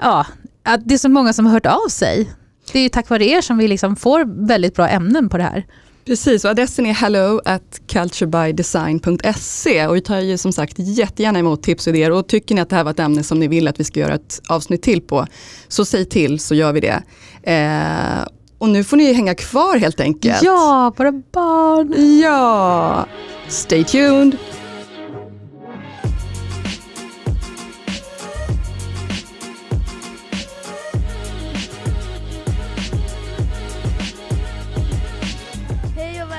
ja, 0.00 0.26
att 0.62 0.80
det 0.84 0.94
är 0.94 0.98
så 0.98 1.08
många 1.08 1.32
som 1.32 1.46
har 1.46 1.52
hört 1.52 1.66
av 1.66 1.88
sig. 1.88 2.30
Det 2.72 2.78
är 2.78 2.88
tack 2.88 3.08
vare 3.08 3.24
er 3.24 3.40
som 3.40 3.58
vi 3.58 3.68
liksom 3.68 3.96
får 3.96 4.46
väldigt 4.46 4.74
bra 4.74 4.88
ämnen 4.88 5.28
på 5.28 5.36
det 5.36 5.42
här. 5.44 5.66
Precis, 6.08 6.44
och 6.44 6.50
adressen 6.50 6.86
är 6.86 6.92
hello 6.92 7.40
at 7.44 7.80
culturebydesign.se 7.86 9.86
och 9.86 9.96
vi 9.96 10.00
tar 10.00 10.20
ju 10.20 10.38
som 10.38 10.52
sagt 10.52 10.74
jättegärna 10.78 11.38
emot 11.38 11.62
tips 11.62 11.86
och 11.86 11.94
idéer 11.94 12.10
och 12.10 12.28
tycker 12.28 12.54
ni 12.54 12.60
att 12.60 12.70
det 12.70 12.76
här 12.76 12.84
var 12.84 12.90
ett 12.90 12.98
ämne 12.98 13.22
som 13.22 13.40
ni 13.40 13.48
vill 13.48 13.68
att 13.68 13.80
vi 13.80 13.84
ska 13.84 14.00
göra 14.00 14.14
ett 14.14 14.40
avsnitt 14.48 14.82
till 14.82 15.00
på 15.00 15.26
så 15.68 15.84
säg 15.84 16.04
till 16.04 16.38
så 16.38 16.54
gör 16.54 16.72
vi 16.72 16.80
det. 16.80 17.02
Eh, 17.42 18.26
och 18.58 18.68
nu 18.68 18.84
får 18.84 18.96
ni 18.96 19.12
hänga 19.12 19.34
kvar 19.34 19.76
helt 19.76 20.00
enkelt. 20.00 20.42
Ja, 20.42 20.92
våra 20.96 21.12
barn. 21.12 22.20
Ja, 22.20 23.06
stay 23.48 23.84
tuned. 23.84 24.36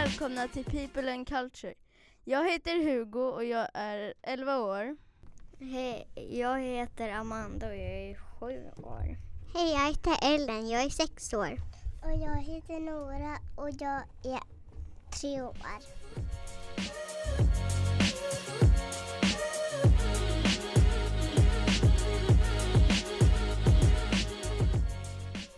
Välkomna 0.09 0.47
till 0.47 0.65
People 0.65 1.13
and 1.13 1.27
Culture. 1.27 1.73
Jag 2.23 2.51
heter 2.51 2.83
Hugo 2.83 3.19
och 3.19 3.45
jag 3.45 3.67
är 3.73 4.13
11 4.21 4.57
år. 4.59 4.97
Hej, 5.59 6.07
jag 6.31 6.59
heter 6.59 7.09
Amanda 7.09 7.67
och 7.67 7.75
jag 7.75 8.09
är 8.09 8.15
7 8.39 8.45
år. 8.83 9.17
Hej, 9.53 9.71
jag 9.71 9.87
heter 9.87 10.13
Ellen, 10.21 10.69
jag 10.69 10.83
är 10.83 10.89
6 10.89 11.33
år. 11.33 11.57
Och 12.03 12.11
jag 12.11 12.35
heter 12.35 12.79
Nora 12.79 13.37
och 13.55 13.69
jag 13.69 14.01
är 14.23 14.41
3 15.21 15.41
år. 15.41 15.57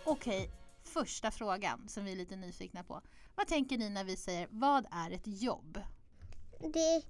Okej, 0.03 0.49
första 0.93 1.31
frågan 1.31 1.89
som 1.89 2.05
vi 2.05 2.11
är 2.11 2.15
lite 2.15 2.35
nyfikna 2.35 2.83
på. 2.83 3.01
Vad 3.35 3.47
tänker 3.47 3.77
ni 3.77 3.89
när 3.89 4.03
vi 4.03 4.15
säger 4.15 4.47
vad 4.51 4.85
är 4.91 5.11
ett 5.11 5.41
jobb? 5.41 5.81
Det, 6.59 7.03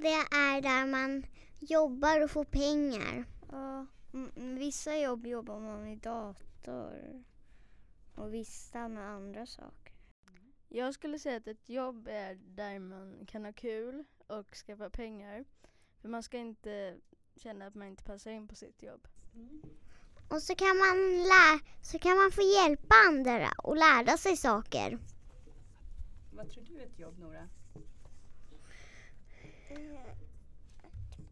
det 0.00 0.36
är 0.36 0.62
där 0.62 0.86
man 0.86 1.26
jobbar 1.60 2.20
och 2.20 2.30
får 2.30 2.44
pengar. 2.44 3.24
Ja, 3.50 3.86
vissa 4.34 4.96
jobb 4.96 5.26
jobbar 5.26 5.60
man 5.60 5.86
i 5.86 5.96
dator 5.96 7.24
och 8.14 8.34
vissa 8.34 8.88
med 8.88 9.04
andra 9.04 9.46
saker. 9.46 9.94
Jag 10.68 10.94
skulle 10.94 11.18
säga 11.18 11.36
att 11.36 11.46
ett 11.46 11.68
jobb 11.68 12.08
är 12.08 12.34
där 12.34 12.78
man 12.78 13.26
kan 13.26 13.44
ha 13.44 13.52
kul 13.52 14.04
och 14.26 14.54
skaffa 14.54 14.90
pengar. 14.90 15.44
För 16.00 16.08
man 16.08 16.22
ska 16.22 16.38
inte 16.38 16.96
känna 17.36 17.66
att 17.66 17.74
man 17.74 17.88
inte 17.88 18.04
passar 18.04 18.30
in 18.30 18.48
på 18.48 18.54
sitt 18.54 18.82
jobb. 18.82 19.08
Mm. 19.34 19.62
Och 20.28 20.42
så 20.42 20.54
kan 20.54 20.76
man, 20.78 20.96
lä 21.32 21.60
så 21.82 21.98
kan 21.98 22.16
man 22.16 22.30
få 22.32 22.42
hjälpa 22.42 22.94
andra 23.08 23.50
och 23.58 23.76
lära 23.76 24.16
sig 24.16 24.36
saker. 24.36 24.98
Vad 26.32 26.50
tror 26.50 26.64
du 26.64 26.80
är 26.80 26.86
ett 26.86 26.98
jobb, 26.98 27.18
Nora? 27.18 27.48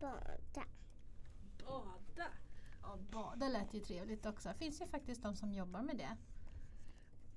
bada. 0.05 0.67
Bada? 1.67 2.29
Ja, 2.83 2.99
bada 3.13 3.49
lät 3.49 3.75
ju 3.75 3.81
trevligt 3.81 4.27
också. 4.27 4.49
Det 4.49 4.55
finns 4.55 4.81
ju 4.81 4.87
faktiskt 4.87 5.23
de 5.23 5.37
som 5.37 5.53
jobbar 5.53 5.83
med 5.83 5.97
det. 5.97 6.17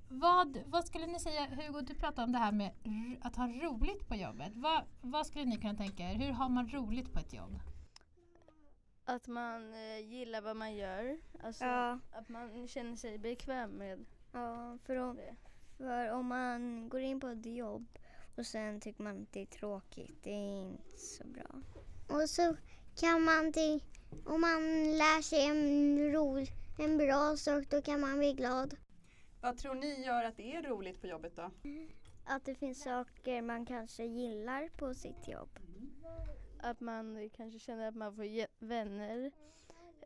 Vad, 0.08 0.58
vad 0.66 0.84
skulle 0.84 1.06
ni 1.06 1.20
säga, 1.20 1.46
Hugo, 1.46 1.80
du 1.80 1.94
pratade 1.94 2.24
om 2.24 2.32
det 2.32 2.38
här 2.38 2.52
med 2.52 2.72
att 3.20 3.36
ha 3.36 3.46
roligt 3.46 4.08
på 4.08 4.14
jobbet. 4.14 4.52
Vad, 4.54 4.82
vad 5.00 5.26
skulle 5.26 5.44
ni 5.44 5.56
kunna 5.56 5.74
tänka 5.74 6.10
er? 6.10 6.14
Hur 6.14 6.32
har 6.32 6.48
man 6.48 6.68
roligt 6.68 7.12
på 7.12 7.18
ett 7.18 7.32
jobb? 7.32 7.60
Att 9.08 9.26
man 9.26 9.74
eh, 9.74 9.98
gillar 9.98 10.40
vad 10.40 10.56
man 10.56 10.74
gör. 10.74 11.18
Alltså 11.42 11.64
ja. 11.64 11.98
att 12.10 12.28
man 12.28 12.68
känner 12.68 12.96
sig 12.96 13.18
bekväm 13.18 13.70
med 13.70 14.04
ja, 14.32 14.78
för 14.84 14.96
om, 14.96 15.16
det. 15.16 15.36
För 15.76 16.10
om 16.10 16.26
man 16.26 16.88
går 16.88 17.00
in 17.00 17.20
på 17.20 17.28
ett 17.28 17.46
jobb 17.46 17.98
Och 18.36 18.46
sen 18.46 18.80
tycker 18.80 19.02
man 19.02 19.22
att 19.22 19.32
det 19.32 19.42
är 19.42 19.46
tråkigt. 19.46 20.22
Det 20.22 20.30
är 20.30 20.62
inte 20.62 20.98
så 20.98 21.24
bra. 21.26 21.62
Och 22.08 22.30
så 22.30 22.56
kan 23.00 23.22
man, 23.22 23.52
till, 23.52 23.84
om 24.24 24.40
man 24.40 24.60
lär 24.98 25.22
sig 25.22 25.46
en, 25.46 26.12
ro, 26.12 26.46
en 26.78 26.98
bra 26.98 27.36
sak, 27.36 27.64
då 27.70 27.82
kan 27.82 28.00
man 28.00 28.18
bli 28.18 28.32
glad. 28.32 28.76
Vad 29.40 29.58
tror 29.58 29.74
ni 29.74 30.04
gör 30.04 30.24
att 30.24 30.36
det 30.36 30.56
är 30.56 30.62
roligt 30.62 31.00
på 31.00 31.06
jobbet 31.06 31.36
då? 31.36 31.50
Att 32.24 32.44
det 32.44 32.54
finns 32.54 32.82
saker 32.82 33.42
man 33.42 33.66
kanske 33.66 34.04
gillar 34.04 34.68
på 34.68 34.94
sitt 34.94 35.28
jobb. 35.28 35.58
Att 36.60 36.80
man 36.80 37.30
kanske 37.36 37.58
känner 37.58 37.88
att 37.88 37.94
man 37.94 38.14
får 38.14 38.46
vänner 38.66 39.30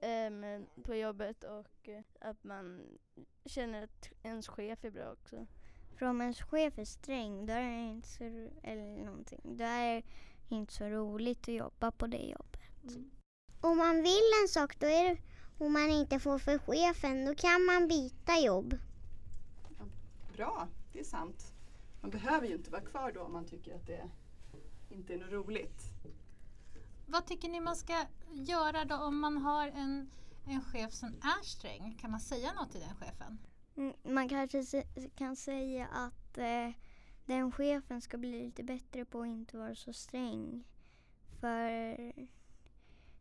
em, 0.01 0.67
på 0.83 0.95
jobbet 0.95 1.45
och 1.45 1.89
eh, 1.89 2.03
att 2.21 2.45
man 2.45 2.99
känner 3.45 3.85
att 3.85 4.11
ens 4.23 4.49
chef 4.49 4.85
är 4.85 4.91
bra 4.91 5.13
också. 5.13 5.47
För 5.99 6.07
om 6.07 6.21
ens 6.21 6.43
chef 6.43 6.79
är 6.79 6.85
sträng, 6.85 7.47
då 7.47 7.53
är 7.53 7.71
det 7.71 7.91
inte 7.91 8.09
så, 8.09 8.25
eller 8.63 9.05
någonting, 9.05 9.41
då 9.43 9.65
är 9.65 9.95
det 9.95 10.03
inte 10.49 10.73
så 10.73 10.85
roligt 10.85 11.49
att 11.49 11.55
jobba 11.55 11.91
på 11.91 12.07
det 12.07 12.23
jobbet. 12.23 12.61
Om 13.61 13.79
man 13.79 14.03
vill 14.03 14.31
en 14.43 14.49
sak, 14.49 14.81
då 14.81 14.87
är 14.87 15.05
det, 15.05 15.21
om 15.59 15.73
man 15.73 15.91
inte 15.91 16.21
får 16.21 16.39
för 16.39 16.59
chefen, 16.59 17.25
då 17.25 17.35
kan 17.35 17.65
man 17.65 17.89
byta 17.89 18.39
jobb. 18.39 18.79
Bra, 20.37 20.69
det 20.93 21.01
är 21.01 21.05
sant. 21.05 21.53
Man 22.01 22.11
behöver 22.11 22.47
ju 22.47 22.55
inte 22.55 22.71
vara 22.71 22.83
kvar 22.83 23.13
då 23.13 23.21
om 23.21 23.33
man 23.33 23.45
tycker 23.45 23.75
att 23.75 23.87
det 23.87 24.11
inte 24.91 25.15
är 25.15 25.19
något 25.19 25.33
roligt. 25.33 25.92
Vad 27.13 27.27
tycker 27.27 27.49
ni 27.49 27.61
man 27.61 27.77
ska 27.77 28.05
göra 28.33 28.85
då 28.85 28.97
om 28.97 29.21
man 29.21 29.37
har 29.37 29.69
en, 29.69 30.11
en 30.47 30.61
chef 30.63 30.93
som 30.93 31.09
är 31.09 31.45
sträng? 31.45 31.99
Kan 32.01 32.11
man 32.11 32.21
säga 32.21 32.53
något 32.53 32.71
till 32.71 32.81
den 32.81 32.97
chefen? 32.97 33.39
Mm, 33.77 33.95
Man 34.03 34.29
kanske 34.29 34.83
kan 35.15 35.37
säga 35.37 35.87
att 35.87 36.39
eh, 36.39 36.71
den 37.27 37.53
chefen 37.53 38.01
ska 38.01 38.19
bli 38.19 38.45
lite 38.45 38.63
bättre 38.63 39.05
på 39.05 39.21
att 39.21 39.27
inte 39.27 39.57
vara 39.59 39.75
så 39.75 39.93
sträng. 39.93 40.65
För 41.41 41.69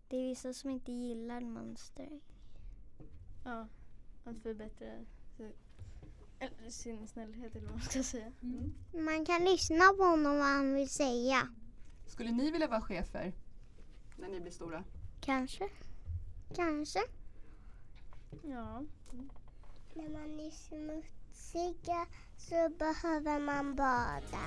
det 0.07 0.17
är 0.17 0.29
vissa 0.29 0.53
som 0.53 0.69
inte 0.69 0.91
gillar 0.91 1.41
när 1.41 1.49
man 1.49 1.71
är 1.71 1.75
sträng. 1.75 2.21
Ja, 3.45 3.67
att 4.23 4.41
förbättra 4.41 4.87
eller 6.39 6.69
sin 6.69 7.07
snällhet 7.07 7.55
eller 7.55 7.67
vad 7.67 7.75
man 7.75 7.85
ska 7.85 8.03
säga. 8.03 8.31
Man 8.93 9.25
kan 9.25 9.43
lyssna 9.43 9.83
på 9.97 10.03
honom 10.03 10.37
vad 10.37 10.47
han 10.47 10.73
vill 10.73 10.89
säga. 10.89 11.47
Skulle 12.07 12.31
ni 12.31 12.51
vilja 12.51 12.67
vara 12.67 12.81
chefer 12.81 13.33
när 14.18 14.30
ni 14.30 14.39
blir 14.39 14.51
stora? 14.51 14.84
Kanske. 15.22 15.70
Kanske. 16.55 16.99
Ja. 18.43 18.84
När 19.93 20.09
man 20.09 20.39
är 20.39 20.51
smutsiga 20.51 22.05
så 22.38 22.70
behöver 22.70 23.39
man 23.39 23.76
bada. 23.76 24.45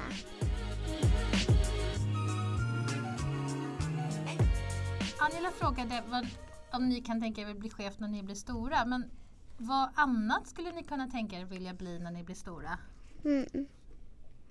Angela 5.18 5.50
frågade 5.50 6.02
vad, 6.10 6.26
om 6.72 6.88
ni 6.88 7.00
kan 7.00 7.20
tänka 7.20 7.40
er 7.40 7.46
att 7.50 7.56
bli 7.58 7.70
chef 7.70 7.98
när 7.98 8.08
ni 8.08 8.22
blir 8.22 8.34
stora. 8.34 8.84
Men 8.84 9.10
vad 9.58 9.90
annat 9.94 10.46
skulle 10.48 10.72
ni 10.72 10.82
kunna 10.82 11.08
tänka 11.08 11.36
er 11.36 11.44
vilja 11.44 11.74
bli 11.74 11.98
när 11.98 12.10
ni 12.10 12.24
blir 12.24 12.34
stora? 12.36 12.78
Mm. 13.24 13.66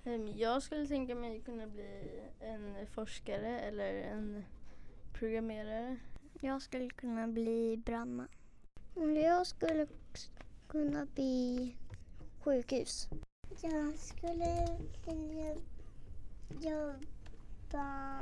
Em, 0.03 0.27
Jag 0.37 0.63
skulle 0.63 0.87
tänka 0.87 1.15
mig 1.15 1.41
kunna 1.41 1.67
bli 1.67 2.21
en 2.39 2.87
forskare 2.87 3.59
eller 3.59 3.93
en 3.93 4.43
programmerare. 5.23 5.97
Jag 6.41 6.61
skulle 6.61 6.89
kunna 6.89 7.27
bli 7.27 7.77
brandman. 7.77 8.27
Jag 9.23 9.47
skulle 9.47 9.87
kunna 10.67 11.05
bli 11.05 11.75
sjukhus. 12.39 13.09
Jag 13.61 13.99
skulle 13.99 14.77
vilja 15.05 15.55
jobba 16.61 18.19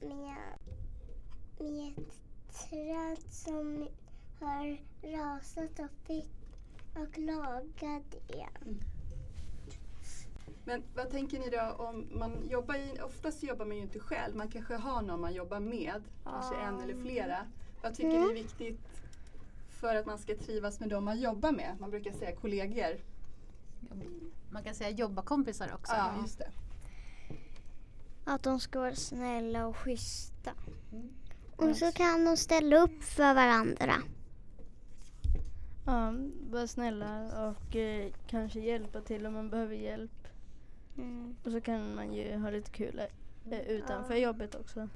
med, 0.00 0.58
med 1.58 1.92
ett 1.98 2.22
träd 2.52 3.18
som 3.30 3.88
har 4.40 4.78
rasat 5.02 5.78
och, 5.78 6.06
fick, 6.06 6.30
och 6.94 7.18
laga 7.18 8.02
det. 8.10 8.48
Men 10.64 10.82
vad 10.94 11.10
tänker 11.10 11.38
ni 11.38 11.50
då 11.50 11.84
om 11.84 12.08
man 12.10 12.48
jobbar 12.48 12.74
i, 12.74 13.00
oftast 13.02 13.42
jobbar 13.42 13.66
man 13.66 13.76
ju 13.76 13.82
inte 13.82 14.00
själv, 14.00 14.36
man 14.36 14.48
kanske 14.48 14.74
har 14.74 15.02
någon 15.02 15.20
man 15.20 15.34
jobbar 15.34 15.60
med, 15.60 16.02
kanske 16.24 16.56
en 16.56 16.80
eller 16.80 16.94
flera. 16.94 17.46
Vad 17.82 17.94
tycker 17.94 18.08
ni 18.08 18.30
är 18.30 18.34
viktigt 18.34 18.80
för 19.68 19.96
att 19.96 20.06
man 20.06 20.18
ska 20.18 20.36
trivas 20.36 20.80
med 20.80 20.88
dem 20.88 21.04
man 21.04 21.20
jobbar 21.20 21.52
med? 21.52 21.76
Man 21.80 21.90
brukar 21.90 22.12
säga 22.12 22.36
kollegor. 22.36 22.96
Man 24.50 24.64
kan 24.64 24.74
säga 24.74 24.90
jobbarkompisar 24.90 25.70
också. 25.74 25.92
Ja, 25.92 26.14
just 26.22 26.38
det. 26.38 26.50
Att 28.24 28.42
de 28.42 28.60
ska 28.60 28.80
vara 28.80 28.94
snälla 28.94 29.66
och 29.66 29.76
schyssta. 29.76 30.50
Och 31.56 31.76
så 31.76 31.92
kan 31.92 32.24
de 32.24 32.36
ställa 32.36 32.82
upp 32.82 33.04
för 33.04 33.34
varandra. 33.34 33.94
Ja, 35.86 36.14
vara 36.50 36.66
snälla 36.66 37.48
och 37.48 37.76
eh, 37.76 38.12
kanske 38.26 38.60
hjälpa 38.60 39.00
till 39.00 39.26
om 39.26 39.34
man 39.34 39.50
behöver 39.50 39.74
hjälp. 39.74 40.19
Mm. 40.96 41.36
Och 41.44 41.52
så 41.52 41.60
kan 41.60 41.94
man 41.94 42.14
ju 42.14 42.36
ha 42.36 42.50
lite 42.50 42.70
kul 42.70 43.02
eh, 43.50 43.60
utanför 43.60 44.14
jobbet 44.14 44.54
också. 44.54 44.88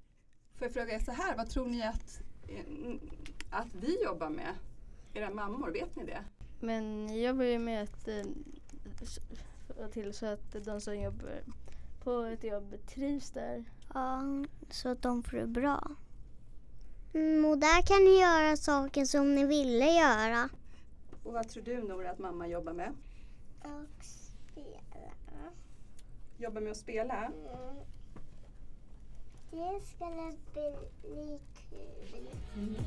Får 0.54 0.66
jag 0.66 0.72
fråga 0.72 0.94
er 0.94 0.98
så 0.98 1.12
här, 1.12 1.36
vad 1.36 1.50
tror 1.50 1.66
ni 1.66 1.82
att, 1.82 2.20
eh, 2.48 2.94
att 3.50 3.74
vi 3.74 4.02
jobbar 4.04 4.30
med? 4.30 4.54
Era 5.14 5.30
mammor, 5.30 5.70
vet 5.70 5.96
ni 5.96 6.04
det? 6.04 6.24
Men 6.60 7.08
jag 7.08 7.18
jobbar 7.18 7.44
ju 7.44 7.58
med 7.58 7.82
att 7.82 8.08
eh, 8.08 8.24
få 9.76 9.88
till 9.92 10.14
så 10.14 10.26
att 10.26 10.64
de 10.64 10.80
som 10.80 11.00
jobbar 11.00 11.42
på 12.04 12.22
ett 12.22 12.44
jobb 12.44 12.74
trivs 12.86 13.30
där. 13.30 13.64
Ja, 13.94 14.22
så 14.70 14.88
att 14.88 15.02
de 15.02 15.22
får 15.22 15.36
det 15.36 15.46
bra. 15.46 15.90
Mm, 17.14 17.44
och 17.44 17.58
där 17.58 17.82
kan 17.86 18.04
ni 18.04 18.20
göra 18.20 18.56
saker 18.56 19.04
som 19.04 19.34
ni 19.34 19.46
ville 19.46 19.86
göra. 19.86 20.48
Och 21.22 21.32
vad 21.32 21.48
tror 21.48 21.62
du 21.62 21.82
Nora 21.82 22.10
att 22.10 22.18
mamma 22.18 22.48
jobbar 22.48 22.72
med? 22.72 22.92
Och 23.60 24.04
spela. 24.04 24.78
Jobbar 26.38 26.60
med 26.60 26.70
att 26.70 26.76
spela? 26.76 27.32
Det 29.50 29.80
skulle 29.80 30.32
bli 30.52 31.38
kul. 31.72 32.78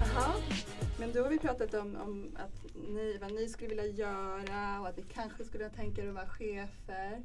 Jaha. 0.00 0.34
Men 0.98 1.12
då 1.12 1.22
har 1.22 1.30
vi 1.30 1.38
pratat 1.38 1.74
om, 1.74 1.96
om 1.96 2.36
att 2.36 2.74
ni, 2.88 3.18
vad 3.20 3.32
ni 3.32 3.48
skulle 3.48 3.68
vilja 3.68 3.86
göra 3.86 4.80
och 4.80 4.88
att 4.88 4.96
ni 4.96 5.02
kanske 5.02 5.44
skulle 5.44 5.70
tänka 5.70 6.02
er 6.02 6.08
att 6.08 6.14
vara 6.14 6.28
chefer. 6.28 7.22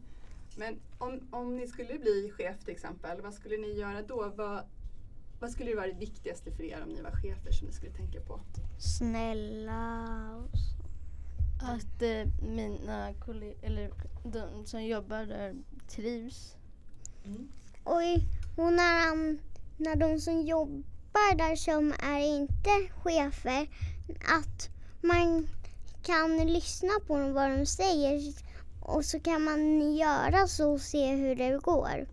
Men 0.58 0.80
om, 0.98 1.28
om 1.32 1.56
ni 1.56 1.68
skulle 1.68 2.00
bli 2.00 2.32
chef 2.38 2.60
till 2.60 2.74
exempel, 2.74 3.22
vad 3.22 3.34
skulle 3.34 3.58
ni 3.58 3.74
göra 3.74 4.02
då? 4.02 4.32
Vad, 4.36 4.64
vad 5.44 5.52
skulle 5.52 5.76
vara 5.76 5.88
det 5.88 5.94
viktigaste 5.94 6.52
för 6.52 6.64
er 6.64 6.84
om 6.84 6.90
ni 6.90 7.02
var 7.02 7.12
chefer 7.12 7.52
som 7.52 7.68
ni 7.68 7.74
skulle 7.74 7.92
tänka 7.92 8.22
på? 8.22 8.40
Snälla 8.80 10.18
och 10.38 10.58
så. 10.58 10.86
Att 11.66 12.02
eh, 12.02 12.48
mina 12.48 13.14
kollegor, 13.14 13.58
eller 13.62 13.92
de 14.24 14.66
som 14.66 14.84
jobbar 14.86 15.26
där 15.26 15.56
trivs. 15.90 16.56
Oj, 17.86 18.26
och 18.58 18.74
när, 18.74 19.38
när 19.78 19.96
de 19.96 20.20
som 20.20 20.42
jobbar 20.42 21.36
där 21.38 21.56
som 21.56 21.94
är 22.00 22.20
inte 22.20 22.70
chefer, 23.04 23.68
att 24.40 24.70
man 25.02 25.48
kan 26.04 26.38
lyssna 26.38 26.94
på 27.08 27.20
dem 27.20 27.34
vad 27.34 27.52
de 27.52 27.66
säger 27.66 28.34
och 28.82 29.06
så 29.06 29.20
kan 29.20 29.44
man 29.44 29.96
göra 29.96 30.48
så 30.48 30.74
och 30.74 30.82
se 30.82 31.16
hur 31.16 31.36
det 31.36 31.58
går. 31.58 32.08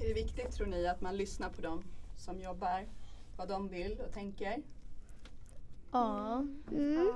Är 0.00 0.08
det 0.08 0.14
viktigt 0.14 0.52
tror 0.52 0.66
ni 0.66 0.86
att 0.86 1.00
man 1.00 1.16
lyssnar 1.16 1.48
på 1.50 1.62
dem 1.62 1.84
som 2.20 2.40
jobbar, 2.40 2.86
vad 3.36 3.48
de 3.48 3.68
vill 3.68 4.00
och 4.00 4.12
tänker? 4.12 4.62
Ja, 5.92 6.44
Mm. 6.70 7.12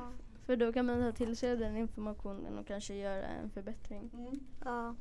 för 0.46 0.57
då 0.57 0.72
kan 0.72 0.86
man 0.86 1.00
ta 1.00 1.12
till 1.16 1.36
sig 1.36 1.57
den 1.57 1.76
informationen 1.76 2.59
och 2.59 2.66
kanske 2.66 2.94
göra 2.94 3.26
en 3.26 3.50
förbättring. 3.50 4.11
Mm. 4.14 4.40
Ja, 4.64 4.94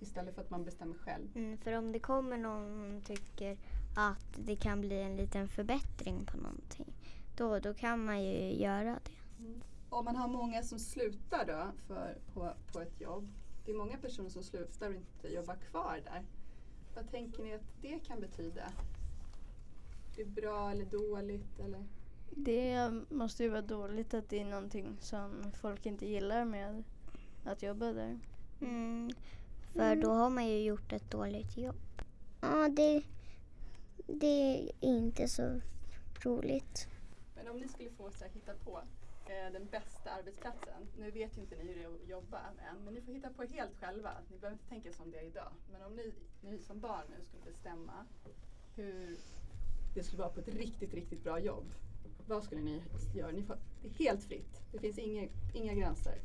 Istället 0.00 0.34
för 0.34 0.42
att 0.42 0.50
man 0.50 0.64
bestämmer 0.64 0.94
själv. 0.98 1.28
mm, 1.36 1.58
för 1.58 1.72
om 1.72 1.92
det 1.92 1.98
kommer 1.98 2.36
någon 2.38 2.68
som 2.68 3.00
tycker 3.16 3.56
att 3.96 4.38
det 4.46 4.56
kan 4.56 4.80
bli 4.80 5.00
en 5.02 5.16
liten 5.16 5.48
förbättring 5.48 6.24
på 6.24 6.36
någonting, 6.36 6.92
då, 7.36 7.58
då 7.58 7.74
kan 7.74 8.04
man 8.04 8.24
ju 8.24 8.54
göra 8.54 8.98
det. 9.04 9.44
Om 9.88 10.04
man 10.04 10.16
har 10.16 10.28
många 10.28 10.62
som 10.62 10.78
slutar 10.78 11.46
då 11.46 11.72
för, 11.86 12.18
på, 12.34 12.52
på 12.72 12.80
ett 12.80 13.00
jobb. 13.00 13.28
Det 13.64 13.72
är 13.72 13.76
många 13.76 13.96
personer 13.96 14.30
som 14.30 14.42
slutar 14.42 14.88
och 14.88 14.94
inte 14.94 15.28
jobbar 15.28 15.56
kvar 15.56 16.00
där. 16.04 16.22
Vad 16.94 17.10
tänker 17.10 17.42
ni 17.42 17.54
att 17.54 17.82
det 17.82 17.98
kan 17.98 18.20
betyda? 18.20 18.72
Det 20.16 20.22
är 20.22 20.26
bra 20.26 20.70
eller 20.70 20.84
dåligt? 20.84 21.58
Eller? 21.58 21.84
Det 22.30 22.90
måste 23.08 23.42
ju 23.42 23.48
vara 23.48 23.62
dåligt 23.62 24.14
att 24.14 24.28
det 24.28 24.40
är 24.40 24.44
någonting 24.44 24.96
som 25.00 25.52
folk 25.60 25.86
inte 25.86 26.06
gillar 26.06 26.44
med 26.44 26.84
att 27.44 27.62
jobba 27.62 27.92
där. 27.92 28.18
Mm, 28.60 29.10
för 29.72 29.96
då 29.96 30.10
har 30.10 30.30
man 30.30 30.48
ju 30.48 30.62
gjort 30.62 30.92
ett 30.92 31.10
dåligt 31.10 31.56
jobb. 31.56 31.76
Ja, 32.40 32.68
det, 32.68 33.02
det 34.06 34.60
är 34.60 34.70
inte 34.80 35.28
så 35.28 35.60
roligt. 36.24 36.88
Men 37.36 37.48
om 37.48 37.56
ni 37.58 37.68
skulle 37.68 37.90
få 37.90 38.10
så 38.10 38.24
här, 38.24 38.30
hitta 38.32 38.52
på 38.54 38.80
den 39.26 39.66
bästa 39.70 40.10
arbetsplatsen. 40.10 40.88
Nu 40.98 41.10
vet 41.10 41.36
ju 41.36 41.40
inte 41.40 41.56
ni 41.56 41.62
hur 41.64 41.74
det 41.74 41.84
är 41.84 41.94
att 41.94 42.08
jobba 42.08 42.40
än, 42.70 42.84
men 42.84 42.94
ni 42.94 43.00
får 43.00 43.12
hitta 43.12 43.30
på 43.30 43.42
helt 43.42 43.76
själva. 43.80 44.10
Ni 44.30 44.38
behöver 44.38 44.52
inte 44.52 44.68
tänka 44.68 44.92
som 44.92 45.10
det 45.10 45.18
är 45.18 45.26
idag. 45.26 45.52
Men 45.72 45.82
om 45.82 45.96
ni, 45.96 46.14
ni 46.40 46.58
som 46.58 46.80
barn 46.80 47.04
nu 47.18 47.24
skulle 47.24 47.42
bestämma 47.44 48.06
hur 48.76 49.18
det 49.94 50.02
skulle 50.02 50.22
vara 50.22 50.32
på 50.32 50.40
ett 50.40 50.48
riktigt, 50.48 50.94
riktigt 50.94 51.22
bra 51.22 51.38
jobb. 51.38 51.74
Vad 52.26 52.44
skulle 52.44 52.60
ni 52.60 52.82
göra? 53.14 53.30
Ni 53.30 53.42
får, 53.42 53.56
det 53.82 53.88
är 53.88 53.92
helt 53.92 54.24
fritt. 54.24 54.62
Det 54.72 54.78
finns 54.78 54.98
inga, 54.98 55.28
inga 55.54 55.74
gränser. 55.74 56.18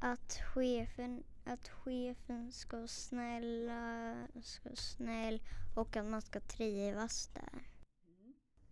Att 0.00 0.40
chefen, 0.54 1.24
att 1.44 1.68
chefen 1.68 2.52
ska 2.52 2.76
vara 2.76 2.86
snälla, 2.86 4.14
ska 4.42 4.68
vara 4.68 4.76
snäll 4.76 5.42
och 5.76 5.96
att 5.96 6.06
man 6.06 6.22
ska 6.22 6.40
trivas 6.40 7.28
där. 7.28 7.70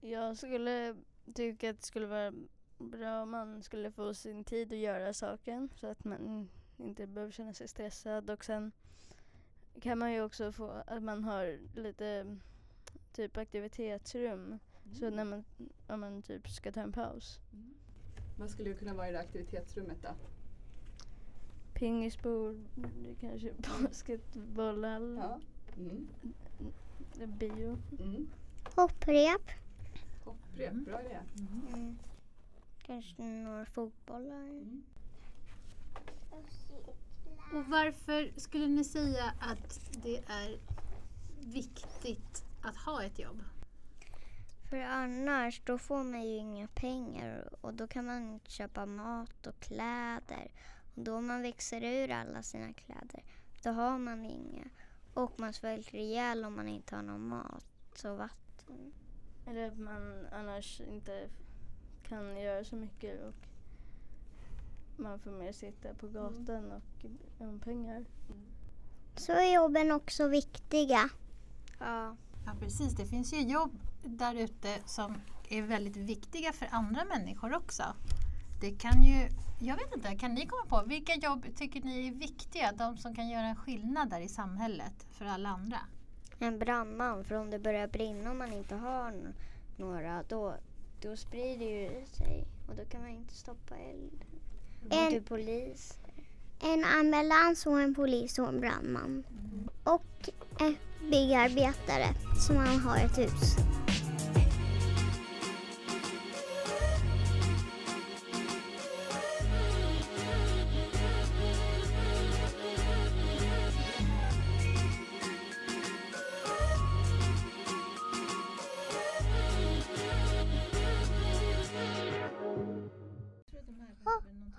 Jag 0.00 0.36
skulle 0.36 0.96
tycka 1.34 1.70
att 1.70 1.76
det 1.76 1.86
skulle 1.86 2.06
vara 2.06 2.32
bra 2.78 3.22
om 3.22 3.30
man 3.30 3.62
skulle 3.62 3.90
få 3.90 4.14
sin 4.14 4.44
tid 4.44 4.72
att 4.72 4.78
göra 4.78 5.12
saken 5.12 5.68
så 5.74 5.86
att 5.86 6.04
man 6.04 6.48
inte 6.76 7.06
behöver 7.06 7.32
känna 7.32 7.54
sig 7.54 7.68
stressad 7.68 8.30
och 8.30 8.44
sen 8.44 8.72
kan 9.80 9.98
man 9.98 10.12
ju 10.12 10.22
också 10.22 10.52
få 10.52 10.70
att 10.86 11.02
man 11.02 11.24
har 11.24 11.58
lite 11.74 12.36
typ 13.12 13.36
aktivitetsrum 13.36 14.58
Mm. 14.84 14.94
så 14.96 15.10
när 15.10 15.24
man, 15.24 15.44
om 15.86 16.00
man 16.00 16.22
typ 16.22 16.48
ska 16.48 16.72
ta 16.72 16.80
en 16.80 16.92
paus. 16.92 17.38
Vad 18.38 18.50
skulle 18.50 18.74
kunna 18.74 18.94
vara 18.94 19.08
i 19.08 19.12
det 19.12 19.20
aktivitetsrummet 19.20 20.02
då? 20.02 20.08
Pingisbord, 21.74 22.56
det 22.74 23.14
kanske 23.20 23.52
basketbollhall, 23.82 25.16
Ja. 25.16 25.40
Mm. 25.76 26.08
bio. 27.38 27.78
Mm. 28.00 28.28
Hopprep. 28.76 29.42
Hopprep, 30.24 30.72
Mm. 30.72 30.84
bra 30.84 31.00
idé. 31.02 31.18
Mm. 31.74 31.98
Kanske 32.88 33.22
några 33.22 33.66
fotbollar. 33.66 34.40
Mm. 34.40 34.82
Och 37.54 37.64
varför 37.66 38.40
skulle 38.40 38.66
ni 38.66 38.84
säga 38.84 39.32
att 39.40 39.80
det 40.02 40.16
är 40.16 40.58
viktigt 41.40 42.44
att 42.62 42.76
ha 42.76 43.02
ett 43.02 43.18
jobb? 43.18 43.42
För 44.70 44.76
annars 44.76 45.62
då 45.64 45.78
får 45.78 46.04
man 46.04 46.22
ju 46.22 46.36
inga 46.36 46.68
pengar 46.68 47.48
och 47.60 47.74
då 47.74 47.86
kan 47.86 48.04
man 48.04 48.32
inte 48.32 48.50
köpa 48.50 48.86
mat 48.86 49.46
och 49.46 49.60
kläder. 49.60 50.52
Och 50.94 51.02
då 51.02 51.20
man 51.20 51.42
växer 51.42 51.84
ur 51.84 52.10
alla 52.10 52.42
sina 52.42 52.72
kläder, 52.72 53.24
då 53.62 53.70
har 53.70 53.98
man 53.98 54.24
inga. 54.24 54.64
Och 55.14 55.40
man 55.40 55.52
svälter 55.52 55.98
ihjäl 55.98 56.44
om 56.44 56.56
man 56.56 56.68
inte 56.68 56.96
har 56.96 57.02
någon 57.02 57.28
mat 57.28 58.04
och 58.04 58.16
vatten. 58.18 58.92
Eller 59.46 59.68
att 59.68 59.78
man 59.78 60.26
annars 60.32 60.80
inte 60.80 61.28
kan 62.08 62.40
göra 62.40 62.64
så 62.64 62.76
mycket 62.76 63.24
och 63.24 63.34
man 64.96 65.18
får 65.18 65.30
mer 65.30 65.52
sitta 65.52 65.94
på 65.94 66.08
gatan 66.08 66.72
och 66.72 67.04
om 67.38 67.60
pengar. 67.60 68.04
Så 69.16 69.32
är 69.32 69.54
jobben 69.54 69.92
också 69.92 70.28
viktiga. 70.28 71.10
Ja. 71.78 72.16
Ja, 72.46 72.52
precis. 72.60 72.92
Det 72.92 73.06
finns 73.06 73.32
ju 73.32 73.40
jobb 73.40 73.78
där 74.04 74.34
ute 74.34 74.78
som 74.84 75.14
är 75.48 75.62
väldigt 75.62 75.96
viktiga 75.96 76.52
för 76.52 76.68
andra 76.70 77.04
människor 77.04 77.54
också. 77.54 77.82
Det 78.60 78.70
kan 78.70 79.02
ju, 79.02 79.28
jag 79.60 79.76
vet 79.76 79.94
inte, 79.94 80.16
kan 80.16 80.34
ni 80.34 80.46
komma 80.46 80.82
på 80.82 80.88
vilka 80.88 81.14
jobb 81.14 81.46
tycker 81.56 81.82
ni 81.82 82.08
är 82.08 82.12
viktiga? 82.12 82.72
De 82.72 82.96
som 82.96 83.14
kan 83.14 83.28
göra 83.28 83.46
en 83.46 83.56
skillnad 83.56 84.10
där 84.10 84.20
i 84.20 84.28
samhället 84.28 85.06
för 85.10 85.24
alla 85.24 85.48
andra? 85.48 85.78
En 86.38 86.58
brandman, 86.58 87.24
för 87.24 87.34
om 87.34 87.50
det 87.50 87.58
börjar 87.58 87.88
brinna 87.88 88.30
och 88.30 88.36
man 88.36 88.52
inte 88.52 88.74
har 88.74 89.32
några, 89.76 90.22
då, 90.22 90.54
då 91.00 91.16
sprider 91.16 91.66
ju 91.66 92.04
sig 92.06 92.44
och 92.68 92.74
då 92.76 92.84
kan 92.84 93.00
man 93.00 93.10
inte 93.10 93.34
stoppa 93.34 93.74
eld. 93.76 94.24
En- 94.90 95.10
till 95.10 95.22
polis. 95.22 95.98
En 96.62 96.84
ambulans 96.84 97.66
och 97.66 97.80
en 97.80 97.94
polis 97.94 98.38
och 98.38 98.48
en 98.48 98.60
brandman. 98.60 99.24
Och 99.84 100.28
en 100.60 100.76
byggarbetare 101.10 102.06
som 102.46 102.56
han 102.56 102.78
har 102.80 102.96
ett 102.96 103.18
hus. 103.18 103.56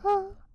啊 0.03 0.48